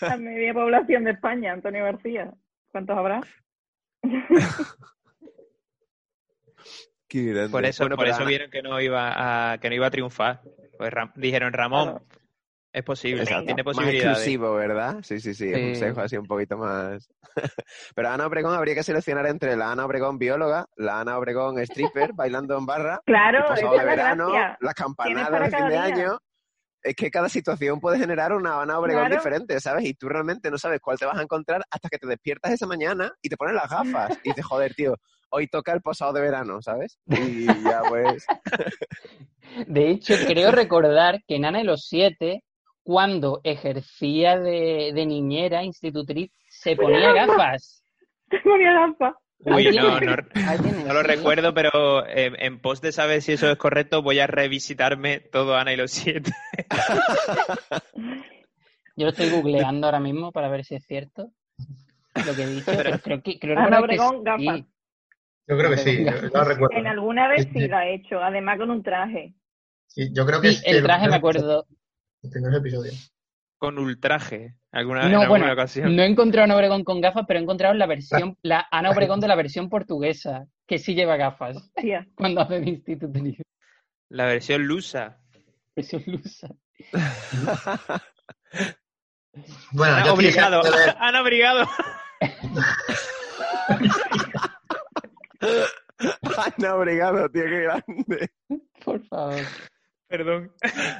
a 0.00 0.16
media 0.16 0.54
población 0.54 1.04
de 1.04 1.10
España, 1.12 1.52
Antonio 1.52 1.84
García. 1.84 2.32
¿Cuántos 2.72 2.96
habrá? 2.96 3.20
Qué 7.08 7.22
grande. 7.24 7.50
Por 7.50 7.64
eso, 7.64 7.84
Bueno, 7.84 7.96
por 7.96 8.06
eso 8.06 8.18
Ana- 8.18 8.26
vieron 8.26 8.50
que 8.50 8.62
no 8.62 8.80
iba 8.80 9.52
a, 9.52 9.58
que 9.58 9.68
no 9.68 9.74
iba 9.74 9.86
a 9.86 9.90
triunfar. 9.90 10.42
Pues 10.76 10.90
Ram- 10.92 11.12
dijeron, 11.16 11.52
Ramón, 11.52 11.84
Claro. 11.90 12.04
es 12.72 12.84
posible, 12.84 13.22
Exacto. 13.22 13.46
tiene 13.46 13.62
Más 13.62 13.74
posibilidades. 13.74 14.18
exclusivo, 14.18 14.54
¿verdad? 14.54 14.96
Sí, 15.02 15.18
sí, 15.20 15.34
sí, 15.34 15.46
un 15.52 15.74
Sí. 15.74 15.76
sesgo 15.76 16.00
así 16.02 16.16
un 16.16 16.26
poquito 16.26 16.56
más... 16.58 17.08
Pero 17.96 18.08
Ana 18.10 18.26
Obregón 18.26 18.54
habría 18.54 18.74
que 18.74 18.82
seleccionar 18.82 19.26
entre 19.26 19.56
la 19.56 19.72
Ana 19.72 19.86
Obregón 19.86 20.18
bióloga, 20.18 20.66
la 20.76 21.00
Ana 21.00 21.18
Obregón 21.18 21.58
stripper 21.60 22.12
bailando 22.12 22.56
en 22.58 22.66
barra, 22.66 23.00
Claro, 23.06 23.38
el 23.48 23.54
es 23.64 23.70
de 23.70 23.76
la 23.76 23.84
verano, 23.84 24.28
gracia. 24.28 24.58
las 24.60 24.74
campanadas 24.74 25.50
de 25.50 25.56
fin 25.56 25.68
de 25.68 25.76
año. 25.78 26.18
Es 26.80 26.94
que 26.94 27.10
cada 27.10 27.28
situación 27.28 27.80
puede 27.80 27.98
generar 27.98 28.32
una 28.32 28.60
Ana 28.62 28.78
Obregón 28.78 29.06
Claro. 29.06 29.16
diferente, 29.16 29.58
¿sabes? 29.60 29.84
Y 29.84 29.94
tú 29.94 30.08
realmente 30.08 30.48
no 30.50 30.58
sabes 30.58 30.78
cuál 30.80 30.96
te 30.96 31.06
vas 31.06 31.18
a 31.18 31.22
encontrar 31.22 31.64
hasta 31.70 31.88
que 31.88 31.98
te 31.98 32.06
despiertas 32.06 32.52
esa 32.52 32.66
mañana 32.68 33.12
y 33.20 33.28
te 33.28 33.36
pones 33.36 33.54
las 33.56 33.68
gafas 33.68 34.16
y 34.22 34.28
dices, 34.28 34.44
joder, 34.44 34.74
tío, 34.74 34.94
hoy 35.30 35.48
toca 35.48 35.72
el 35.72 35.80
posado 35.80 36.12
de 36.12 36.20
verano, 36.20 36.60
¿sabes? 36.62 36.98
Y 37.06 37.46
ya 37.46 37.82
pues... 37.88 38.26
De 39.66 39.90
hecho, 39.90 40.14
creo 40.26 40.50
recordar 40.50 41.22
que 41.26 41.36
en 41.36 41.44
Ana 41.46 41.58
de 41.58 41.64
los 41.64 41.86
Siete, 41.86 42.44
cuando 42.82 43.40
ejercía 43.44 44.38
de, 44.38 44.92
de 44.94 45.06
niñera, 45.06 45.64
institutriz, 45.64 46.30
se 46.48 46.76
ponía 46.76 47.12
gafas. 47.12 47.82
Te 48.28 48.40
ponía 48.40 48.72
gafas. 48.72 49.14
Uy, 49.40 49.70
no, 49.70 50.00
no, 50.00 50.16
no 50.86 50.94
lo 50.94 51.02
recuerdo, 51.02 51.54
pero 51.54 52.04
eh, 52.06 52.32
en 52.38 52.60
pos 52.60 52.80
de 52.80 52.90
saber 52.90 53.22
si 53.22 53.32
eso 53.32 53.48
es 53.48 53.56
correcto, 53.56 54.02
voy 54.02 54.18
a 54.18 54.26
revisitarme 54.26 55.20
todo 55.20 55.54
Ana 55.54 55.72
y 55.72 55.76
los 55.76 55.92
siete. 55.92 56.32
Yo 58.96 59.04
lo 59.04 59.10
estoy 59.10 59.30
googleando 59.30 59.86
ahora 59.86 60.00
mismo 60.00 60.32
para 60.32 60.48
ver 60.48 60.64
si 60.64 60.74
es 60.74 60.84
cierto 60.84 61.30
lo 62.26 62.34
que 62.34 62.42
he 62.42 62.46
dicho, 62.48 62.72
pero 62.76 62.98
creo 62.98 63.22
que 63.22 63.38
creo 63.38 63.56
Ana 63.56 63.76
que 63.76 63.82
Obregón, 63.84 64.16
sí. 64.16 64.22
gafas. 64.24 64.66
Yo 65.48 65.56
creo 65.56 65.70
que 65.70 65.76
sí, 65.78 66.04
yo, 66.04 66.10
yo 66.12 66.28
lo 66.28 66.44
recuerdo. 66.44 66.76
En 66.76 66.86
alguna 66.86 67.26
vez 67.28 67.48
Sí, 67.52 67.66
lo 67.68 67.76
ha 67.76 67.86
hecho, 67.86 68.22
además 68.22 68.58
con 68.58 68.70
un 68.70 68.82
traje. 68.82 69.34
Sí, 69.86 70.10
yo 70.12 70.26
creo 70.26 70.40
que 70.40 70.52
Sí, 70.52 70.62
el 70.66 70.82
traje 70.82 71.08
me 71.08 71.16
acuerdo. 71.16 71.66
Los 72.22 72.32
primeros 72.32 72.58
episodios. 72.60 73.12
Con 73.56 73.78
ultraje. 73.78 74.54
¿Alguna, 74.70 75.06
en 75.06 75.12
No, 75.12 75.22
alguna 75.22 75.38
bueno, 75.40 75.52
ocasión? 75.52 75.96
no 75.96 76.02
he 76.02 76.06
encontrado 76.06 76.42
a 76.42 76.44
Ana 76.44 76.54
Obregón 76.56 76.84
con 76.84 77.00
gafas, 77.00 77.24
pero 77.26 77.40
he 77.40 77.42
encontrado 77.42 77.74
la 77.74 77.86
versión, 77.86 78.36
la 78.42 78.68
Ana 78.70 78.90
Obregón 78.90 79.20
de 79.20 79.28
la 79.28 79.34
versión 79.34 79.68
portuguesa, 79.70 80.46
que 80.66 80.78
sí 80.78 80.94
lleva 80.94 81.16
gafas 81.16 81.72
Tía. 81.74 82.06
cuando 82.14 82.42
hace 82.42 82.60
de 82.60 82.68
institutriz. 82.68 83.38
La 84.10 84.26
versión 84.26 84.62
lusa. 84.66 85.18
Versión 85.74 86.02
lusa. 86.06 86.48
Bueno, 89.72 89.94
Ana 89.96 90.06
yo 90.06 90.16
deseando 90.16 90.62
ver- 90.62 90.96
Ana 90.98 91.22
Obrigado. 91.22 91.66
Ana 96.56 96.74
Obregado, 96.74 97.28
tío, 97.30 97.44
qué 97.44 97.60
grande. 97.62 98.30
Por 98.84 99.04
favor. 99.06 99.40
Perdón. 100.08 100.52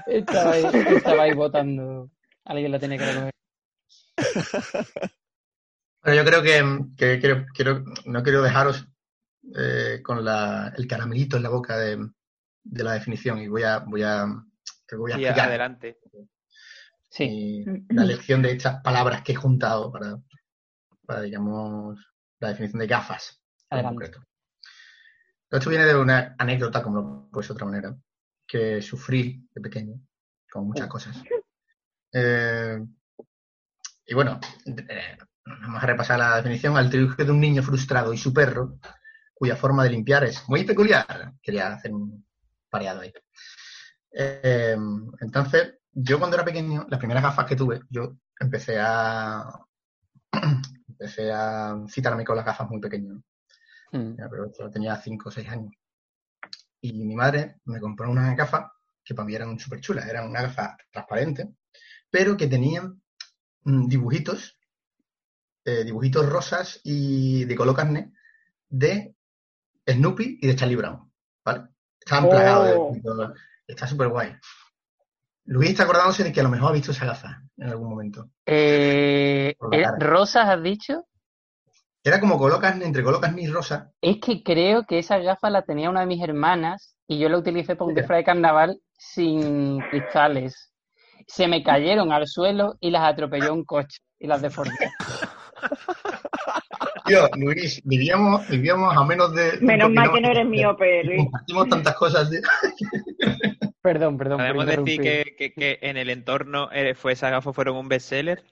Estabais, 0.06 0.64
estabais 0.74 1.34
votando. 1.34 2.10
Alguien 2.44 2.72
la 2.72 2.78
tenía 2.78 2.98
que 2.98 3.04
recoger. 3.06 3.32
Bueno, 6.02 6.22
yo 6.22 6.24
creo 6.24 6.42
que, 6.42 6.86
que 6.96 7.18
quiero, 7.20 7.46
quiero- 7.54 7.84
no 8.06 8.22
quiero 8.22 8.42
dejaros 8.42 8.86
eh, 9.56 10.00
con 10.02 10.24
la, 10.24 10.72
el 10.76 10.86
caramelito 10.86 11.36
en 11.36 11.42
la 11.42 11.48
boca 11.48 11.76
de, 11.76 11.98
de 12.64 12.84
la 12.84 12.92
definición 12.94 13.38
y 13.38 13.48
voy 13.48 13.62
a, 13.64 13.78
voy 13.80 14.02
a, 14.02 14.26
creo 14.86 14.86
que 14.86 14.96
voy 14.96 15.12
a 15.12 15.16
Sí, 15.16 15.22
explicar 15.24 15.48
adelante. 15.48 15.98
Sí. 17.10 17.24
y 17.24 17.94
la 17.94 18.04
lección 18.04 18.42
de 18.42 18.52
estas 18.52 18.82
palabras 18.82 19.22
que 19.22 19.32
he 19.32 19.36
juntado 19.36 19.90
para, 19.90 20.18
para 21.06 21.22
digamos, 21.22 21.98
la 22.38 22.48
definición 22.48 22.80
de 22.80 22.86
gafas. 22.86 23.42
Adelante. 23.70 24.10
esto 25.50 25.70
viene 25.70 25.84
de 25.84 25.96
una 25.96 26.34
anécdota, 26.38 26.82
como 26.82 27.00
no 27.00 27.28
puede 27.30 27.46
ser 27.46 27.54
de 27.54 27.54
otra 27.54 27.66
manera, 27.66 27.96
que 28.46 28.80
sufrí 28.82 29.46
de 29.54 29.60
pequeño 29.60 30.00
con 30.50 30.66
muchas 30.66 30.88
cosas. 30.88 31.22
Eh, 32.12 32.78
y 34.06 34.14
bueno, 34.14 34.40
eh, 34.64 35.18
vamos 35.44 35.82
a 35.82 35.86
repasar 35.86 36.18
la 36.18 36.36
definición. 36.36 36.76
Al 36.76 36.88
triunfo 36.88 37.22
de 37.22 37.30
un 37.30 37.40
niño 37.40 37.62
frustrado 37.62 38.12
y 38.12 38.18
su 38.18 38.32
perro, 38.32 38.78
cuya 39.34 39.56
forma 39.56 39.84
de 39.84 39.90
limpiar 39.90 40.24
es 40.24 40.48
muy 40.48 40.64
peculiar. 40.64 41.34
Quería 41.42 41.74
hacer 41.74 41.92
un 41.92 42.26
pareado 42.70 43.02
ahí. 43.02 43.12
Eh, 44.10 44.76
entonces, 45.20 45.78
yo 45.92 46.18
cuando 46.18 46.36
era 46.36 46.44
pequeño, 46.44 46.86
las 46.88 46.98
primeras 46.98 47.22
gafas 47.22 47.46
que 47.46 47.56
tuve, 47.56 47.82
yo 47.90 48.16
empecé 48.40 48.78
a 48.80 49.44
empecé 50.88 51.30
a 51.32 51.76
citarme 51.88 52.24
con 52.24 52.36
las 52.36 52.44
gafas 52.44 52.68
muy 52.68 52.80
pequeño. 52.80 53.22
Mm. 53.92 54.14
Pero 54.30 54.52
yo 54.58 54.70
tenía 54.70 54.96
5 54.96 55.28
o 55.28 55.32
6 55.32 55.48
años. 55.48 55.72
Y 56.80 56.92
mi 57.04 57.14
madre 57.14 57.56
me 57.64 57.80
compró 57.80 58.10
una 58.10 58.34
gafa 58.34 58.72
que 59.04 59.14
para 59.14 59.26
mí 59.26 59.34
eran 59.34 59.58
súper 59.58 59.80
chulas. 59.80 60.06
Eran 60.06 60.28
una 60.28 60.42
gafa 60.42 60.76
transparente, 60.90 61.48
pero 62.10 62.36
que 62.36 62.46
tenían 62.46 63.00
mm, 63.64 63.88
dibujitos, 63.88 64.58
eh, 65.64 65.84
dibujitos 65.84 66.28
rosas 66.28 66.80
y 66.84 67.44
de 67.44 67.56
color 67.56 67.74
carne 67.76 68.12
de 68.68 69.14
Snoopy 69.86 70.38
y 70.42 70.46
de 70.46 70.56
Charlie 70.56 70.76
Brown. 70.76 71.10
¿Vale? 71.44 71.68
Estaban 71.98 72.24
Oh. 72.26 72.30
plagados. 72.30 72.92
de- 72.94 73.34
Está 73.66 73.86
súper 73.86 74.08
guay. 74.08 74.34
Luis 75.44 75.70
está 75.70 75.82
acordándose 75.84 76.24
de 76.24 76.32
que 76.32 76.40
a 76.40 76.42
lo 76.42 76.48
mejor 76.48 76.70
ha 76.70 76.72
visto 76.72 76.90
esa 76.92 77.04
gafa 77.06 77.42
en 77.58 77.68
algún 77.68 77.90
momento. 77.90 78.30
Eh, 78.46 79.54
¿eh. 79.72 79.84
¿Rosas 79.98 80.46
has 80.48 80.62
dicho? 80.62 81.06
Era 82.08 82.20
como 82.20 82.38
color 82.38 82.60
carne, 82.60 82.86
entre 82.86 83.02
color 83.02 83.20
carne 83.20 83.42
y 83.42 83.46
rosa. 83.48 83.90
Es 84.00 84.18
que 84.18 84.42
creo 84.42 84.84
que 84.86 84.98
esa 84.98 85.18
gafa 85.18 85.50
la 85.50 85.62
tenía 85.62 85.90
una 85.90 86.00
de 86.00 86.06
mis 86.06 86.22
hermanas 86.22 86.94
y 87.06 87.18
yo 87.18 87.28
la 87.28 87.38
utilicé 87.38 87.76
para 87.76 87.88
un 87.88 87.94
disfraz 87.94 88.18
de 88.18 88.24
carnaval 88.24 88.80
sin 88.96 89.80
cristales. 89.90 90.72
Se 91.26 91.46
me 91.48 91.62
cayeron 91.62 92.12
al 92.12 92.26
suelo 92.26 92.76
y 92.80 92.90
las 92.90 93.02
atropelló 93.02 93.52
un 93.52 93.64
coche 93.64 93.98
y 94.18 94.26
las 94.26 94.40
deformé. 94.42 94.72
Tío, 97.06 97.28
Luis, 97.36 97.80
vivíamos, 97.84 98.46
vivíamos 98.48 98.96
a 98.96 99.04
menos 99.04 99.34
de. 99.34 99.58
Menos 99.60 99.90
mal 99.90 100.12
que 100.12 100.20
no 100.20 100.28
eres 100.28 100.46
miope, 100.46 101.04
Luis. 101.04 101.18
Compartimos 101.24 101.68
tantas 101.68 101.96
cosas. 101.96 102.30
de- 102.30 102.42
Perdón, 103.82 104.18
perdón. 104.18 104.38
Podemos 104.38 104.66
decir 104.66 105.00
que, 105.00 105.34
que- 105.38 105.52
que 105.52 105.78
en 105.82 105.96
el 105.96 106.10
entorno 106.10 106.68
eh, 106.72 106.94
fue 106.94 107.12
esas 107.12 107.30
gafas 107.30 107.54
fueron 107.54 107.76
un 107.76 107.88
bestseller. 107.88 108.42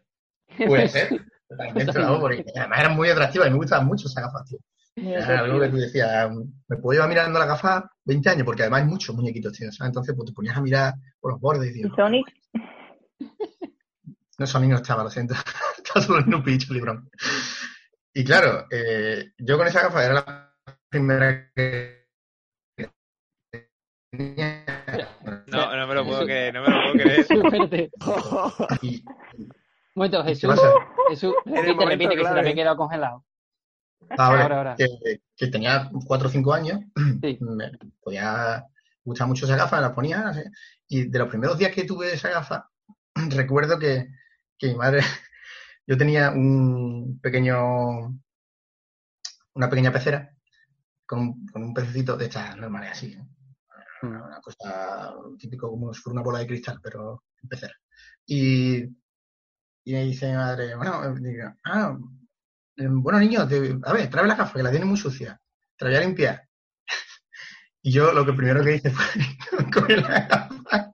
Puede 0.67 0.89
ser. 0.89 1.21
Totalmente, 1.49 1.93
vamos, 1.99 2.21
porque 2.21 2.45
además 2.55 2.81
eran 2.81 2.97
muy 2.97 3.09
atractivas 3.09 3.49
y 3.49 3.51
me 3.51 3.57
gustaban 3.57 3.87
mucho 3.87 4.09
esas 4.09 4.25
gafas, 4.25 4.45
tío. 4.49 4.59
Era 4.97 5.41
algo 5.41 5.61
que 5.61 5.69
tú 5.69 5.77
decías, 5.77 6.31
me 6.69 6.77
puedo 6.79 6.95
llevar 6.95 7.09
mirando 7.11 7.39
las 7.39 7.49
gafas 7.49 7.85
20 8.05 8.31
años, 8.31 8.45
porque 8.45 8.63
además 8.63 8.83
hay 8.83 8.89
muchos 8.89 9.15
muñequitos, 9.15 9.53
tío. 9.53 9.71
¿sabes? 9.71 9.91
Entonces, 9.91 10.15
pues 10.17 10.31
te 10.31 10.33
ponías 10.33 10.57
a 10.57 10.63
mirar 10.63 10.95
por 11.21 11.33
los 11.33 11.41
bordes 11.41 11.69
y 11.69 11.81
¿Y 11.81 11.83
dices, 11.83 11.93
Sonic? 11.95 12.27
No, 14.39 14.47
Sonic 14.47 14.71
no 14.71 14.77
estaba, 14.77 15.05
lo 15.05 15.11
siento. 15.11 15.35
estaba 15.77 16.05
solo 16.05 16.23
Snoopy 16.23 16.53
y 16.53 16.59
Charlie 16.59 16.81
Brown. 16.81 17.11
Y 18.15 18.25
claro, 18.25 18.67
eh, 18.71 19.33
yo 19.39 19.59
con 19.59 19.67
esa 19.67 19.83
gafa 19.83 20.05
era 20.05 20.15
la 20.15 20.55
primera 20.89 21.51
que 21.55 22.07
tenía. 24.11 24.65
No, 25.47 25.77
no 25.77 25.87
me 25.87 25.95
lo 25.95 26.07
puedo 26.07 26.25
creer, 26.25 26.55
no 26.55 26.63
me 26.63 26.71
lo 26.71 26.93
puedo 26.93 27.05
creer. 27.05 27.27
Y, 28.83 29.05
Un 29.05 29.66
momento, 29.97 30.23
¿Qué 30.23 30.29
Jesús. 30.35 30.55
Jesús, 31.09 31.35
repite, 31.45 31.75
momento 31.75 31.87
repite, 31.91 32.17
que 32.17 32.25
se 32.25 32.33
te 32.35 32.41
había 32.41 32.55
quedado 32.55 32.77
congelado. 32.77 33.25
ahora, 34.19 34.43
Ahora, 34.43 34.57
ahora. 34.59 34.77
Que, 34.77 35.21
que 35.37 35.47
tenía 35.49 35.91
4 36.07 36.29
o 36.29 36.31
5 36.31 36.53
años, 36.55 36.81
Sí. 37.23 37.39
me 37.41 37.71
podía 38.01 38.65
gustar 39.05 39.29
mucho 39.29 39.47
esa 39.47 39.57
gafa, 39.57 39.81
la 39.81 39.95
ponía, 39.95 40.21
no 40.23 40.35
sé, 40.35 40.51
y 40.89 41.09
de 41.09 41.19
los 41.19 41.29
primeros 41.29 41.57
días 41.59 41.73
que 41.73 41.85
tuve 41.85 42.13
esa 42.13 42.29
gafa, 42.31 42.69
recuerdo 43.31 43.79
que, 43.79 44.09
que 44.59 44.69
mi 44.69 44.75
madre, 44.75 45.01
yo 45.87 45.97
tenía 45.97 46.31
un 46.31 47.19
pequeño, 47.23 48.09
una 49.55 49.71
pequeña 49.71 49.93
pecera 49.93 50.31
con, 51.07 51.21
un- 51.21 51.47
con 51.49 51.63
un 51.63 51.73
pececito 51.75 52.17
de 52.17 52.25
estas 52.27 52.57
normales 52.57 52.93
así. 52.93 53.13
¿eh? 53.13 53.25
Mm. 54.03 54.07
Una 54.23 54.41
cosa 54.41 55.15
típico 55.39 55.71
como 55.71 55.95
si 55.95 56.01
fuera 56.03 56.15
una 56.15 56.23
bola 56.25 56.39
de 56.41 56.47
cristal, 56.49 56.81
pero 56.83 57.23
en 57.43 57.49
pecera. 57.49 57.75
Y, 58.27 58.85
y 59.87 59.93
me 59.95 60.03
dice 60.05 60.27
mi 60.29 60.35
madre, 60.37 60.75
bueno, 60.75 61.03
eh, 61.05 61.15
digo, 61.21 61.55
ah, 61.65 61.97
eh, 62.77 62.87
bueno 62.91 63.19
niño, 63.21 63.47
te- 63.49 63.79
a 63.85 63.93
ver, 63.93 64.11
trae 64.11 64.27
la 64.27 64.35
gafa, 64.35 64.53
que 64.55 64.63
la 64.65 64.71
tiene 64.71 64.85
muy 64.85 64.99
sucia. 64.99 65.41
Te 65.77 65.85
la 65.85 65.91
voy 65.93 65.99
a 65.99 66.01
limpiar. 66.03 66.43
Y 67.83 67.93
yo 67.93 68.13
lo 68.13 68.27
que 68.27 68.33
primero 68.33 68.65
que 68.65 68.75
hice 68.75 68.91
fue 68.91 69.07
coger 69.73 70.03
la 70.03 70.21
gafa 70.27 70.93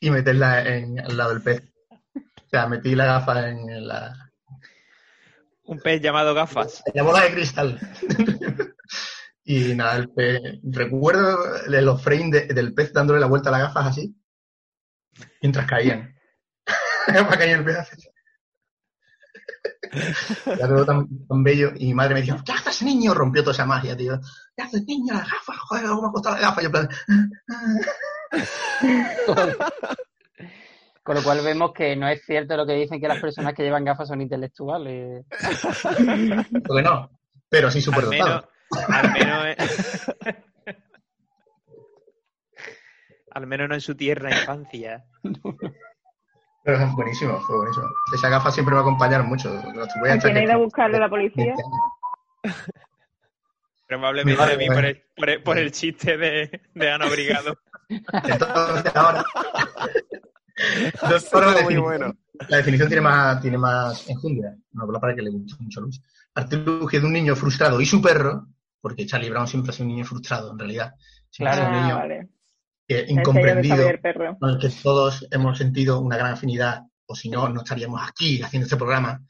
y 0.00 0.10
meterla 0.10 0.66
en, 0.66 0.98
al 0.98 1.16
lado 1.16 1.30
del 1.34 1.42
pez. 1.42 1.62
O 2.16 2.48
sea, 2.50 2.66
metí 2.66 2.96
la 2.96 3.04
gafa 3.04 3.48
en 3.48 3.86
la, 3.86 4.12
Un 5.62 5.78
pez 5.78 6.00
llamado 6.02 6.34
gafas. 6.34 6.82
la 6.92 7.02
bola 7.04 7.20
de 7.22 7.32
cristal. 7.32 7.78
y 9.44 9.72
nada, 9.74 9.96
el 9.98 10.10
pez, 10.10 10.40
recuerdo 10.64 11.38
los 11.68 12.02
frames 12.02 12.30
de- 12.32 12.54
del 12.54 12.74
pez 12.74 12.92
dándole 12.92 13.20
la 13.20 13.26
vuelta 13.26 13.48
a 13.50 13.52
las 13.52 13.62
gafas 13.62 13.86
así, 13.86 14.12
mientras 15.40 15.66
caían. 15.68 16.12
Para 17.06 17.38
caer 17.38 17.58
el 17.60 17.64
pez 17.64 17.76
así. 17.76 18.08
Era 20.46 20.68
todo 20.68 20.84
tan, 20.84 21.26
tan 21.26 21.42
bello. 21.42 21.72
Y 21.76 21.86
mi 21.86 21.94
madre 21.94 22.14
me 22.14 22.22
dijo, 22.22 22.38
¿qué 22.44 22.52
haces, 22.52 22.82
niño? 22.82 23.14
Rompió 23.14 23.42
toda 23.42 23.52
esa 23.52 23.66
magia, 23.66 23.96
tío. 23.96 24.18
¿Qué 24.56 24.62
haces, 24.62 24.84
niño? 24.86 25.14
Las 25.14 25.30
gafas, 25.30 25.58
joder, 25.58 25.86
¿cómo 25.86 26.02
me 26.02 26.08
ha 26.08 26.12
costado 26.12 26.36
la 26.36 26.42
gafa? 26.42 26.60
Y 26.60 26.64
yo 26.64 26.68
en 26.68 26.72
plan, 26.72 26.88
Con 31.02 31.16
lo 31.16 31.22
cual 31.22 31.40
vemos 31.44 31.72
que 31.72 31.96
no 31.96 32.08
es 32.08 32.24
cierto 32.24 32.56
lo 32.56 32.64
que 32.64 32.74
dicen 32.74 33.00
que 33.00 33.08
las 33.08 33.20
personas 33.20 33.54
que 33.54 33.64
llevan 33.64 33.84
gafas 33.84 34.06
son 34.08 34.20
intelectuales. 34.20 35.26
porque 36.66 36.82
no. 36.82 37.10
Pero 37.48 37.70
sí 37.70 37.80
súper 37.82 38.04
Al 38.04 38.10
menos, 38.10 38.44
al 38.88 39.12
menos, 39.12 39.56
al 43.32 43.46
menos 43.46 43.68
no 43.68 43.74
en 43.74 43.80
su 43.80 43.96
tierna 43.96 44.30
infancia. 44.30 45.04
Pero 46.64 46.78
es 46.78 46.92
buenísimo, 46.92 47.40
fue 47.40 47.56
buenísimo. 47.56 47.86
Esa 48.14 48.28
gafa 48.28 48.50
siempre 48.50 48.72
me 48.74 48.80
va 48.80 48.86
a 48.86 48.88
acompañar 48.88 49.24
mucho. 49.24 49.50
Tuve 49.94 50.12
¿A 50.12 50.18
quién 50.18 50.36
ha 50.36 50.42
ido 50.44 50.52
a 50.52 50.56
buscarle 50.56 50.98
la 50.98 51.08
policía? 51.08 51.54
Probablemente 53.86 54.40
Vale, 54.40 54.52
de 54.52 54.58
mí 54.58 54.66
bueno. 54.66 54.80
por 54.80 54.84
el, 54.86 55.02
por 55.16 55.30
el- 55.30 55.42
por 55.42 55.58
el 55.58 55.72
chiste 55.72 56.16
de, 56.16 56.62
de 56.74 56.90
Ana 56.90 57.06
Brigado. 57.08 57.56
Entonces 57.88 58.96
ahora. 58.96 59.24
Estuvo 61.14 61.40
ahora 61.40 61.46
la, 61.46 61.52
muy 61.62 61.74
definición, 61.74 61.82
bueno. 61.82 62.14
la 62.48 62.56
definición 62.58 62.88
tiene 62.88 63.00
más, 63.02 63.40
tiene 63.42 63.58
más 63.58 64.08
enjundia. 64.08 64.56
Una 64.74 64.84
bola 64.86 65.00
para 65.00 65.14
que 65.14 65.22
le 65.22 65.30
guste 65.30 65.62
mucho 65.62 65.80
a 65.80 65.82
Luis. 65.82 66.00
Artilugio 66.34 67.00
de 67.00 67.06
un 67.06 67.12
niño 67.12 67.36
frustrado 67.36 67.80
y 67.80 67.86
su 67.86 68.00
perro, 68.00 68.46
porque 68.80 69.04
Charlie 69.04 69.28
Brown 69.30 69.46
siempre 69.46 69.70
ha 69.70 69.72
sido 69.74 69.86
un 69.88 69.94
niño 69.94 70.04
frustrado 70.06 70.52
en 70.52 70.58
realidad. 70.58 70.94
Siempre 71.28 71.52
ha 71.52 71.56
sido 71.56 71.68
un 71.68 71.74
Ah, 71.74 71.82
niño 71.82 71.96
vale. 71.96 72.28
De 72.88 73.06
incomprendido, 73.08 73.88
con 74.38 74.50
el 74.50 74.58
que 74.58 74.68
todos 74.82 75.26
hemos 75.30 75.58
sentido 75.58 76.00
una 76.00 76.16
gran 76.16 76.32
afinidad, 76.32 76.82
o 77.06 77.14
si 77.14 77.28
no, 77.28 77.48
no 77.48 77.62
estaríamos 77.62 78.00
aquí 78.06 78.42
haciendo 78.42 78.66
este 78.66 78.76
programa. 78.76 79.22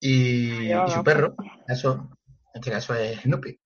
Y, 0.00 0.70
su 0.88 1.04
perro, 1.04 1.34
eso, 1.68 2.10
en 2.54 2.60
este 2.60 2.70
caso 2.70 2.94
es 2.94 3.20
Snoopy. 3.20 3.60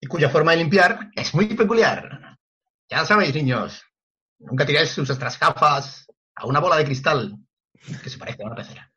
Y 0.00 0.06
cuya 0.06 0.28
forma 0.28 0.52
de 0.52 0.58
limpiar 0.58 1.10
es 1.14 1.34
muy 1.34 1.46
peculiar. 1.54 2.36
Ya 2.90 3.04
sabéis, 3.04 3.34
niños, 3.34 3.82
nunca 4.38 4.66
tiráis 4.66 4.90
sus 4.90 5.16
gafas 5.18 6.06
a 6.34 6.46
una 6.46 6.60
bola 6.60 6.76
de 6.76 6.84
cristal 6.84 7.36
que 8.02 8.10
se 8.10 8.18
parece 8.18 8.42
a 8.42 8.46
una 8.46 8.56
pecera. 8.56 8.92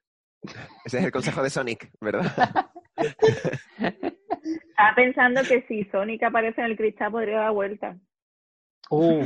Ese 0.86 0.97
es 0.97 1.04
el 1.04 1.12
consejo 1.12 1.43
de 1.43 1.49
Sonic, 1.49 1.91
¿verdad? 1.99 2.70
Estaba 2.98 4.96
pensando 4.96 5.42
que 5.44 5.66
si 5.68 5.84
Sonic 5.86 6.24
aparece 6.24 6.62
en 6.62 6.68
el 6.68 6.78
cristal 6.78 7.12
podría 7.12 7.39
dar 7.39 7.52
vuelta. 7.52 7.98
Uh, 8.89 9.24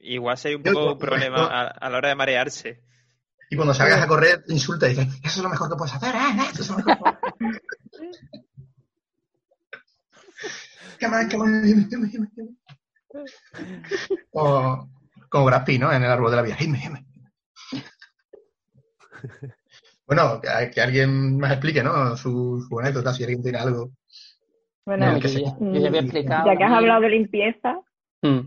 Igual 0.00 0.36
sería 0.36 0.56
un 0.58 0.62
poco 0.64 0.92
un 0.92 0.98
problema 0.98 1.36
yo- 1.38 1.50
a, 1.50 1.62
a 1.68 1.90
la 1.90 1.98
hora 1.98 2.08
de 2.08 2.14
marearse. 2.14 2.82
Y 3.50 3.56
cuando 3.56 3.74
salgas 3.74 4.02
a 4.02 4.06
correr, 4.08 4.42
insulta 4.48 4.86
y 4.86 4.90
dice, 4.90 5.02
eso 5.02 5.38
es 5.38 5.42
lo 5.42 5.48
mejor 5.48 5.68
que 5.70 5.76
puedes 5.76 5.94
hacer, 5.94 6.14
¿eh? 6.14 6.48
Eso 6.52 6.62
es 6.62 6.70
lo 6.70 6.76
mejor 6.76 6.96
que 6.96 7.02
puedes 7.02 7.18
hacer". 7.18 7.62
O, 14.32 14.88
como 15.28 15.44
Grappi, 15.44 15.78
¿no? 15.78 15.92
En 15.92 16.02
el 16.02 16.10
árbol 16.10 16.30
de 16.30 16.36
la 16.36 16.42
vida. 16.42 16.56
Hit 16.56 16.68
me, 16.68 16.78
hit 16.78 16.90
me. 16.90 17.06
Bueno, 20.06 20.40
que, 20.40 20.70
que 20.70 20.80
alguien 20.80 21.38
más 21.38 21.52
explique, 21.52 21.82
¿no? 21.82 22.16
Su, 22.16 22.64
su 22.68 22.78
anécdota, 22.80 23.12
si 23.12 23.22
alguien 23.24 23.42
tiene 23.42 23.58
algo. 23.58 23.90
Bueno, 24.84 25.06
No, 25.06 25.14
yo, 25.14 25.20
que 25.20 25.28
se- 25.28 25.40
ya, 25.42 25.54
yo 25.60 25.80
ya 25.80 25.88
había 25.88 26.00
explicado. 26.00 26.46
ya 26.50 26.56
que 26.56 26.64
has 26.64 26.72
hablado 26.72 27.00
de 27.02 27.08
limpieza, 27.10 27.80
Mm. 28.24 28.40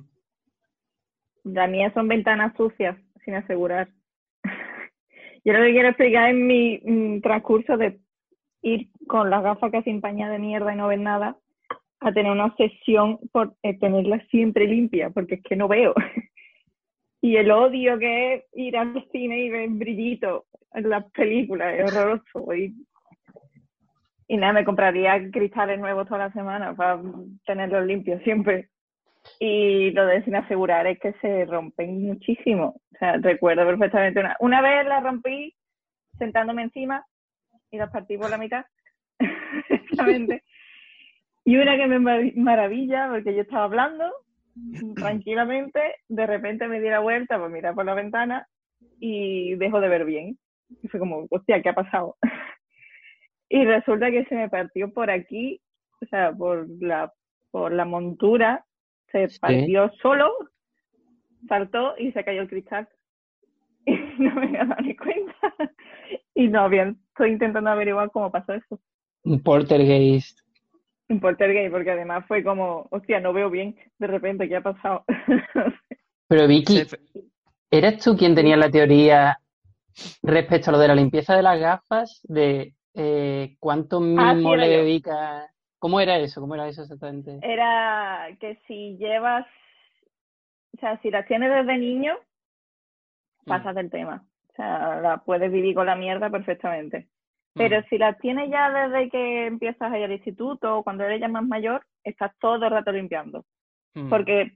la 1.44 1.68
mía 1.68 1.92
son 1.94 2.08
ventanas 2.08 2.56
sucias, 2.56 2.98
sin 3.24 3.36
asegurar. 3.36 3.90
Yo 5.44 5.54
lo 5.54 5.60
que 5.64 5.72
quiero 5.74 5.90
explicar 5.90 6.30
es 6.30 6.36
mi 6.36 6.80
mm, 6.84 7.22
transcurso 7.22 7.78
de 7.78 8.00
ir 8.62 8.90
con 9.08 9.30
las 9.30 9.44
gafas 9.44 9.72
casi 9.72 9.90
empañadas 9.92 10.34
de 10.34 10.40
mierda 10.40 10.74
y 10.74 10.76
no 10.78 10.88
ver 10.88 11.00
nada, 11.00 11.38
a 12.00 12.12
tener 12.14 12.32
una 12.32 12.46
obsesión 12.46 13.20
por 13.32 13.54
eh, 13.64 13.78
tenerlas 13.80 14.24
siempre 14.30 14.66
limpias, 14.66 15.12
porque 15.14 15.36
es 15.36 15.44
que 15.44 15.56
no 15.56 15.68
veo. 15.68 15.94
Y 17.26 17.38
el 17.38 17.50
odio 17.50 17.98
que 17.98 18.36
es 18.36 18.44
ir 18.54 18.78
al 18.78 19.04
cine 19.12 19.40
y 19.40 19.50
ver 19.50 19.68
brillito 19.70 20.46
en 20.76 20.92
las 20.92 21.06
películas 21.12 21.74
es 21.74 21.92
horroroso. 21.92 22.54
Y, 22.54 22.76
y 24.28 24.38
nada, 24.38 24.54
me 24.54 24.64
compraría 24.64 25.32
cristales 25.32 25.80
nuevos 25.80 26.06
toda 26.08 26.28
la 26.28 26.34
semana 26.34 26.76
para 26.76 27.02
tenerlos 27.48 27.84
limpios 27.88 28.22
siempre. 28.22 28.70
Y 29.40 29.90
lo 29.90 30.06
de 30.06 30.24
sin 30.24 30.36
asegurar 30.36 30.86
es 30.86 31.00
que 31.00 31.14
se 31.14 31.46
rompen 31.46 32.04
muchísimo. 32.04 32.76
O 32.94 32.98
sea, 33.00 33.18
recuerdo 33.18 33.66
perfectamente 33.66 34.20
una. 34.20 34.38
Una 34.40 34.62
vez 34.62 34.86
la 34.86 35.00
rompí 35.00 35.52
sentándome 36.20 36.62
encima 36.62 37.08
y 37.72 37.80
las 37.80 37.90
partí 37.90 38.20
por 38.20 38.30
la 38.30 38.38
mitad. 38.38 38.66
Exactamente. 39.70 40.44
Y 41.44 41.58
una 41.58 41.76
que 41.76 41.88
me 41.88 41.98
mar- 41.98 42.36
maravilla, 42.36 43.10
porque 43.10 43.34
yo 43.34 43.42
estaba 43.42 43.64
hablando 43.64 44.14
tranquilamente, 44.96 45.80
de 46.08 46.26
repente 46.26 46.68
me 46.68 46.80
di 46.80 46.90
la 46.90 47.00
vuelta 47.00 47.38
para 47.38 47.50
mirar 47.50 47.76
por 47.76 47.86
la 47.86 47.94
ventana 47.94 48.48
y 49.00 49.56
dejo 49.56 49.82
de 49.82 49.90
ver 49.90 50.06
bien. 50.06 50.38
Y 50.82 50.88
fue 50.88 51.00
como, 51.00 51.28
hostia, 51.30 51.62
¿qué 51.62 51.70
ha 51.70 51.76
pasado? 51.76 52.18
y 53.50 53.64
resulta 53.66 54.10
que 54.12 54.26
se 54.26 54.36
me 54.36 54.50
partió 54.50 54.92
por 54.92 55.10
aquí, 55.10 55.62
o 56.02 56.06
sea, 56.08 56.32
por 56.34 56.68
la, 56.82 57.14
por 57.52 57.72
la 57.72 57.86
montura, 57.86 58.66
se 59.12 59.28
Sí. 59.30 59.40
partió 59.40 59.92
solo, 60.02 60.32
saltó 61.48 61.96
y 61.98 62.12
se 62.12 62.24
cayó 62.24 62.42
el 62.42 62.50
cristal. 62.50 62.88
Y 63.88 64.24
no 64.24 64.34
me 64.36 64.48
había 64.48 64.66
dado 64.66 64.82
ni 64.82 64.96
cuenta. 64.96 65.34
Y 66.34 66.48
no 66.50 66.62
había, 66.62 66.94
estoy 67.10 67.32
intentando 67.32 67.70
averiguar 67.70 68.12
cómo 68.12 68.30
pasó 68.32 68.54
eso. 68.54 68.80
Un 69.24 69.42
poltergeist. 69.42 70.40
Un 71.08 71.20
poltergeist, 71.20 71.72
porque 71.72 71.92
además 71.92 72.26
fue 72.28 72.44
como, 72.44 72.88
hostia, 72.90 73.20
no 73.20 73.32
veo 73.32 73.50
bien, 73.50 73.76
de 74.00 74.08
repente, 74.08 74.48
¿qué 74.50 74.56
ha 74.56 74.62
pasado? 74.62 75.04
Pero 76.28 76.48
Vicky, 76.48 76.82
¿eres 77.70 78.04
tú 78.04 78.18
quien 78.18 78.34
tenía 78.34 78.58
la 78.58 78.72
teoría 78.72 79.40
respecto 80.24 80.70
a 80.70 80.74
lo 80.74 80.80
de 80.80 80.88
la 80.88 80.96
limpieza 80.96 81.36
de 81.36 81.44
las 81.44 81.60
gafas? 81.60 82.22
De 82.24 82.74
eh, 82.96 83.56
cuánto 83.60 84.00
mínimo 84.00 84.52
Ah, 84.52 84.56
era 84.56 84.66
le 84.66 84.72
yo. 84.72 84.84
dedica. 84.84 85.52
¿Cómo 85.78 86.00
era 86.00 86.18
eso? 86.18 86.42
¿Cómo 86.42 86.56
era 86.56 86.68
eso 86.68 86.82
exactamente? 86.82 87.38
Era 87.44 88.30
que 88.40 88.60
si 88.68 88.98
llevas, 88.98 89.46
o 90.76 90.80
sea, 90.80 91.00
si 91.02 91.12
las 91.12 91.28
tienes 91.28 91.52
desde 91.52 91.78
niño, 91.78 92.16
pasas 93.46 93.76
del 93.76 93.92
tema. 93.92 94.26
O 94.50 94.54
sea, 94.56 95.02
la 95.02 95.18
puedes 95.18 95.52
vivir 95.52 95.76
con 95.76 95.86
la 95.86 95.96
mierda 95.96 96.30
perfectamente. 96.32 97.08
Pero 97.56 97.82
si 97.90 97.98
las 97.98 98.18
tienes 98.20 98.50
ya 98.50 98.70
desde 98.70 99.10
que 99.10 99.46
empiezas 99.48 99.92
a 99.92 99.98
ir 99.98 100.04
al 100.06 100.12
instituto 100.12 100.78
o 100.78 100.84
cuando 100.84 101.04
eres 101.06 101.22
ya 101.22 101.28
más 101.30 101.46
mayor, 101.46 101.84
estás 102.04 102.32
todo 102.40 102.56
el 102.66 102.72
rato 102.72 102.92
limpiando. 102.92 103.46
Mm. 103.94 104.10
Porque 104.10 104.52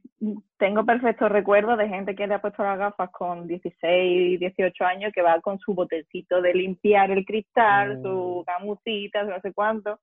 tengo 0.57 0.85
perfectos 0.85 1.31
recuerdos 1.31 1.77
de 1.77 1.87
gente 1.87 2.13
que 2.13 2.27
le 2.27 2.33
ha 2.35 2.41
puesto 2.41 2.61
las 2.61 2.77
gafas 2.77 3.09
con 3.11 3.47
16, 3.47 4.37
18 4.37 4.83
años 4.85 5.13
que 5.13 5.21
va 5.21 5.39
con 5.39 5.57
su 5.59 5.73
botecito 5.73 6.41
de 6.41 6.53
limpiar 6.53 7.09
el 7.11 7.23
cristal, 7.25 7.99
Mm. 7.99 8.03
su 8.03 8.43
gamusita, 8.45 9.23
no 9.23 9.39
sé 9.39 9.53
cuánto. 9.53 9.99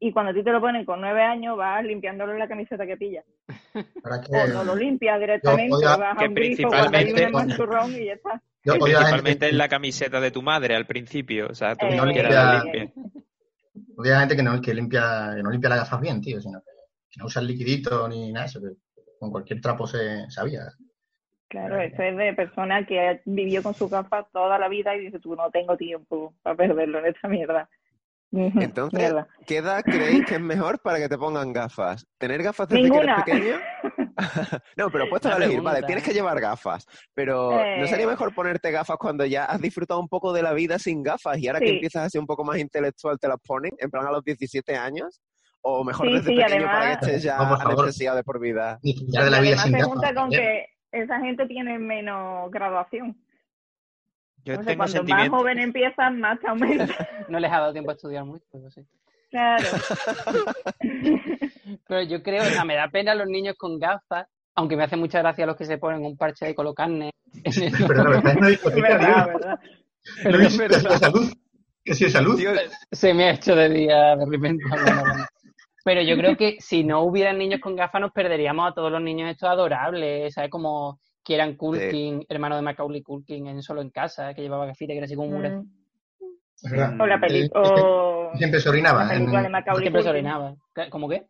Y 0.00 0.12
cuando 0.12 0.30
a 0.30 0.34
ti 0.34 0.44
te 0.44 0.52
lo 0.52 0.60
ponen 0.60 0.84
con 0.84 1.00
9 1.00 1.22
años, 1.22 1.56
vas 1.56 1.82
limpiándole 1.82 2.38
la 2.38 2.46
camiseta 2.46 2.86
que 2.86 2.98
pillas. 2.98 3.24
Ahora 4.04 4.20
que 4.20 4.36
O 4.36 4.46
no 4.54 4.64
lo 4.64 4.76
limpias 4.76 5.18
directamente, 5.18 5.74
vas 5.82 5.98
a 6.22 6.24
un 6.28 6.34
grifo 6.34 6.68
cuando 6.68 6.98
hay 6.98 7.04
un 7.06 7.14
principalmente- 7.14 7.30
manchurrón 7.32 7.90
y 7.94 8.04
ya 8.04 8.12
está. 8.12 8.42
Yo 8.74 8.80
principalmente 8.84 9.48
en 9.48 9.58
la 9.58 9.68
camiseta 9.68 10.20
de 10.20 10.30
tu 10.30 10.42
madre 10.42 10.74
al 10.76 10.86
principio. 10.86 11.48
O 11.50 11.54
sea, 11.54 11.74
tú 11.76 11.86
Eh, 11.86 11.90
ni 11.90 11.98
siquiera 12.08 12.30
ya- 12.30 12.44
la 12.44 12.64
limpias. 12.64 12.90
odio 13.96 14.12
a 14.12 14.14
la 14.14 14.20
gente 14.20 14.36
que 14.36 14.42
no, 14.42 14.60
que 14.60 14.74
limpia, 14.74 15.32
que 15.36 15.42
no 15.42 15.50
limpia 15.50 15.70
las 15.70 15.78
gafas 15.80 16.00
bien, 16.00 16.20
tío, 16.20 16.40
sino 16.40 16.60
que, 16.60 16.70
que 17.10 17.18
no 17.18 17.26
usa 17.26 17.40
el 17.42 17.48
liquidito 17.48 18.08
ni 18.08 18.32
nada 18.32 18.46
eso, 18.46 18.60
que 18.60 18.68
con 19.18 19.30
cualquier 19.30 19.60
trapo 19.60 19.86
se 19.86 20.28
sabía. 20.30 20.60
Claro, 21.48 21.80
eso 21.80 22.02
es 22.02 22.16
de 22.16 22.34
persona 22.34 22.84
que 22.86 23.22
vivió 23.24 23.62
con 23.62 23.72
sus 23.74 23.90
gafas 23.90 24.26
toda 24.32 24.58
la 24.58 24.68
vida 24.68 24.94
y 24.94 25.00
dice, 25.06 25.18
tú 25.18 25.34
no 25.34 25.50
tengo 25.50 25.76
tiempo 25.78 26.34
para 26.42 26.54
perderlo 26.56 26.98
en 26.98 27.06
esta 27.06 27.26
mierda. 27.26 27.68
Entonces, 28.30 28.98
mierda. 29.00 29.26
¿qué 29.46 29.56
edad 29.56 29.82
creéis 29.82 30.26
que 30.26 30.34
es 30.34 30.40
mejor 30.42 30.78
para 30.80 30.98
que 30.98 31.08
te 31.08 31.16
pongan 31.16 31.54
gafas? 31.54 32.06
¿Tener 32.18 32.42
gafas 32.42 32.68
desde 32.68 32.82
Ninguna. 32.82 33.24
que 33.24 33.30
eres 33.32 33.42
pequeño? 33.46 33.60
no, 34.76 34.90
pero 34.90 35.08
puesto 35.08 35.28
a 35.28 35.36
elegir, 35.36 35.60
vale, 35.62 35.82
tienes 35.84 36.04
que 36.04 36.12
llevar 36.12 36.40
gafas, 36.40 36.86
pero 37.14 37.50
¿no 37.52 37.86
sería 37.86 38.04
Eh. 38.04 38.08
mejor 38.08 38.34
ponerte 38.34 38.70
gafas 38.70 38.96
cuando 38.98 39.24
ya 39.24 39.44
has 39.44 39.60
disfrutado 39.60 40.00
un 40.00 40.08
poco 40.08 40.32
de 40.32 40.42
la 40.42 40.52
vida 40.52 40.78
sin 40.78 41.02
gafas 41.02 41.38
y 41.38 41.46
ahora 41.48 41.60
que 41.60 41.70
empiezas 41.70 42.04
a 42.04 42.10
ser 42.10 42.20
un 42.20 42.26
poco 42.26 42.44
más 42.44 42.58
intelectual 42.58 43.18
te 43.18 43.28
las 43.28 43.38
ponen, 43.40 43.72
en 43.78 43.90
plan 43.90 44.06
a 44.06 44.10
los 44.10 44.24
17 44.24 44.76
años? 44.76 45.20
¿O 45.60 45.82
mejor 45.84 46.06
Sí, 46.06 46.12
desde 46.14 46.30
sí, 46.30 46.36
pequeño 46.36 46.66
para 46.66 46.86
que 46.98 47.06
estés 47.06 47.22
ya 47.24 47.36
anestesiado 47.38 48.16
de 48.16 48.24
por 48.24 48.38
vida? 48.40 48.78
Disfrutar 48.82 49.24
de 49.24 49.30
la 49.30 49.40
vida 49.40 49.56
Además 49.60 49.64
sin 49.64 49.72
gafas. 49.72 49.88
junta 49.88 50.14
con 50.14 50.30
que 50.30 50.66
esa 50.92 51.20
gente 51.20 51.46
tiene 51.46 51.78
menos 51.78 52.50
graduación. 52.50 53.16
Yo 54.44 54.54
O 54.54 54.56
sea, 54.56 54.64
tengo 54.66 54.78
cuanto 54.84 55.04
más 55.04 55.28
joven 55.28 55.58
empiezan, 55.58 56.20
más 56.20 56.38
te 56.40 56.46
aumenta. 56.48 56.86
No 57.28 57.38
les 57.40 57.50
ha 57.52 57.58
dado 57.58 57.72
tiempo 57.72 57.90
a 57.90 57.94
estudiar 57.94 58.24
mucho, 58.24 58.46
pero 58.52 58.70
sí. 58.70 58.86
Claro. 59.30 59.64
Pero 61.88 62.02
yo 62.02 62.22
creo, 62.22 62.42
o 62.42 62.46
sea, 62.46 62.64
me 62.64 62.74
da 62.76 62.88
pena 62.88 63.14
los 63.14 63.26
niños 63.28 63.56
con 63.58 63.78
gafas, 63.78 64.26
aunque 64.54 64.76
me 64.76 64.84
hace 64.84 64.96
mucha 64.96 65.18
gracia 65.20 65.46
los 65.46 65.56
que 65.56 65.64
se 65.64 65.78
ponen 65.78 66.04
un 66.04 66.16
parche 66.16 66.46
de 66.46 66.54
colocarne. 66.54 67.10
en 67.44 67.62
el 67.62 67.72
Pero 67.88 68.04
la 68.04 68.10
verdad 68.10 68.32
es 68.32 68.36
una 68.38 68.48
discoteca, 68.48 68.88
verdad, 68.88 69.24
tío. 69.24 69.32
verdad. 69.38 69.60
¿No 69.60 70.22
Pero 70.22 70.38
es 70.40 70.46
es 70.46 70.58
verdad. 70.58 70.90
de 70.90 70.98
salud? 70.98 71.32
¿Que 71.84 71.94
si 71.94 72.04
es 72.06 72.12
salud? 72.12 72.36
Tío, 72.36 72.50
Se 72.92 73.14
me 73.14 73.24
ha 73.24 73.30
hecho 73.32 73.54
de 73.54 73.68
día 73.68 74.16
de 74.16 74.26
repente. 74.26 74.64
Pero 75.84 76.02
yo 76.02 76.16
creo 76.16 76.36
que 76.36 76.56
si 76.60 76.84
no 76.84 77.02
hubieran 77.02 77.38
niños 77.38 77.60
con 77.60 77.74
gafas 77.76 78.00
nos 78.00 78.12
perderíamos 78.12 78.70
a 78.70 78.74
todos 78.74 78.92
los 78.92 79.00
niños 79.00 79.30
estos 79.30 79.48
adorables, 79.48 80.34
¿sabes? 80.34 80.50
Como 80.50 81.00
Kieran 81.22 81.56
Culkin, 81.56 82.24
hermano 82.28 82.56
de 82.56 82.62
Macaulay 82.62 83.02
Culkin 83.02 83.46
en 83.46 83.62
Solo 83.62 83.80
en 83.80 83.90
Casa, 83.90 84.34
que 84.34 84.42
llevaba 84.42 84.66
gafitas, 84.66 84.92
que 84.94 84.98
era 84.98 85.04
así 85.06 85.14
como 85.14 85.28
un. 85.36 85.42
Mm. 85.42 85.77
Es 86.62 86.70
verdad. 86.70 87.00
O 87.00 87.06
la 87.06 87.14
Él- 87.14 87.20
película 87.20 87.62
o 87.64 88.32
Siempre 88.36 88.60
se 88.60 88.68
orinaba. 88.68 89.04
la 89.04 89.12
en- 89.12 89.18
película 89.20 89.42
de 89.42 89.48
Macaulay 89.48 89.82
Siempre 89.82 90.02
se 90.02 90.08
Culkin. 90.08 90.26
orinaba. 90.26 90.54
¿Cómo 90.90 91.08
qué? 91.08 91.26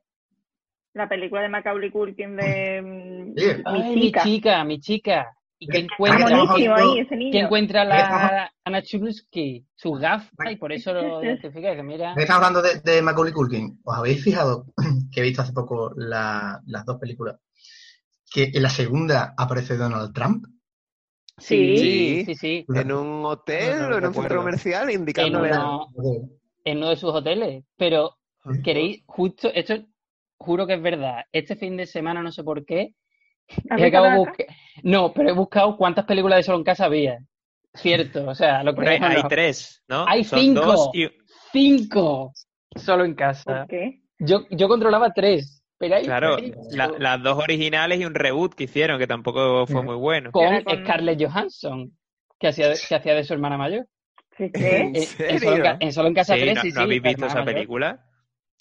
La 0.95 1.09
película 1.09 1.43
de 1.43 1.49
Macaulay 1.49 1.91
Culkin 1.91 2.37
de 2.37 2.83
mm. 2.83 3.35
Ay, 3.67 3.83
Mi 3.83 3.95
mi 3.95 4.13
chica. 4.13 4.65
mi 4.65 4.81
chica. 4.81 5.27
¿Y 5.61 5.67
qué 5.67 5.79
Ah, 5.79 5.81
Está 5.81 5.95
encuentra? 5.95 6.77
ahí 6.77 6.99
ese 7.01 7.17
niño. 7.17 7.33
¿Qué 7.33 7.39
encuentra 7.41 7.83
Estamos- 7.83 8.31
la 8.31 8.53
Ana 8.65 8.83
Chulsky? 8.83 9.67
Sus 9.75 9.99
gafas, 10.01 10.31
y 10.53 10.57
por 10.57 10.73
eso 10.73 10.93
lo 10.93 11.01
identifica. 11.25 11.75
Que 11.75 11.83
mira, 11.83 12.15
estamos 12.17 12.45
hablando 12.45 12.63
de, 12.63 12.81
de 12.81 13.03
Macaulay 13.03 13.33
Culkin. 13.33 13.81
¿Os 13.85 13.97
habéis 13.99 14.23
fijado 14.23 14.67
que 15.13 15.21
he 15.21 15.23
visto 15.25 15.43
hace 15.43 15.53
poco 15.53 15.93
la- 15.97 16.61
las 16.67 16.85
dos 16.85 16.99
películas? 16.99 17.37
Que 18.31 18.51
en 18.55 18.63
la 18.63 18.71
segunda 18.71 19.35
aparece 19.37 19.77
Donald 19.77 20.13
Trump. 20.15 20.45
Sí, 21.39 21.79
Sí. 21.79 22.25
sí, 22.27 22.35
sí. 22.35 22.67
en 22.75 22.93
un 22.93 23.25
hotel 23.25 23.79
No, 23.81 23.89
no 23.91 23.95
o 23.95 23.99
en 23.99 24.07
un 24.07 24.15
centro 24.15 24.37
comercial 24.39 24.91
En, 24.91 25.01
indicándole... 25.01 25.51
uno, 25.51 25.89
en 26.65 26.79
uno 26.79 26.89
de 26.91 26.97
sus 26.97 27.11
hoteles. 27.15 27.65
Pero 27.77 28.17
queréis, 28.63 29.03
justo, 29.07 29.51
esto 29.55 29.75
juro 30.39 30.67
que 30.67 30.75
es 30.75 30.83
verdad. 30.83 31.25
Este 31.33 31.57
fin 31.57 31.77
de 31.77 31.87
semana, 31.87 32.23
no 32.23 32.31
sé 32.33 32.43
por 32.45 32.65
qué, 32.65 32.95
¿Has 33.71 33.81
he 33.81 33.87
acabado 33.87 34.27
No, 34.83 35.13
pero 35.13 35.31
he 35.31 35.33
buscado 35.33 35.77
cuántas 35.77 36.05
películas 36.05 36.39
de 36.39 36.43
Solo 36.43 36.59
en 36.59 36.65
Casa 36.65 36.85
había. 36.85 37.19
Cierto, 37.75 38.29
o 38.29 38.35
sea, 38.35 38.63
lo 38.65 38.75
que 38.75 38.89
hay, 38.89 38.99
hay 39.01 39.23
no. 39.23 39.29
tres, 39.29 39.83
¿no? 39.89 40.05
Hay 40.07 40.25
Son 40.25 40.41
cinco. 40.41 40.61
dos 40.61 40.91
y- 40.95 41.09
Cinco 41.53 42.33
solo 42.75 43.05
en 43.05 43.15
casa. 43.15 43.45
¿Por 43.45 43.67
qué? 43.69 44.01
Yo, 44.19 44.47
yo 44.51 44.69
controlaba 44.69 45.13
tres. 45.15 45.58
Pero 45.79 45.95
hay 45.97 46.05
Claro, 46.05 46.37
la- 46.71 46.93
las 46.99 47.23
dos 47.23 47.39
originales 47.39 48.01
y 48.01 48.05
un 48.05 48.15
reboot 48.15 48.55
que 48.55 48.65
hicieron, 48.65 48.99
que 48.99 49.07
tampoco 49.07 49.67
fue 49.67 49.83
muy 49.83 49.95
bueno. 49.95 50.33
con 50.33 50.63
con- 50.65 50.85
Scarlett 50.85 51.23
Johansson, 51.23 51.93
que 52.39 52.49
hacía, 52.49 52.69
de- 52.69 52.79
que 52.89 52.95
hacía 52.97 53.15
de 53.15 53.23
su 53.25 53.33
hermana 53.35 53.57
mayor. 53.57 53.87
¿Sí, 54.37 54.51
qué? 54.53 54.77
¿En 54.81 54.97
Eh, 54.97 55.09
En, 55.19 55.39
solo 55.41 55.65
en, 55.65 55.77
en 55.81 55.93
Solo 55.93 56.09
en 56.09 56.15
Casa 56.15 56.35
Sí, 56.35 56.41
3, 56.41 56.55
¿no, 56.57 56.63
sí, 56.63 56.73
no 56.73 56.81
habéis 56.83 57.03
visto 57.03 57.27
esa 57.27 57.37
mayor. 57.41 57.55
película? 57.55 58.01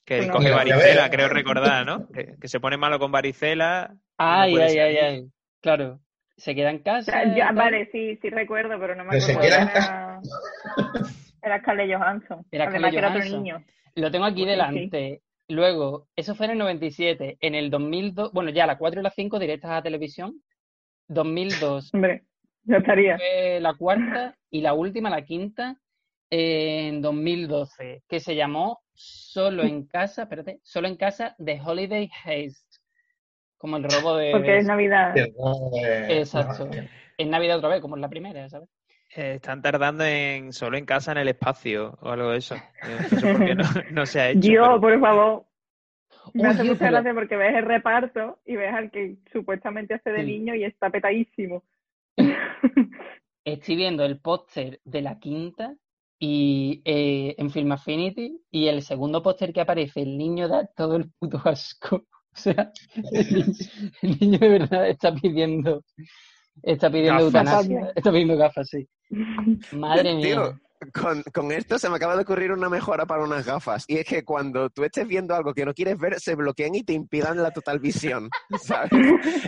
Que 0.05 0.25
No. 0.27 0.33
coge 0.33 0.51
varicela, 0.51 1.09
creo 1.09 1.27
recordar, 1.27 1.85
¿no? 1.85 2.07
Que, 2.09 2.35
que 2.39 2.47
se 2.47 2.59
pone 2.59 2.77
malo 2.77 2.97
con 2.99 3.11
varicela. 3.11 3.93
Ay, 4.17 4.55
ay, 4.57 4.77
ay, 4.79 4.97
ay. 4.97 5.23
Claro. 5.61 5.99
Se 6.37 6.53
queda 6.55 6.69
en 6.69 6.79
casa. 6.79 7.23
ya- 7.35 7.51
vale, 7.51 7.89
sí, 7.91 8.15
sí 8.21 8.29
recuerdo, 8.29 8.79
pero 8.79 8.95
no 8.95 9.03
me 9.03 9.19
se 9.19 9.31
acuerdo. 9.33 9.55
Era, 9.55 10.21
era 11.41 11.59
Scarlett 11.59 11.93
Johansson. 11.97 12.45
Era 12.51 12.65
Además 12.65 12.91
Scarlett 12.91 12.91
que 12.91 12.97
era 12.97 13.09
otro 13.09 13.37
niño. 13.37 13.63
Lo 13.95 14.11
tengo 14.11 14.25
aquí 14.25 14.45
delante. 14.45 15.21
Luego, 15.49 16.07
eso 16.15 16.35
fue 16.35 16.47
en 16.47 16.53
el 16.53 16.57
97. 16.57 17.37
En 17.39 17.55
el 17.55 17.69
2002, 17.69 18.33
bueno, 18.33 18.49
ya 18.49 18.67
la 18.67 18.77
4 18.77 18.99
y 18.99 19.03
la 19.03 19.11
5 19.11 19.39
directas 19.39 19.71
a 19.71 19.81
televisión. 19.81 20.41
2002 21.07 21.91
Hombre, 21.93 22.25
ya 22.63 22.77
estaría. 22.77 23.17
fue 23.17 23.59
la 23.61 23.73
cuarta 23.75 24.35
y 24.49 24.61
la 24.61 24.73
última, 24.73 25.09
la 25.09 25.23
quinta, 25.23 25.77
en 26.29 27.01
2012, 27.01 28.03
que 28.07 28.19
se 28.19 28.35
llamó 28.35 28.81
Solo 28.93 29.63
en 29.63 29.85
Casa, 29.87 30.23
espérate, 30.23 30.59
Solo 30.63 30.87
en 30.87 30.97
Casa 30.97 31.35
de 31.37 31.61
Holiday 31.63 32.09
Haste. 32.25 32.79
Como 33.57 33.77
el 33.77 33.83
robo 33.85 34.17
de... 34.17 34.31
Porque 34.31 34.57
es 34.57 34.65
Navidad. 34.65 35.15
Exacto. 36.09 36.69
En 37.17 37.29
Navidad 37.29 37.57
otra 37.57 37.69
vez, 37.69 37.81
como 37.81 37.95
en 37.95 38.01
la 38.01 38.09
primera, 38.09 38.47
¿sabes? 38.49 38.69
Eh, 39.15 39.35
están 39.35 39.61
tardando 39.61 40.03
en 40.03 40.51
solo 40.53 40.77
en 40.77 40.85
casa 40.85 41.11
en 41.13 41.19
el 41.19 41.27
espacio 41.29 41.97
o 42.01 42.09
algo 42.09 42.31
de 42.31 42.37
eso. 42.39 42.55
No 42.83 43.19
sé 43.19 43.33
por 43.33 43.45
qué 43.45 43.55
no, 43.55 43.63
no 43.91 44.05
se 44.05 44.19
ha 44.21 44.29
hecho. 44.29 44.39
Yo, 44.51 44.61
pero- 44.63 44.81
por 44.81 44.99
favor. 44.99 45.45
Me 46.33 46.45
hace 46.49 46.63
mucha 46.65 46.89
gracia 46.91 47.13
porque 47.13 47.37
ves 47.37 47.55
el 47.55 47.65
reparto 47.65 48.39
y 48.45 48.57
ves 48.57 48.73
al 48.73 48.91
que 48.91 49.15
supuestamente 49.31 49.93
hace 49.93 50.11
de 50.11 50.21
Sí. 50.25 50.25
niño 50.25 50.55
y 50.55 50.65
está 50.65 50.89
petadísimo. 50.89 51.63
Estoy 53.45 53.75
viendo 53.77 54.03
el 54.03 54.19
póster 54.19 54.81
de 54.83 55.01
la 55.01 55.19
quinta 55.19 55.73
y 56.19 56.81
eh, 56.83 57.33
en 57.37 57.49
Film 57.49 57.71
Affinity 57.71 58.41
y 58.51 58.67
el 58.67 58.81
segundo 58.81 59.23
póster 59.23 59.53
que 59.53 59.61
aparece, 59.61 60.01
el 60.01 60.17
niño 60.17 60.49
da 60.49 60.65
todo 60.67 60.97
el 60.97 61.09
puto 61.17 61.41
asco. 61.45 62.05
O 62.37 62.39
sea, 62.39 62.71
el 64.03 64.19
niño 64.19 64.37
de 64.37 64.49
verdad 64.49 64.87
está 64.87 65.11
pidiendo, 65.11 65.83
está 66.63 66.89
pidiendo 66.89 67.13
Gafas. 67.31 67.65
eutanasia, 67.67 67.91
está 67.95 68.11
pidiendo 68.11 68.37
gafas, 68.37 68.69
sí. 68.69 68.87
Madre 69.71 70.13
mía. 70.15 70.25
Tío, 70.25 70.59
con, 70.93 71.23
con 71.33 71.51
esto 71.51 71.79
se 71.79 71.89
me 71.89 71.95
acaba 71.95 72.15
de 72.15 72.21
ocurrir 72.21 72.51
una 72.51 72.69
mejora 72.69 73.05
para 73.05 73.23
unas 73.23 73.45
gafas. 73.45 73.85
Y 73.87 73.97
es 73.97 74.05
que 74.05 74.23
cuando 74.23 74.69
tú 74.69 74.83
estés 74.83 75.07
viendo 75.07 75.33
algo 75.35 75.53
que 75.53 75.65
no 75.65 75.73
quieres 75.73 75.97
ver, 75.97 76.19
se 76.19 76.35
bloquean 76.35 76.75
y 76.75 76.83
te 76.83 76.93
impidan 76.93 77.41
la 77.41 77.51
total 77.51 77.79
visión. 77.79 78.29
¿Sabes? 78.59 78.91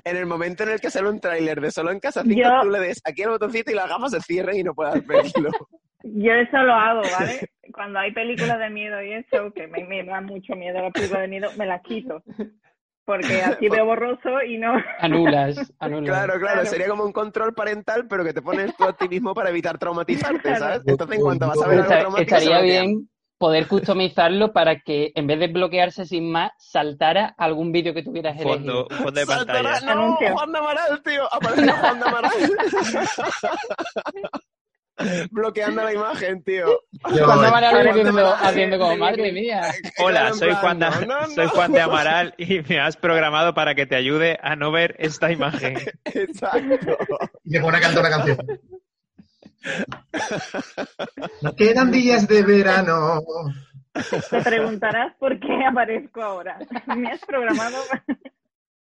en 0.03 0.17
el 0.17 0.25
momento 0.25 0.63
en 0.63 0.69
el 0.69 0.79
que 0.81 0.89
sale 0.89 1.09
un 1.09 1.19
tráiler 1.19 1.61
de 1.61 1.69
solo 1.71 1.91
en 1.91 1.99
casa 1.99 2.23
5, 2.23 2.35
Yo- 2.35 2.61
tú 2.63 2.69
le 2.69 2.79
des 2.79 3.01
aquí 3.05 3.21
el 3.23 3.29
botoncito 3.29 3.71
y 3.71 3.75
las 3.75 3.89
gafas 3.89 4.11
se 4.11 4.21
cierren 4.21 4.57
y 4.57 4.63
no 4.63 4.73
puedas 4.73 5.05
verlo. 5.05 5.51
Yo 6.03 6.31
eso 6.31 6.57
lo 6.63 6.73
hago, 6.73 7.01
¿vale? 7.19 7.41
Cuando 7.73 7.99
hay 7.99 8.13
películas 8.13 8.57
de 8.57 8.69
miedo 8.69 9.03
y 9.03 9.11
eso, 9.13 9.51
que 9.53 9.67
me, 9.67 9.83
me 9.83 10.03
da 10.05 10.21
mucho 10.21 10.55
miedo 10.55 10.81
las 10.81 10.93
películas 10.93 11.23
de 11.23 11.27
miedo, 11.27 11.49
me 11.57 11.65
las 11.65 11.81
quito. 11.83 12.23
Porque 13.09 13.41
así 13.41 13.69
veo 13.69 13.85
borroso 13.85 14.39
y 14.47 14.59
no. 14.59 14.71
Anulas, 14.99 15.73
anulas. 15.79 16.09
Claro, 16.15 16.33
claro, 16.39 16.53
Claro. 16.61 16.65
sería 16.69 16.87
como 16.87 17.03
un 17.05 17.11
control 17.11 17.55
parental, 17.55 18.05
pero 18.07 18.23
que 18.23 18.33
te 18.33 18.41
pones 18.43 18.75
tú 18.77 18.83
a 18.83 18.93
ti 18.93 19.09
mismo 19.09 19.33
para 19.33 19.49
evitar 19.49 19.79
traumatizarte. 19.79 20.55
¿sabes? 20.57 20.81
Entonces, 20.85 21.17
en 21.17 21.23
cuanto 21.23 21.47
vas 21.47 21.59
a 21.59 21.67
ver 21.67 21.79
algo 21.91 22.17
estaría 22.17 22.61
bien 22.61 23.09
poder 23.39 23.67
customizarlo 23.67 24.53
para 24.53 24.81
que 24.81 25.11
en 25.15 25.25
vez 25.25 25.39
de 25.39 25.47
bloquearse 25.47 26.05
sin 26.05 26.29
más, 26.31 26.51
saltara 26.59 27.33
algún 27.37 27.71
vídeo 27.71 27.95
que 27.95 28.03
tuvieras 28.03 28.35
elegido. 28.39 28.85
Fondo, 28.87 28.87
fondo 28.95 29.11
de 29.19 29.25
Saltará- 29.25 29.71
pantalla. 29.79 29.95
No. 29.95 30.15
Juan 30.17 30.51
de 30.51 30.57
Amaral, 30.59 31.01
tío. 31.03 31.33
Aparece 31.33 31.71
Juan 31.81 31.99
de 31.99 32.05
Amaral. 32.05 32.31
Bloqueando 35.31 35.83
la 35.83 35.93
imagen, 35.93 36.43
tío. 36.43 36.65
Yo- 36.67 37.25
Cuando 37.25 37.43
yo- 37.43 37.47
Amaral 37.49 37.75
Ahora 37.75 38.39
haciendo, 38.41 38.77
como, 38.79 38.97
madre 38.97 39.31
mía. 39.31 39.61
Hola, 39.99 40.33
soy 40.33 40.53
Juan, 40.53 40.79
de, 40.79 40.89
no, 40.89 41.05
no, 41.21 41.27
soy. 41.27 41.47
Juan 41.47 41.71
de 41.71 41.81
Amaral 41.81 42.33
y 42.37 42.59
me 42.67 42.79
has 42.79 42.97
programado 42.97 43.53
para 43.53 43.75
que 43.75 43.85
te 43.85 43.95
ayude 43.95 44.37
a 44.41 44.55
no 44.55 44.71
ver 44.71 44.95
esta 44.99 45.31
imagen. 45.31 45.77
Exacto. 46.05 46.97
Y 47.45 47.51
se 47.51 47.59
pone 47.61 47.77
a 47.77 47.81
cantar 47.81 47.99
una 48.01 48.09
canción. 48.09 48.37
Quedan 51.57 51.91
días 51.91 52.27
de 52.27 52.43
verano. 52.43 53.21
Te 54.29 54.41
preguntarás 54.41 55.15
por 55.19 55.39
qué 55.39 55.65
aparezco 55.65 56.21
ahora. 56.21 56.57
Me 56.95 57.11
has 57.11 57.19
programado. 57.25 57.77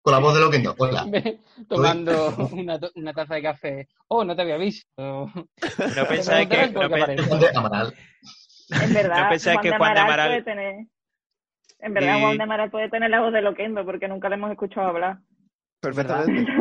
Con 0.08 0.14
la 0.14 0.20
voz 0.20 0.36
de 0.36 0.40
Loquendo. 0.40 0.74
Hola. 0.78 1.06
tomando 1.68 2.34
una, 2.96 3.14
taza 3.14 3.36
de 3.36 3.42
café. 3.42 3.90
Oh, 4.08 4.24
no 4.24 4.38
te 4.38 4.42
había 4.44 4.56
visto. 4.56 4.88
No 4.98 5.28
pensáis 6.08 6.48
que, 6.48 6.68
no 6.72 6.80
verdad, 6.88 7.94
No 9.24 9.30
pensáis 9.30 9.56
Juan 9.58 9.64
que 9.64 9.70
de 9.72 9.78
Juan 9.78 9.94
de 9.94 10.00
Amaral 10.00 10.00
Amaral- 10.00 10.28
puede 10.30 10.44
tener. 10.44 10.76
En 11.80 11.94
verdad, 11.94 12.18
Y- 12.18 12.22
Juan 12.22 12.38
de 12.38 12.44
Amaral 12.44 12.72
puede 12.72 12.90
tener 12.90 13.10
la 13.10 13.20
voz 13.20 13.34
de 13.34 13.42
Loquendo 13.42 13.84
porque 13.84 14.08
nunca 14.08 14.30
le 14.30 14.36
hemos 14.36 14.50
escuchado 14.52 14.88
hablar. 14.88 15.18
Perfectamente. 15.82 16.54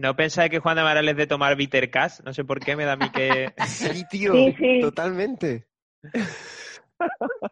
¿No 0.00 0.16
pensáis 0.16 0.50
que 0.50 0.58
Juan 0.58 0.74
de 0.74 0.80
Amaral 0.80 1.08
es 1.08 1.16
de 1.16 1.28
tomar 1.28 1.54
bitter 1.54 1.92
cash? 1.92 2.18
No 2.24 2.34
sé 2.34 2.42
por 2.42 2.58
qué 2.58 2.74
me 2.74 2.86
da 2.86 2.94
a 2.94 2.96
mí 2.96 3.08
que... 3.10 3.52
Sí, 3.68 4.04
tío. 4.10 4.32
Sí, 4.32 4.56
sí. 4.58 4.80
Totalmente. 4.80 5.68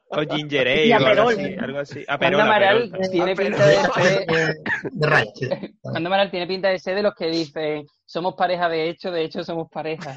O 0.08 0.22
ginger 0.22 0.66
ale 0.68 0.94
o 0.94 1.06
algo 1.06 1.28
así. 1.28 1.56
Algo 1.58 1.78
así. 1.78 2.04
Juan 2.06 2.06
de 2.06 2.14
Aperol, 2.14 2.40
Amaral 2.40 2.92
tiene 3.10 3.32
Aperol. 3.32 3.52
pinta 3.52 3.66
de 3.66 3.74
ser, 3.76 4.26
De, 4.26 4.54
de 5.82 6.06
Amaral 6.06 6.30
tiene 6.30 6.46
pinta 6.46 6.68
de 6.68 6.78
ser 6.78 6.94
de 6.96 7.02
los 7.02 7.14
que 7.14 7.26
dicen 7.26 7.86
somos 8.04 8.34
pareja 8.34 8.68
de 8.68 8.88
hecho, 8.88 9.10
de 9.10 9.24
hecho 9.24 9.42
somos 9.44 9.68
pareja. 9.70 10.14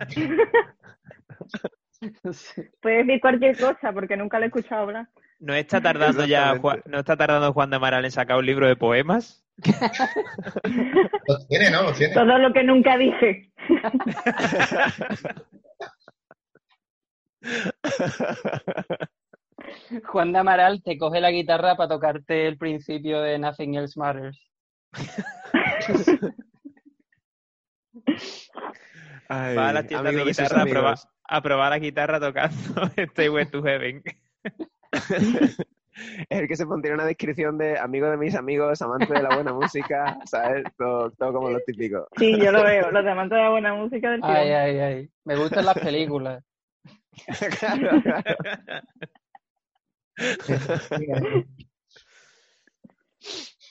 Puedes 2.80 3.06
decir 3.06 3.20
cualquier 3.20 3.58
cosa 3.58 3.92
porque 3.92 4.16
nunca 4.16 4.38
le 4.38 4.46
he 4.46 4.48
escuchado 4.48 4.82
hablar. 4.82 5.08
¿No 5.40 5.54
está 5.54 5.80
tardando 5.80 6.24
ya. 6.26 6.56
Juan, 6.58 6.82
¿no 6.86 6.98
está 7.00 7.16
tardando 7.16 7.52
Juan 7.52 7.70
de 7.70 7.76
Amaral 7.76 8.04
en 8.04 8.10
sacar 8.10 8.38
un 8.38 8.46
libro 8.46 8.66
de 8.66 8.76
poemas? 8.76 9.44
Lo 11.26 11.38
tiene, 11.48 11.70
¿no? 11.70 11.82
Lo 11.82 11.92
tiene. 11.92 12.14
Todo 12.14 12.38
lo 12.38 12.52
que 12.52 12.64
nunca 12.64 12.96
dije. 12.96 13.50
Juan 20.06 20.32
de 20.32 20.38
Amaral 20.38 20.82
te 20.82 20.98
coge 20.98 21.20
la 21.20 21.30
guitarra 21.30 21.76
para 21.76 21.88
tocarte 21.88 22.46
el 22.46 22.58
principio 22.58 23.20
de 23.20 23.38
Nothing 23.38 23.74
Else 23.74 23.98
Matters. 23.98 24.38
Ay, 29.28 29.56
Va 29.56 29.68
a 29.68 29.72
las 29.74 29.86
tiendas 29.86 30.14
de 30.14 30.24
guitarra 30.24 30.62
a 30.62 30.66
probar, 30.66 30.98
a 31.24 31.42
probar 31.42 31.70
la 31.70 31.78
guitarra 31.78 32.18
tocando 32.18 32.56
Stayway 33.12 33.50
to 33.50 33.62
Heaven. 33.62 34.02
Es 36.30 36.40
el 36.40 36.48
que 36.48 36.56
se 36.56 36.66
pondría 36.66 36.94
una 36.94 37.04
descripción 37.04 37.58
de 37.58 37.78
amigo 37.78 38.08
de 38.08 38.16
mis 38.16 38.34
amigos, 38.34 38.80
amante 38.82 39.12
de 39.12 39.22
la 39.22 39.34
buena 39.34 39.52
música, 39.52 40.18
¿sabes? 40.24 40.64
Todo, 40.76 41.10
todo 41.10 41.32
como 41.32 41.50
lo 41.50 41.58
típico. 41.60 42.06
Sí, 42.16 42.38
yo 42.40 42.52
lo 42.52 42.62
veo. 42.62 42.90
Los 42.90 43.04
amantes 43.04 43.36
de 43.36 43.42
la 43.42 43.50
buena 43.50 43.74
música 43.74 44.10
del 44.12 44.20
Ay, 44.22 44.50
ay, 44.50 44.78
ay. 44.78 45.10
Me 45.24 45.36
gustan 45.36 45.66
las 45.66 45.78
películas. 45.78 46.44
Claro, 47.60 48.02
claro. 48.02 48.34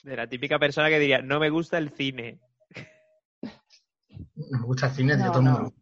De 0.04 0.16
la 0.16 0.26
típica 0.26 0.58
persona 0.58 0.88
que 0.88 0.98
diría, 0.98 1.20
no 1.20 1.38
me 1.40 1.50
gusta 1.50 1.78
el 1.78 1.90
cine. 1.90 2.38
Me 4.36 4.60
gusta 4.64 4.86
el 4.86 4.92
cine 4.92 5.16
de 5.16 5.24
todo 5.24 5.38
el 5.40 5.44
no. 5.44 5.50
mundo. 5.52 5.72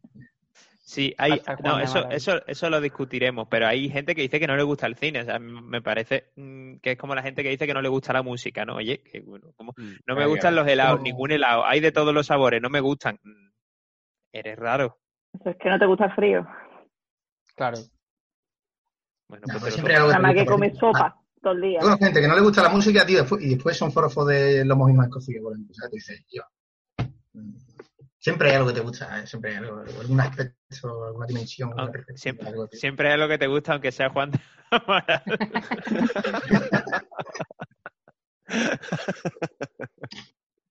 Sí, 0.83 1.13
hay, 1.19 1.43
no, 1.65 1.81
eso, 1.81 2.09
eso, 2.11 2.47
eso 2.47 2.71
lo 2.71 2.81
discutiremos, 2.81 3.49
pero 3.51 3.67
hay 3.67 3.89
gente 3.89 4.15
que 4.15 4.23
dice 4.23 4.39
que 4.39 4.47
no 4.47 4.57
le 4.57 4.63
gusta 4.63 4.87
el 4.87 4.95
cine. 4.97 5.21
O 5.21 5.25
sea, 5.25 5.39
me 5.41 5.83
parece 5.83 6.31
mm, 6.37 6.77
que 6.77 6.93
es 6.93 6.99
como 6.99 7.15
la 7.15 7.23
gente 7.23 7.43
que 7.43 7.51
dice 7.51 7.67
que 7.67 7.75
no 7.75 7.83
le 7.83 7.89
gusta 7.89 8.13
la 8.13 8.23
música, 8.23 8.65
¿no? 8.65 8.77
Oye, 8.77 9.03
que 9.03 9.21
bueno, 9.21 9.53
como 9.57 9.73
Mm. 9.77 9.95
no 10.07 10.15
me 10.17 10.27
gustan 10.27 10.55
los 10.55 10.67
helados, 10.67 11.03
ningún 11.03 11.33
helado, 11.33 11.67
hay 11.67 11.81
de 11.81 11.93
todos 11.93 12.15
los 12.15 12.27
sabores, 12.27 12.63
no 12.63 12.71
me 12.71 12.81
gustan. 12.81 13.19
Mm, 13.23 13.47
Eres 14.33 14.59
raro. 14.59 14.99
Eso 15.39 15.51
es 15.51 15.57
que 15.57 15.69
no 15.71 15.79
te 15.79 15.87
gusta 15.87 16.07
el 16.07 16.13
frío. 16.13 16.47
Claro. 17.57 17.79
Bueno, 19.29 19.45
No, 19.53 19.59
pues 19.59 19.75
siempre 19.75 19.97
algo 19.97 20.13
que 20.35 20.47
comes 20.47 20.79
sopa 20.79 21.21
todo 21.43 21.53
el 21.55 21.63
día. 21.63 21.81
Hay 21.83 21.99
gente 21.99 22.21
que 22.21 22.29
no 22.29 22.35
le 22.37 22.43
gusta 22.43 22.63
la 22.63 22.69
música, 22.69 23.05
tío, 23.05 23.19
después- 23.21 23.43
y 23.43 23.55
después 23.55 23.77
son 23.77 23.91
forofos 23.91 24.27
de 24.29 24.65
lomos 24.65 24.91
y 24.91 24.95
más 24.95 25.09
cocidos, 25.09 25.43
por 25.43 25.53
ejemplo. 25.55 25.75
¿sabes? 25.75 25.91
Tú 25.91 25.97
dices, 25.97 26.25
tío, 26.27 26.45
mm, 27.33 27.57
siempre 28.19 28.51
hay 28.51 28.57
algo 28.57 28.69
que 28.69 28.75
te 28.75 28.81
gusta, 28.81 29.19
¿eh? 29.21 29.27
siempre 29.27 29.51
hay 29.53 29.57
algo, 29.57 29.81
algún 29.81 30.21
aspecto, 30.21 31.05
alguna 31.07 31.27
dimensión, 31.27 31.73
alguna 31.79 32.05
siempre, 32.15 32.47
algo 32.49 32.69
que- 32.69 32.77
siempre 32.77 33.13
es 33.13 33.19
lo 33.19 33.29
que 33.29 33.39
te 33.39 33.47
gusta, 33.47 33.73
aunque 33.73 33.91
sea 33.93 34.11
Juan 34.11 34.31
de 34.31 34.41
Amaral. 34.71 35.23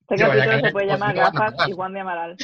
Este 0.08 0.18
capítulo 0.18 0.44
que- 0.44 0.62
se 0.68 0.72
puede 0.72 0.72
pues, 0.72 0.88
llamar 0.88 1.16
Gafas 1.16 1.56
y 1.68 1.72
Juan 1.72 1.94
de 1.94 2.00
Amaral. 2.00 2.38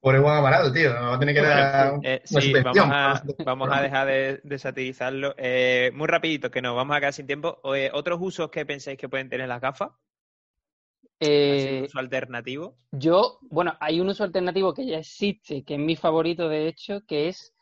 Por 0.00 0.14
el 0.14 0.20
buen 0.22 0.34
amarado, 0.36 0.72
tío, 0.72 0.92
nos 0.94 1.10
va 1.12 1.14
a 1.16 1.18
tener 1.18 1.34
que 1.34 1.40
dar 1.42 1.92
un- 1.94 2.00
Eh, 2.04 2.20
una 2.30 2.40
sí, 2.40 2.52
vamos 2.62 2.86
a, 2.90 3.22
vamos 3.44 3.68
a 3.72 3.80
dejar 3.82 4.06
de, 4.06 4.40
de 4.44 4.58
satirizarlo. 4.58 5.34
Eh, 5.38 5.90
muy 5.94 6.06
rapidito, 6.06 6.50
que 6.50 6.62
nos 6.62 6.76
vamos 6.76 6.96
a 6.96 7.00
quedar 7.00 7.12
sin 7.12 7.26
tiempo. 7.26 7.60
Eh, 7.74 7.90
¿Otros 7.92 8.18
usos 8.22 8.50
que 8.50 8.64
pensáis 8.66 8.96
que 8.98 9.08
pueden 9.08 9.28
tener 9.28 9.48
las 9.48 9.60
gafas? 9.60 9.90
Así, 11.48 11.72
un 11.72 11.80
Eh, 11.80 11.82
uso 11.82 11.98
alternativo. 11.98 12.78
yo, 12.92 13.38
bueno, 13.42 13.74
hay 13.80 14.00
un 14.00 14.08
uso 14.08 14.24
alternativo 14.24 14.74
que 14.74 14.86
ya 14.86 14.98
existe, 14.98 15.64
que 15.64 15.74
es 15.74 15.80
mi 15.80 15.96
favorito 15.96 16.48
de 16.48 16.68
hecho, 16.68 17.02
que 17.06 17.28
es 17.28 17.54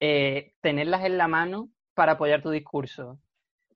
eh, 0.00 0.54
tenerlas 0.62 1.04
en 1.06 1.18
la 1.18 1.28
mano 1.28 1.70
para 1.94 2.12
apoyar 2.14 2.42
tu 2.42 2.50
discurso. 2.50 3.20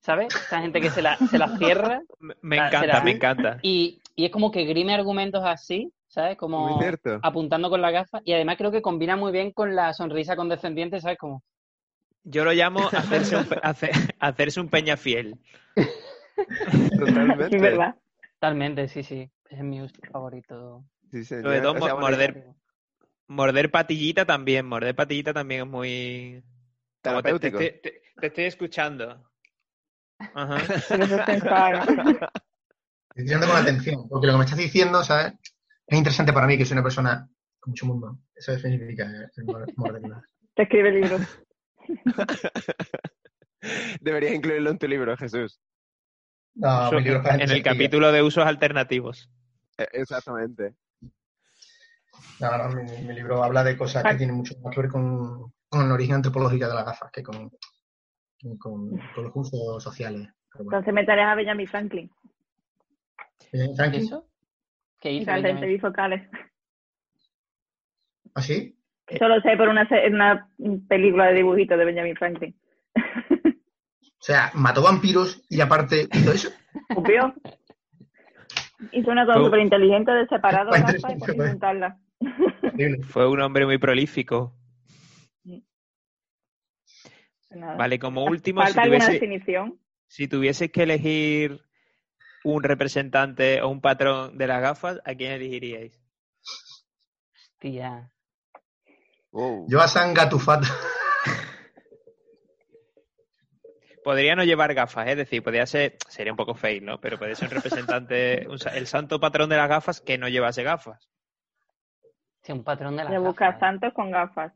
¿Sabes? 0.03 0.35
Esta 0.43 0.63
gente 0.63 0.83
que 0.83 0.91
se 0.91 1.03
la, 1.03 1.21
se 1.25 1.39
la 1.39 1.51
cierra 1.51 2.03
Me, 2.21 2.35
me 2.43 2.57
encanta, 2.59 3.01
me 3.03 3.11
encanta. 3.13 3.61
y, 3.63 4.03
y 4.17 4.27
es 4.27 4.33
como 4.33 4.53
que 4.53 4.65
grime 4.67 4.95
argumentos 4.95 5.43
así, 5.47 5.94
¿sabes? 6.15 6.37
Como 6.39 6.81
apuntando 7.23 7.69
con 7.69 7.83
la 7.83 7.91
gafa. 7.91 8.21
Y 8.25 8.33
además 8.33 8.57
creo 8.57 8.71
que 8.71 8.81
combina 8.83 9.17
muy 9.17 9.33
bien 9.33 9.51
con 9.53 9.75
la 9.75 9.93
sonrisa 9.93 10.37
condescendiente, 10.37 11.01
¿sabes? 11.01 11.19
Como, 11.19 11.43
Yo 12.23 12.45
lo 12.45 12.53
llamo 12.53 12.89
hacerse 12.93 13.37
un, 13.37 13.47
hace- 13.63 13.91
hacerse 14.21 14.61
un 14.61 14.69
peña 14.69 14.97
fiel. 14.97 15.37
Totalmente. 16.99 17.49
Sí, 17.51 17.59
verdad. 17.59 17.97
totalmente, 18.35 18.89
sí, 18.89 19.03
sí. 19.03 19.31
Es 19.51 19.61
mi 19.63 19.83
uso 19.83 19.95
favorito. 20.11 20.85
Sí, 21.11 21.25
señor. 21.25 21.45
Sobre 21.45 21.61
todo 21.61 21.73
O 21.75 21.81
sea, 21.81 21.95
morder, 21.97 22.47
morder 23.27 23.71
patillita 23.71 24.25
también. 24.25 24.67
Morder 24.67 24.95
patillita 24.95 25.33
también 25.33 25.63
es 25.63 25.67
muy... 25.67 26.45
Como 27.03 27.23
te, 27.23 27.39
te- 27.39 27.51
te- 27.51 27.71
te- 28.21 28.27
estoy 28.27 28.45
escuchando. 28.45 29.29
Ajá. 30.35 30.57
Estoy 33.17 33.27
escuchando 33.27 33.47
con 33.47 33.57
atención, 33.57 34.09
porque 34.09 34.27
lo 34.27 34.33
que 34.33 34.39
me 34.39 34.45
estás 34.45 34.59
diciendo, 34.59 35.05
¿sabes? 35.05 35.35
Es 35.87 35.99
interesante 35.99 36.33
para 36.33 36.47
mí, 36.47 36.57
que 36.57 36.65
soy 36.65 36.75
una 36.75 36.83
persona 36.83 37.29
con 37.61 37.73
mucho 37.73 37.87
mundo. 37.87 38.19
Eso 38.35 38.57
significa. 38.59 39.07
Te 40.55 40.63
escribe 40.63 40.91
libros. 40.93 41.21
Deberías 44.01 44.35
incluirlo 44.35 44.71
en 44.71 44.79
tu 44.79 44.87
libro, 44.89 45.17
Jesús. 45.17 45.61
No, 46.55 46.87
Uso- 46.89 46.97
mi 46.97 47.03
libro 47.03 47.19
es 47.19 47.25
para 47.25 47.43
en 47.43 47.51
el 47.51 47.63
capítulo 47.63 48.13
de 48.13 48.23
usos 48.23 48.45
alternativos. 48.45 49.31
Eh, 49.79 49.89
Exactamente. 49.93 50.75
No, 52.41 52.59
no, 52.59 52.69
mi, 52.75 52.83
mi 53.03 53.15
libro 53.15 53.43
habla 53.43 53.65
de 53.65 53.77
cosas 53.77 54.05
que 54.05 54.15
tienen 54.17 54.37
mucho 54.37 54.55
más 54.61 54.75
que 54.75 54.83
ver 54.83 54.91
con, 54.91 55.53
con 55.69 55.87
el 55.87 55.93
origen 55.93 56.17
antropológico 56.17 56.69
de 56.69 56.75
las 56.75 56.85
gafas 56.85 57.11
que 57.13 57.23
con, 57.23 57.51
con, 58.59 58.91
con 59.15 59.25
los 59.25 59.33
usos 59.35 59.83
sociales. 59.83 60.29
Bueno. 60.55 60.71
Entonces 60.71 60.95
meterás 60.95 61.33
a 61.33 61.35
Benjamin 61.35 61.67
Franklin. 61.69 62.11
¿Y 63.53 63.75
Franklin, 63.77 64.03
eso? 64.05 64.29
¿Qué 65.05 65.13
Y 65.13 65.17
hizo? 65.19 65.31
Benjamin? 65.33 65.69
bifocales. 65.69 66.31
¿así? 68.35 68.75
Solo 69.19 69.39
sé 69.43 69.55
por 69.59 69.69
una, 69.69 69.87
película 70.89 71.27
de 71.27 71.35
dibujitos 71.35 71.79
de 71.79 71.85
Benjamin 71.85 72.17
Franklin. 72.17 72.57
O 74.17 74.27
sea, 74.27 74.51
mató 74.55 74.81
vampiros 74.83 75.45
y 75.51 75.61
aparte 75.61 76.09
hizo 76.11 76.33
eso. 76.33 76.49
Obvio. 76.97 77.35
Hizo 78.93 79.11
una 79.11 79.27
cosa 79.27 79.39
súper 79.41 79.61
inteligente 79.61 80.11
de 80.13 80.27
separar 80.29 80.65
dos 80.65 80.79
Fue 80.79 80.81
gafas 80.81 81.13
y 81.15 81.19
pues, 81.19 81.37
fue. 81.37 81.49
juntarlas. 81.51 81.99
Increíble. 82.63 83.03
Fue 83.03 83.29
un 83.29 83.43
hombre 83.43 83.67
muy 83.67 83.77
prolífico. 83.77 84.57
Nada. 87.51 87.77
Vale, 87.77 87.99
como 87.99 88.25
último, 88.25 88.63
si 88.63 88.69
¿Falta 88.69 88.83
alguna 88.85 89.05
tuviese, 89.05 89.13
definición? 89.13 89.79
si 90.07 90.27
tuvieses 90.27 90.71
que 90.73 90.85
elegir 90.85 91.61
un 92.45 92.63
representante 92.63 93.61
o 93.63 93.69
un 93.69 93.81
patrón 93.81 94.39
de 94.39 94.47
las 94.47 94.61
gafas, 94.61 95.01
¿a 95.05 95.15
quién 95.15 95.33
elegiríais? 95.33 96.01
Tía. 97.59 98.11
Yo 99.33 99.81
a 99.81 99.89
San 99.89 100.15
Gatufat. 100.15 100.65
Podría 104.05 104.37
no 104.37 104.45
llevar 104.45 104.75
gafas, 104.75 105.09
es 105.09 105.17
decir, 105.17 105.43
podría 105.43 105.65
ser, 105.65 105.97
sería 106.09 106.33
un 106.33 106.37
poco 106.37 106.55
fail, 106.55 106.85
¿no? 106.85 107.01
Pero 107.01 107.19
podría 107.19 107.35
ser 107.35 107.49
un 107.49 107.55
representante, 107.55 108.47
un 108.47 108.59
el 108.75 108.87
santo 108.87 109.19
patrón 109.19 109.49
de 109.49 109.57
las 109.57 109.69
gafas 109.69 110.03
que 110.03 110.19
no 110.19 110.29
llevase 110.29 110.63
gafas. 110.63 111.09
Sí, 112.43 112.53
un 112.53 112.63
patrón 112.63 112.97
de 112.97 113.05
la 113.05 113.09
Voy 113.09 113.17
a 113.17 113.21
buscar 113.21 113.59
santos 113.59 113.95
con 113.95 114.11
gafas. 114.11 114.53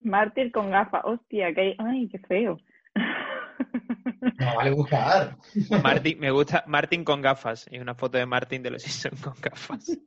Mártir 0.00 0.50
con 0.50 0.72
gafas. 0.72 1.02
Hostia, 1.04 1.54
que 1.54 1.60
hay... 1.60 1.76
Ay, 1.78 2.08
qué 2.08 2.18
feo. 2.18 2.58
No 4.38 4.56
vale 4.56 4.70
buscar. 4.70 5.36
Martin, 5.82 6.18
me 6.20 6.30
gusta 6.30 6.64
Martin 6.66 7.04
con 7.04 7.20
gafas. 7.22 7.66
Y 7.70 7.78
una 7.78 7.94
foto 7.94 8.18
de 8.18 8.26
Martin 8.26 8.62
de 8.62 8.70
los 8.70 8.82
Simpsons 8.82 9.20
con 9.22 9.34
gafas. 9.40 9.98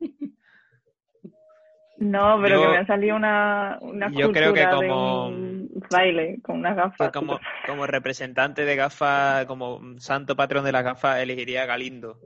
No, 1.98 2.38
pero 2.42 2.56
Yo- 2.56 2.62
que 2.62 2.68
me 2.72 2.78
ha 2.78 2.86
salido 2.86 3.16
una, 3.16 3.78
una 3.80 4.10
yo 4.10 4.30
creo 4.30 4.52
que 4.52 4.60
escultura 4.60 4.80
de 4.82 4.88
como- 4.88 5.28
un 5.28 5.70
fraile 5.88 6.40
con 6.42 6.58
unas 6.58 6.76
gafas. 6.76 7.10
Como, 7.12 7.40
como 7.66 7.86
representante 7.86 8.64
de 8.66 8.76
gafas, 8.76 9.46
como 9.46 9.80
santo 9.98 10.36
patrón 10.36 10.64
de 10.64 10.72
las 10.72 10.84
gafas, 10.84 11.20
elegiría 11.20 11.62
a 11.62 11.66
Galindo. 11.66 12.18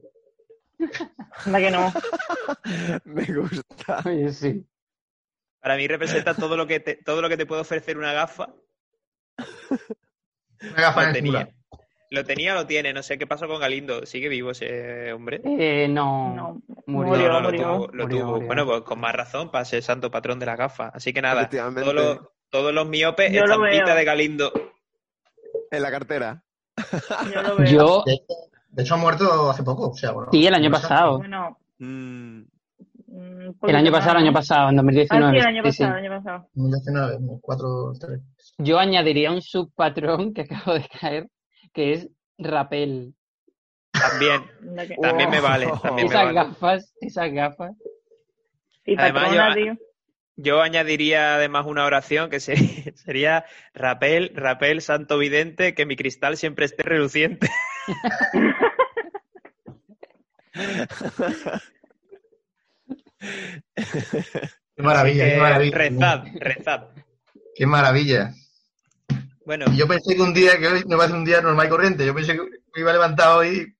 Anda 1.46 1.58
que 1.60 1.70
no. 1.70 1.92
Me 3.04 3.24
gusta. 3.26 4.02
Oye, 4.06 4.32
sí. 4.32 4.66
Para 5.60 5.76
mí 5.76 5.86
representa 5.86 6.34
todo 6.34 6.56
lo 6.56 6.66
que 6.66 6.80
te, 6.80 6.96
todo 6.96 7.20
lo 7.22 7.28
que 7.28 7.36
te 7.36 7.46
puede 7.46 7.60
ofrecer 7.60 7.96
una 7.96 8.12
gafa. 8.12 8.48
Una 10.62 10.82
gafa 10.82 11.00
Lo 11.02 11.06
en 11.08 11.12
tenía. 11.12 11.48
Lo 12.10 12.24
tenía, 12.24 12.54
lo 12.54 12.66
tiene. 12.66 12.92
No 12.92 13.02
sé 13.02 13.18
qué 13.18 13.26
pasó 13.26 13.46
con 13.46 13.60
Galindo. 13.60 14.04
¿Sigue 14.04 14.28
vivo 14.28 14.50
ese 14.50 15.12
hombre? 15.12 15.40
Eh, 15.44 15.86
no. 15.88 16.34
No. 16.34 16.62
Murió. 16.86 17.10
Murió, 17.12 17.28
no, 17.28 17.32
no, 17.34 17.40
lo 17.40 17.50
murió. 17.50 17.62
tuvo. 17.62 17.86
Lo 17.92 18.02
Murió, 18.04 18.20
tuvo. 18.20 18.30
murió. 18.32 18.46
Bueno, 18.46 18.66
pues 18.66 18.80
con 18.82 19.00
más 19.00 19.14
razón 19.14 19.50
para 19.50 19.64
ser 19.64 19.82
santo 19.82 20.10
patrón 20.10 20.38
de 20.40 20.46
las 20.46 20.58
gafas. 20.58 20.90
Así 20.94 21.12
que 21.12 21.22
nada, 21.22 21.48
todos 21.48 21.94
los, 21.94 22.18
todos 22.50 22.74
los 22.74 22.88
miopes, 22.88 23.32
Yo 23.32 23.42
estampita 23.44 23.94
de 23.94 24.04
Galindo. 24.04 24.52
En 25.70 25.82
la 25.82 25.90
cartera. 25.90 26.42
Yo 27.32 27.42
lo 27.42 27.56
veo. 27.56 27.66
Yo, 27.66 28.04
De 28.70 28.82
hecho, 28.82 28.94
ha 28.94 28.96
muerto 28.96 29.48
hace 29.50 29.62
poco. 29.62 29.90
O 29.90 29.94
sea, 29.94 30.10
bueno, 30.10 30.30
sí, 30.32 30.44
el 30.46 30.54
año 30.54 30.70
pasado. 30.70 31.18
Bueno, 31.18 31.56
Mm, 31.82 32.42
El 33.20 33.54
poquito 33.54 33.76
año 33.78 33.92
pasado, 33.92 34.18
el 34.18 34.24
año 34.24 34.32
pasado, 34.32 34.68
en 34.70 34.74
Ah, 34.78 34.82
2019. 34.82 35.32
sí, 35.32 35.38
el 35.38 35.46
año 35.46 35.62
Sí, 35.64 35.72
sí. 35.72 35.78
pasado, 35.82 35.98
el 35.98 36.04
año 36.06 36.22
pasado. 36.22 36.48
2019, 36.54 37.18
4, 37.42 37.92
3. 38.00 38.20
Yo 38.58 38.78
añadiría 38.78 39.30
un 39.32 39.42
subpatrón 39.42 40.32
que 40.32 40.42
acabo 40.42 40.74
de 40.74 40.88
caer, 41.00 41.26
que 41.72 41.92
es 41.92 42.08
rapel. 42.38 43.14
También, 43.92 44.44
también 45.02 45.30
me 45.30 45.40
vale. 45.40 45.66
También 45.82 46.08
me 46.08 46.14
Esas 46.14 46.24
vale. 46.24 46.34
gafas, 46.34 46.94
esas 47.00 47.32
gafas. 47.32 47.72
Y 48.86 48.94
Además, 48.98 49.24
patrona, 49.24 49.48
yo- 49.48 49.54
tío. 49.54 49.76
Yo 50.36 50.62
añadiría 50.62 51.34
además 51.34 51.66
una 51.66 51.84
oración 51.84 52.30
que 52.30 52.40
sería, 52.40 52.62
sería 52.94 53.44
Rapel, 53.74 54.32
Rapel, 54.34 54.80
santo 54.80 55.18
vidente, 55.18 55.74
que 55.74 55.84
mi 55.84 55.96
cristal 55.96 56.38
siempre 56.38 56.64
esté 56.64 56.82
reluciente. 56.82 57.50
Qué 64.76 64.82
maravilla, 64.82 65.24
Así 65.24 65.30
qué 65.30 65.36
que 65.36 65.40
maravilla. 65.42 65.76
Rezad, 65.78 66.24
rezad. 66.40 66.82
Qué 67.54 67.66
maravilla. 67.66 68.34
Bueno, 69.44 69.66
Y 69.72 69.76
yo 69.76 69.86
pensé 69.88 70.14
que 70.14 70.22
un 70.22 70.32
día, 70.32 70.58
que 70.58 70.68
hoy 70.68 70.84
no 70.86 70.96
va 70.96 71.04
a 71.04 71.08
ser 71.08 71.16
un 71.16 71.24
día 71.24 71.40
normal 71.42 71.66
y 71.66 71.70
corriente. 71.70 72.06
Yo 72.06 72.14
pensé 72.14 72.32
que 72.34 72.40
me 72.42 72.80
iba 72.80 72.90
a 72.90 72.94
levantar 72.94 73.36
hoy 73.36 73.74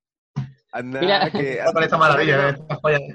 Anda, 0.73 1.01
Mira. 1.01 1.31
que- 1.31 1.59
esta 1.83 1.97
maravilla. 1.97 2.51
¿eh? 2.51 2.57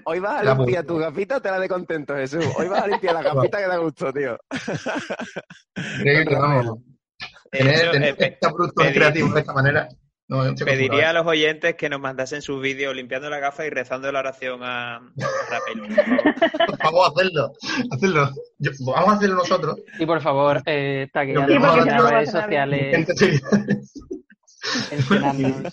Hoy 0.06 0.20
vas 0.20 0.40
a 0.42 0.44
La 0.44 0.56
limpiar 0.56 0.84
puta. 0.84 0.94
tu 0.94 0.98
gafita, 1.00 1.40
te 1.40 1.52
la 1.52 1.60
de 1.60 1.70
contento, 1.70 2.16
Jesús. 2.16 2.46
Hoy 2.58 2.68
vas 2.68 2.84
a 2.84 2.88
limpiar 2.88 3.14
la 3.16 3.22
gafita 3.34 3.58
que 3.60 3.68
da 3.68 3.78
gusto, 3.78 4.12
tío. 4.14 4.38
Increíble, 6.00 6.36
vamos. 6.36 6.80
Tener, 7.52 7.92
tener 7.92 8.10
eh, 8.10 8.16
estos 8.34 8.54
productos 8.54 8.86
pedir- 8.86 8.96
creativos 8.96 9.34
de 9.34 9.40
esta 9.42 9.54
manera. 9.54 9.88
No, 10.28 10.38
pediría 10.40 10.54
a 10.54 11.12
acostumbrado. 11.12 11.14
los 11.14 11.28
oyentes 11.28 11.76
que 11.76 11.88
nos 11.88 12.00
mandasen 12.00 12.42
sus 12.42 12.60
vídeos 12.62 12.96
limpiando 12.96 13.30
la 13.30 13.38
gafa 13.40 13.66
y 13.66 13.70
rezando 13.70 14.12
la 14.12 14.20
oración 14.20 14.64
a, 14.64 14.96
a 14.96 15.02
Rapel. 15.50 15.96
por 16.68 16.78
favor. 16.80 17.12
Hacerlo. 17.92 18.30
Yo- 18.58 18.72
vamos 18.88 19.10
a 19.10 19.14
hacerlo 19.18 19.36
nosotros. 19.36 19.80
Y 20.00 20.06
por 20.06 20.22
favor, 20.22 20.64
eh, 20.66 21.08
porque 21.14 21.32
en 21.34 21.62
las 21.62 22.10
redes 22.12 22.32
sociales. 22.32 23.08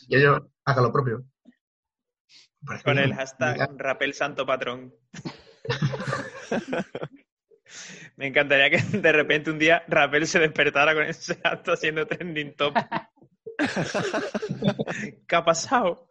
Y 0.09 0.17
ellos 0.17 0.43
hagan 0.67 0.85
lo 0.85 0.93
propio. 0.93 1.23
Parece 2.65 2.85
Con 2.85 2.97
bien. 2.97 3.09
el 3.09 3.15
hashtag 3.15 3.71
Rapel 3.79 4.13
Santo 4.13 4.45
Patrón. 4.45 4.93
Me 8.17 8.27
encantaría 8.27 8.69
que 8.69 8.99
de 8.99 9.13
repente 9.13 9.51
un 9.51 9.59
día 9.59 9.83
Rapel 9.89 10.27
se 10.27 10.39
despertara 10.39 10.93
con 10.95 11.05
ese 11.05 11.39
acto 11.43 11.73
haciendo 11.73 12.07
trending 12.07 12.55
top. 12.55 12.75
¿Qué 15.29 15.37
ha 15.37 15.45
pasado? 15.45 16.09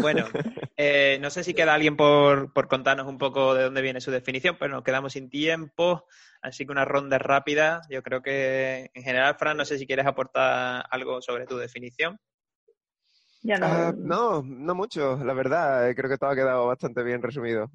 Bueno, 0.00 0.24
eh, 0.76 1.18
no 1.20 1.30
sé 1.30 1.44
si 1.44 1.52
queda 1.54 1.74
alguien 1.74 1.96
por, 1.96 2.52
por 2.52 2.68
contarnos 2.68 3.06
un 3.06 3.18
poco 3.18 3.54
de 3.54 3.64
dónde 3.64 3.82
viene 3.82 4.00
su 4.00 4.10
definición, 4.10 4.56
pero 4.58 4.74
nos 4.74 4.84
quedamos 4.84 5.12
sin 5.12 5.28
tiempo, 5.28 6.06
así 6.42 6.64
que 6.64 6.72
una 6.72 6.84
ronda 6.84 7.18
rápida. 7.18 7.82
Yo 7.90 8.02
creo 8.02 8.22
que 8.22 8.90
en 8.94 9.02
general, 9.02 9.36
Fran, 9.38 9.56
no 9.56 9.64
sé 9.64 9.78
si 9.78 9.86
quieres 9.86 10.06
aportar 10.06 10.84
algo 10.90 11.20
sobre 11.20 11.46
tu 11.46 11.56
definición. 11.56 12.18
Ya 13.42 13.58
no. 13.58 13.66
Ah, 13.66 13.92
no, 13.96 14.42
no 14.42 14.74
mucho, 14.74 15.16
la 15.24 15.32
verdad. 15.32 15.88
eh, 15.88 15.94
Creo 15.94 16.10
que 16.10 16.18
todo 16.18 16.30
ha 16.30 16.34
quedado 16.34 16.66
bastante 16.66 17.02
bien 17.02 17.22
resumido. 17.22 17.70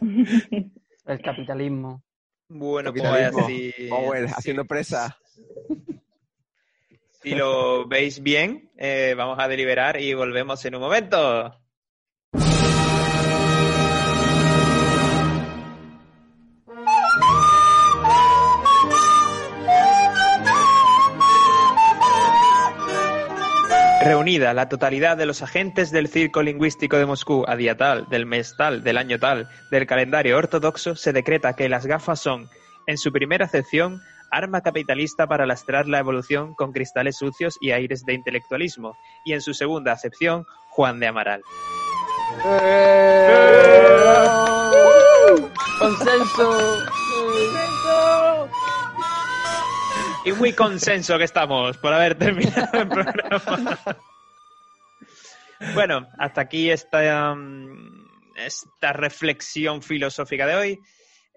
El 1.04 1.20
capitalismo. 1.20 2.02
Bueno, 2.48 2.92
pues 2.92 3.02
Capitalismo. 3.02 3.46
Owen, 3.92 4.28
si- 4.28 4.34
haciendo 4.34 4.64
presa. 4.64 5.16
si 7.22 7.34
lo 7.34 7.86
veis 7.86 8.22
bien, 8.22 8.70
eh, 8.76 9.14
vamos 9.16 9.38
a 9.38 9.46
deliberar 9.46 10.00
y 10.00 10.12
volvemos 10.14 10.64
en 10.64 10.74
un 10.74 10.80
momento. 10.80 11.58
Reunida 24.04 24.52
la 24.52 24.68
totalidad 24.68 25.16
de 25.16 25.26
los 25.26 25.42
agentes 25.42 25.92
del 25.92 26.08
Circo 26.08 26.42
Lingüístico 26.42 26.96
de 26.96 27.06
Moscú 27.06 27.44
a 27.46 27.54
día 27.54 27.76
tal, 27.76 28.08
del 28.08 28.26
mes 28.26 28.56
tal, 28.56 28.82
del 28.82 28.98
año 28.98 29.20
tal, 29.20 29.48
del 29.70 29.86
calendario 29.86 30.36
ortodoxo, 30.36 30.96
se 30.96 31.12
decreta 31.12 31.54
que 31.54 31.68
las 31.68 31.86
gafas 31.86 32.18
son, 32.18 32.50
en 32.88 32.98
su 32.98 33.12
primera 33.12 33.44
acepción, 33.44 34.02
arma 34.32 34.62
capitalista 34.62 35.26
para 35.28 35.46
lastrar 35.46 35.86
la 35.86 35.98
evolución 35.98 36.54
con 36.54 36.72
cristales 36.72 37.18
sucios 37.18 37.58
y 37.60 37.70
aires 37.70 38.04
de 38.04 38.14
intelectualismo, 38.14 38.96
y 39.24 39.34
en 39.34 39.42
su 39.42 39.52
segunda 39.54 39.92
acepción, 39.92 40.46
Juan 40.70 40.98
de 40.98 41.06
Amaral. 41.06 41.42
¡Consenso! 45.78 46.78
Y 50.24 50.32
muy 50.32 50.52
consenso 50.54 51.18
que 51.18 51.24
estamos 51.24 51.76
por 51.78 51.92
haber 51.92 52.14
terminado 52.16 52.80
el 52.80 52.88
programa. 52.88 53.78
Bueno, 55.74 56.06
hasta 56.18 56.40
aquí 56.40 56.70
esta, 56.70 57.32
um, 57.32 58.06
esta 58.36 58.92
reflexión 58.92 59.82
filosófica 59.82 60.46
de 60.46 60.54
hoy. 60.54 60.80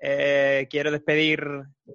Eh, 0.01 0.67
quiero 0.69 0.91
despedir 0.91 1.45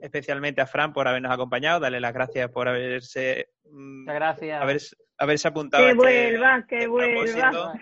especialmente 0.00 0.60
a 0.60 0.66
Fran 0.66 0.92
por 0.92 1.06
habernos 1.06 1.32
acompañado, 1.32 1.80
darle 1.80 2.00
las 2.00 2.14
gracias 2.14 2.50
por 2.50 2.68
haberse, 2.68 3.50
mm, 3.64 4.00
Muchas 4.00 4.14
gracias. 4.14 4.62
haberse, 4.62 4.96
haberse 5.18 5.48
apuntado. 5.48 5.84
Que 5.84 5.90
este- 5.90 5.96
vuelva, 6.02 6.66
que 6.66 6.86
vuelva. 6.86 7.74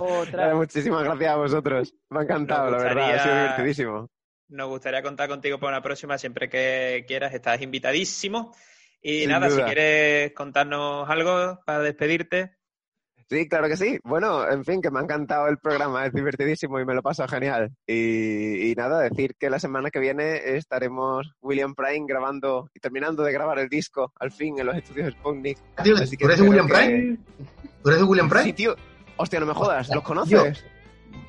Otra. 0.00 0.54
Muchísimas 0.54 1.04
gracias 1.04 1.30
a 1.30 1.36
vosotros. 1.36 1.94
Me 2.10 2.20
ha 2.20 2.22
encantado, 2.22 2.70
la 2.70 2.78
verdad. 2.78 3.14
Ha 3.14 3.22
sido 3.22 3.34
divertidísimo. 3.34 4.10
Nos 4.48 4.68
gustaría 4.68 5.02
contar 5.02 5.28
contigo 5.28 5.58
para 5.58 5.72
una 5.72 5.82
próxima, 5.82 6.18
siempre 6.18 6.48
que 6.48 7.04
quieras, 7.08 7.32
estás 7.34 7.60
invitadísimo. 7.62 8.54
Y 9.00 9.20
Sin 9.20 9.30
nada, 9.30 9.50
si 9.50 9.60
quieres 9.62 10.32
contarnos 10.32 11.08
algo 11.08 11.60
para 11.66 11.80
despedirte. 11.80 12.56
Sí, 13.30 13.48
claro 13.48 13.68
que 13.68 13.76
sí. 13.76 13.98
Bueno, 14.04 14.48
en 14.48 14.64
fin, 14.64 14.80
que 14.82 14.90
me 14.90 14.98
ha 15.00 15.02
encantado 15.02 15.48
el 15.48 15.58
programa, 15.58 16.06
es 16.06 16.12
divertidísimo 16.12 16.78
y 16.78 16.84
me 16.84 16.94
lo 16.94 17.02
paso 17.02 17.26
genial. 17.26 17.72
Y, 17.86 18.70
y 18.70 18.74
nada, 18.74 19.00
decir 19.00 19.34
que 19.38 19.48
la 19.50 19.58
semana 19.58 19.90
que 19.90 19.98
viene 19.98 20.56
estaremos 20.56 21.32
William 21.40 21.74
Prime 21.74 22.04
grabando 22.06 22.68
y 22.74 22.80
terminando 22.80 23.22
de 23.22 23.32
grabar 23.32 23.58
el 23.58 23.68
disco, 23.68 24.12
al 24.20 24.30
fin, 24.30 24.58
en 24.58 24.66
los 24.66 24.76
estudios 24.76 25.12
Sputnik. 25.14 25.58
Tío, 25.82 25.96
Así 25.96 26.16
que 26.16 26.24
¿Tú 26.24 26.30
eres 26.30 26.40
de 26.40 26.48
William 26.48 26.66
que- 26.66 26.74
Prime? 26.74 27.18
¿Tú 27.82 27.88
eres 27.88 28.00
de 28.00 28.04
William 28.06 28.28
Prime? 28.28 28.44
Sí, 28.44 28.52
tío. 28.52 28.76
Hostia, 29.16 29.40
no 29.40 29.46
me 29.46 29.54
jodas, 29.54 29.88
¿los 29.88 29.96
Yo- 29.96 30.02
conoces? 30.02 30.64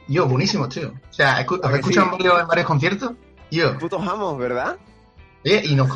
Yo, 0.07 0.27
buenísimo, 0.27 0.67
tío. 0.69 0.89
O 1.09 1.13
sea, 1.13 1.43
escu- 1.45 1.59
¿A 1.63 1.67
¿os 1.67 1.73
escuchan 1.75 2.11
sí? 2.19 2.27
en 2.27 2.47
varios 2.47 2.67
conciertos? 2.67 3.13
Yo. 3.51 3.77
Putos 3.79 4.05
amos, 4.07 4.37
¿verdad? 4.37 4.77
Oye, 5.43 5.61
y 5.65 5.75
nos, 5.75 5.89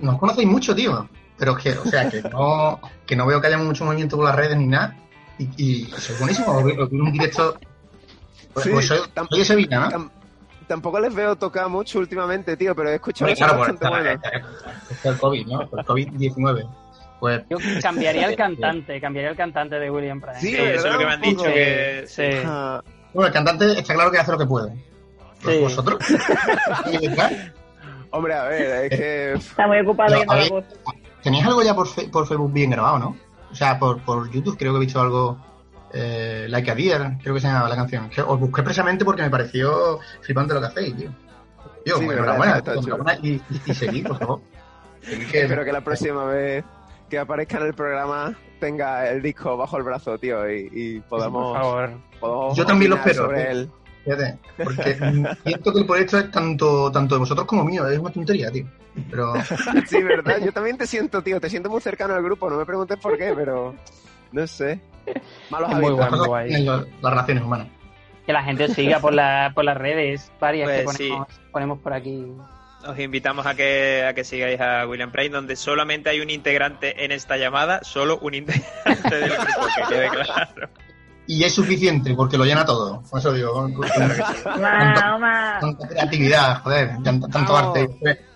nos 0.00 0.18
conocéis 0.18 0.46
mucho, 0.48 0.74
tío. 0.74 1.08
Pero 1.38 1.56
es 1.56 1.62
que, 1.64 1.70
o 1.72 1.84
sea, 1.84 2.08
que 2.08 2.22
no, 2.22 2.80
que 3.06 3.14
no 3.16 3.26
veo 3.26 3.40
que 3.40 3.46
haya 3.48 3.58
mucho 3.58 3.84
movimiento 3.84 4.16
por 4.16 4.24
las 4.24 4.34
redes 4.36 4.56
ni 4.56 4.66
nada. 4.66 4.96
Y, 5.38 5.48
y 5.56 5.90
buenísimo. 6.18 6.56
Os 6.56 6.64
vi 6.64 6.72
en 6.96 7.00
un 7.02 7.12
directo. 7.12 7.56
Pues, 8.54 8.64
Sí, 8.64 8.70
pues 8.72 8.86
soy, 8.86 8.98
tam- 9.14 9.28
soy 9.28 9.38
de 9.40 9.44
Sevilla, 9.44 9.80
¿no? 9.80 9.90
Tam- 9.90 10.10
Tampoco 10.66 10.98
les 10.98 11.14
veo 11.14 11.36
tocar 11.36 11.68
mucho 11.68 12.00
últimamente, 12.00 12.56
tío, 12.56 12.74
pero 12.74 12.90
he 12.90 12.94
escuchado 12.96 13.32
claro, 13.34 13.52
por 13.58 13.72
bastante 13.72 14.12
esta- 14.12 14.30
buenos. 14.30 14.50
este 14.90 14.94
es 14.94 15.04
el 15.04 15.18
COVID, 15.18 15.46
¿no? 15.46 15.68
Por 15.68 15.78
el 15.80 15.86
COVID-19. 15.86 16.68
Pues, 17.20 17.42
Yo 17.48 17.58
cambiaría 17.80 18.26
el 18.28 18.36
cantante, 18.36 19.00
cambiaría 19.00 19.30
el 19.30 19.36
cantante 19.36 19.78
de 19.78 19.90
William 19.90 20.20
Prime. 20.20 20.40
Sí, 20.40 20.48
Sí, 20.50 20.56
eso 20.56 20.86
es 20.88 20.92
lo 20.92 20.98
que 20.98 21.06
me 21.06 21.12
han 21.12 21.20
dicho. 21.20 21.44
Que, 21.44 22.04
Sí. 22.08 22.22
Ah, 22.44 22.82
bueno, 23.14 23.28
el 23.28 23.32
cantante 23.32 23.78
está 23.78 23.94
claro 23.94 24.10
que 24.10 24.18
hace 24.18 24.32
lo 24.32 24.38
que 24.38 24.46
puede. 24.46 24.72
Pues 25.42 25.56
Sí. 25.56 25.62
vosotros. 25.62 25.98
Hombre, 28.10 28.34
a 28.34 28.44
ver, 28.44 28.84
es 28.92 28.98
que... 28.98 29.32
Está 29.34 29.66
muy 29.66 29.80
ocupado 29.80 30.10
No, 30.10 30.16
yendo 30.18 30.32
a 30.32 30.34
a 30.34 30.38
la 30.38 30.42
ver. 30.44 30.52
voz. 30.52 30.64
Tenéis 31.22 31.44
algo 31.46 31.62
ya 31.62 31.74
por, 31.74 31.86
fe- 31.88 32.08
por 32.08 32.26
Facebook 32.26 32.52
bien 32.52 32.70
grabado, 32.70 32.98
¿no? 32.98 33.16
O 33.50 33.54
sea, 33.54 33.78
por, 33.78 34.00
por 34.02 34.30
YouTube 34.30 34.56
creo 34.58 34.72
que 34.72 34.76
he 34.78 34.80
visto 34.80 35.00
algo. 35.00 35.38
Eh, 35.92 36.46
like 36.50 36.70
a 36.70 36.74
Deer, 36.74 37.16
creo 37.22 37.34
que 37.34 37.40
se 37.40 37.46
llamaba 37.46 37.68
la 37.68 37.76
canción. 37.76 38.10
Que 38.10 38.20
os 38.20 38.38
busqué 38.38 38.62
precisamente 38.62 39.04
porque 39.04 39.22
me 39.22 39.30
pareció 39.30 39.98
flipante 40.20 40.52
lo 40.54 40.60
que 40.60 40.66
hacéis, 40.66 40.96
tío. 40.96 41.10
Tío, 41.84 41.98
Sí, 41.98 42.04
bueno, 42.04 42.22
enhorabuena, 42.24 42.62
y, 43.22 43.30
y, 43.34 43.42
y 43.66 43.74
seguid, 43.74 44.06
por 44.08 44.18
favor. 44.18 44.40
Que- 45.30 45.42
Espero 45.42 45.64
que 45.64 45.72
la 45.72 45.80
próxima 45.84 46.24
vez 46.24 46.64
que 47.08 47.18
aparezca 47.18 47.58
en 47.58 47.66
el 47.66 47.74
programa 47.74 48.34
tenga 48.58 49.08
el 49.08 49.22
disco 49.22 49.56
bajo 49.56 49.76
el 49.76 49.84
brazo, 49.84 50.18
tío, 50.18 50.50
y, 50.50 50.68
y 50.72 51.00
Por 51.00 51.20
podamos, 51.20 51.56
favor. 51.56 51.90
podamos 52.18 52.56
Yo 52.56 52.66
también 52.66 52.90
lo 52.90 52.96
espero, 52.96 53.22
sobre 53.26 53.50
él. 53.52 53.70
Fíjate, 54.06 54.38
porque 54.62 54.94
siento 55.44 55.72
que 55.72 55.78
el 55.80 55.86
proyecto 55.86 56.18
es 56.18 56.30
tanto, 56.30 56.92
tanto 56.92 57.16
de 57.16 57.18
vosotros 57.18 57.44
como 57.46 57.64
mío, 57.64 57.86
es 57.88 57.98
una 57.98 58.10
tontería, 58.10 58.50
tío. 58.52 58.64
Pero 59.10 59.34
Sí, 59.88 60.00
¿verdad? 60.02 60.38
Yo 60.44 60.52
también 60.52 60.78
te 60.78 60.86
siento, 60.86 61.22
tío, 61.22 61.40
te 61.40 61.50
siento 61.50 61.68
muy 61.68 61.80
cercano 61.80 62.14
al 62.14 62.22
grupo, 62.22 62.48
no 62.48 62.56
me 62.56 62.64
preguntes 62.64 62.98
por 62.98 63.18
qué, 63.18 63.32
pero 63.34 63.74
no 64.30 64.46
sé. 64.46 64.80
Malos 65.50 65.70
Es 65.72 65.76
muy 65.78 65.86
hábitos. 66.00 66.10
las 66.18 66.26
guay. 66.28 66.64
las 66.64 66.84
relaciones 67.02 67.42
humanas. 67.42 67.66
Que 68.24 68.32
la 68.32 68.42
gente 68.44 68.64
os 68.64 68.72
siga 68.72 69.00
por, 69.00 69.12
la, 69.12 69.50
por 69.54 69.64
las 69.64 69.76
redes, 69.76 70.30
varias 70.40 70.70
que 70.70 70.82
Pues 70.84 70.96
sí. 70.96 71.08
ponemos, 71.08 71.28
ponemos 71.52 71.78
por 71.80 71.92
aquí. 71.92 72.26
Os 72.86 72.98
invitamos 73.00 73.44
a 73.46 73.54
que, 73.56 74.04
a 74.08 74.14
que 74.14 74.22
sigáis 74.22 74.60
a 74.60 74.86
William 74.86 75.10
Prime, 75.10 75.30
donde 75.30 75.56
solamente 75.56 76.10
hay 76.10 76.20
un 76.20 76.30
integrante 76.30 77.04
en 77.04 77.10
esta 77.10 77.36
llamada, 77.36 77.80
solo 77.82 78.18
un 78.20 78.34
integrante 78.34 79.16
del 79.16 79.30
grupo, 79.30 79.66
que 79.76 79.94
quede 79.94 80.08
claro. 80.10 80.68
Y 81.26 81.42
es 81.44 81.54
suficiente 81.54 82.14
porque 82.14 82.38
lo 82.38 82.44
llena 82.44 82.64
todo. 82.64 83.02
Por 83.10 83.18
eso 83.20 83.32
digo, 83.32 83.52
con, 83.52 83.72
con- 83.74 83.88
Mahoma. 84.60 85.58
tanta 85.60 85.88
creatividad, 85.88 86.62
joder, 86.62 87.02
tanto, 87.02 87.56
arte. 87.56 87.88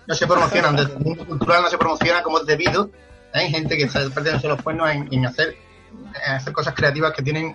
No 0.07 0.15
se 0.15 0.27
promocionan, 0.27 0.75
desde 0.77 0.95
el 0.95 1.01
mundo 1.01 1.25
cultural 1.25 1.63
no 1.63 1.69
se 1.69 1.79
promociona 1.79 2.23
como 2.23 2.39
es 2.41 2.47
debido. 2.47 2.91
Hay 3.33 3.49
gente 3.51 3.77
que 3.77 3.85
está 3.85 4.01
perdiendo 4.11 4.49
los 4.49 4.61
cuernos 4.63 4.91
en, 4.91 5.09
en 5.13 5.27
hacer, 5.27 5.57
en 6.27 6.33
hacer 6.35 6.53
cosas 6.53 6.75
creativas 6.75 7.13
que 7.13 7.23
tienen 7.23 7.55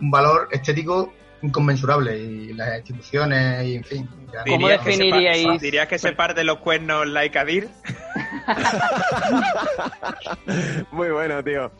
un 0.00 0.10
valor 0.10 0.48
estético 0.50 1.12
inconmensurable 1.46 2.18
y 2.18 2.52
las 2.54 2.78
instituciones 2.78 3.64
y 3.64 3.76
en 3.76 3.84
fin. 3.84 4.08
ya- 4.32 4.44
¿Cómo 4.44 4.68
Dirías 4.68 4.80
que 4.82 4.92
se 4.92 4.98
par- 5.10 5.20
definiríais- 5.20 5.60
¿Dirías 5.60 5.88
que 5.88 5.98
se 5.98 6.12
parte 6.12 6.44
los 6.44 6.58
cuernos 6.58 7.06
like 7.06 7.38
Adir? 7.38 7.68
Muy 10.92 11.08
bueno, 11.10 11.42
tío. 11.42 11.70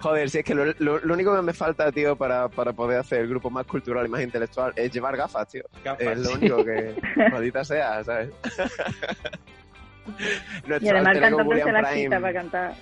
Joder, 0.00 0.28
si 0.30 0.38
es 0.38 0.44
que 0.44 0.54
lo, 0.54 0.66
lo- 0.78 0.98
lo 0.98 1.14
único 1.14 1.34
que 1.34 1.42
me 1.42 1.52
falta, 1.52 1.90
tío, 1.92 2.16
para, 2.16 2.48
para 2.48 2.72
poder 2.72 3.00
hacer 3.00 3.20
el 3.20 3.28
grupo 3.28 3.50
más 3.50 3.66
cultural 3.66 4.06
y 4.06 4.08
más 4.08 4.22
intelectual 4.22 4.72
es 4.76 4.90
llevar 4.92 5.16
gafas, 5.16 5.48
tío. 5.48 5.62
Gafas. 5.84 6.06
Es 6.06 6.18
lo 6.18 6.32
único 6.34 6.64
que, 6.64 6.94
maldita 7.32 7.64
sea, 7.64 8.02
¿sabes? 8.04 8.30
Y 10.06 10.68
Nuestro 10.68 10.90
además 10.90 11.16
ego 11.16 11.36
cantante 11.38 11.62
se 11.64 11.72
la 11.72 11.94
quita 11.94 12.20
para 12.20 12.32
cantar. 12.32 12.74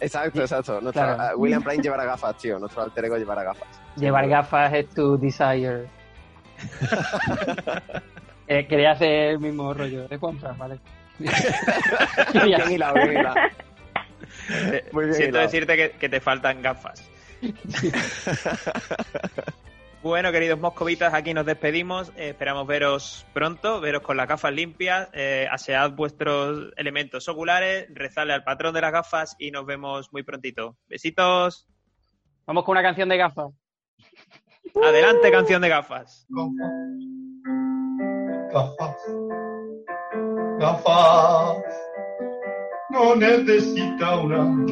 Exacto, 0.00 0.40
exacto. 0.40 0.80
Claro. 0.92 1.36
William 1.36 1.62
Prime 1.62 1.82
llevará 1.82 2.04
gafas, 2.04 2.36
tío. 2.38 2.58
Nuestro 2.58 2.82
alter 2.82 3.04
ego 3.04 3.16
llevará 3.18 3.42
gafas. 3.44 3.68
Llevar 3.96 4.28
gafas 4.28 4.72
es 4.74 4.88
tu 4.90 5.18
desire. 5.18 5.88
Eh, 8.52 8.66
Quería 8.66 8.90
hacer 8.90 9.08
el 9.30 9.38
mismo 9.38 9.72
rollo 9.72 10.08
de 10.08 10.16
Juanfran, 10.16 10.58
¿vale? 10.58 10.80
Quería- 12.32 12.56
Bien 12.58 12.72
hilado, 12.72 12.94
bien 12.94 13.12
hilado. 13.12 13.36
Eh, 14.72 14.84
Muy 14.90 15.04
bien 15.04 15.14
Siento 15.14 15.36
hilado. 15.38 15.46
decirte 15.46 15.76
que, 15.76 15.90
que 15.92 16.08
te 16.08 16.20
faltan 16.20 16.60
gafas. 16.60 17.08
Bueno, 20.02 20.32
queridos 20.32 20.58
moscovitas, 20.58 21.12
aquí 21.12 21.34
nos 21.34 21.44
despedimos. 21.44 22.08
Eh, 22.16 22.30
esperamos 22.30 22.66
veros 22.66 23.26
pronto, 23.34 23.82
veros 23.82 24.00
con 24.00 24.16
las 24.16 24.26
gafas 24.26 24.50
limpias. 24.50 25.10
Eh, 25.12 25.46
asead 25.50 25.90
vuestros 25.90 26.72
elementos 26.78 27.28
oculares, 27.28 27.86
rezadle 27.90 28.32
al 28.32 28.42
patrón 28.42 28.72
de 28.72 28.80
las 28.80 28.92
gafas 28.92 29.36
y 29.38 29.50
nos 29.50 29.66
vemos 29.66 30.10
muy 30.10 30.22
prontito. 30.22 30.78
Besitos. 30.88 31.68
Vamos 32.46 32.64
con 32.64 32.72
una 32.72 32.82
canción 32.82 33.10
de 33.10 33.18
gafas. 33.18 33.52
Adelante, 34.82 35.30
canción 35.30 35.60
de 35.60 35.68
gafas. 35.68 36.26
Gafas. 38.50 38.96
Gafas. 40.58 41.58
No 42.88 43.16
necesita 43.16 44.16
una 44.16 44.64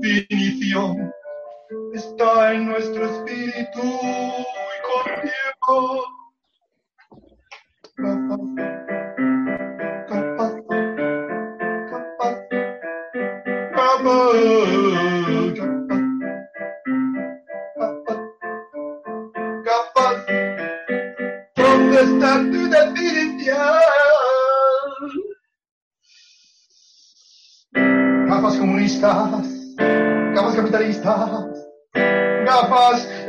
definición. 0.00 1.13
Está 1.94 2.52
en 2.52 2.66
nuestro 2.66 3.06
espíritu 3.06 3.80
y. 3.80 4.44
Gafas. 5.60 6.23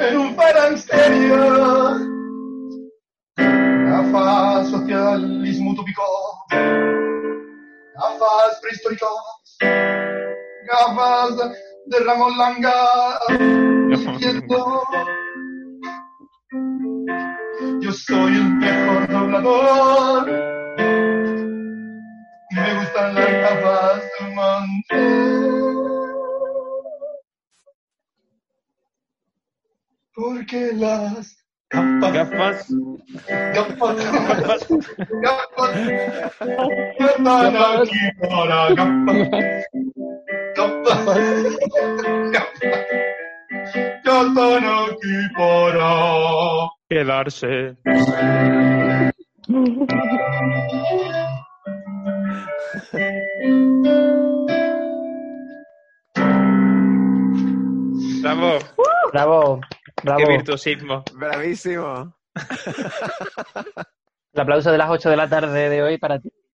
En 0.07 0.17
un 0.17 0.35
faransterio, 0.35 1.37
gafas 3.37 4.69
socialismo 4.69 5.71
utópico, 5.71 6.03
gafas 7.95 8.59
prehistóricos, 8.61 9.57
gafas 10.69 11.37
de 11.85 11.99
Ramón 11.99 12.37
Langa, 12.37 13.19
diciendo 13.89 14.83
yo 17.79 17.91
soy 17.91 18.33
el 18.35 18.53
mejor 18.55 19.07
doblador. 19.07 20.25
Me 22.51 22.73
gustan 22.75 23.15
las 23.15 23.31
gafas 23.31 24.01
de 24.19 24.25
un 24.25 24.35
Porque 30.45 30.73
las 30.75 31.35
gafas, 31.71 32.13
Gafas. 32.13 32.67
gafas, 33.55 33.97
gafas, 34.05 35.39
gafas, 36.99 37.49
gafas. 38.75 39.15
Gafas, 40.55 41.05
gafas, 42.31 42.61
ya 44.03 44.21
están 44.21 44.63
aquí 44.65 45.17
para 45.35 46.69
Quedarse. 46.89 47.75
Bravo. 58.21 58.59
Bravo, 59.11 59.61
bravo. 60.05 60.19
Qué 60.19 60.31
virtuosismo. 60.31 61.03
Bravísimo. 61.13 62.15
El 64.33 64.41
aplauso 64.41 64.71
de 64.71 64.77
las 64.77 64.89
8 64.89 65.09
de 65.09 65.17
la 65.17 65.29
tarde 65.29 65.69
de 65.69 65.83
hoy 65.83 65.97
para 65.97 66.19
ti. 66.19 66.29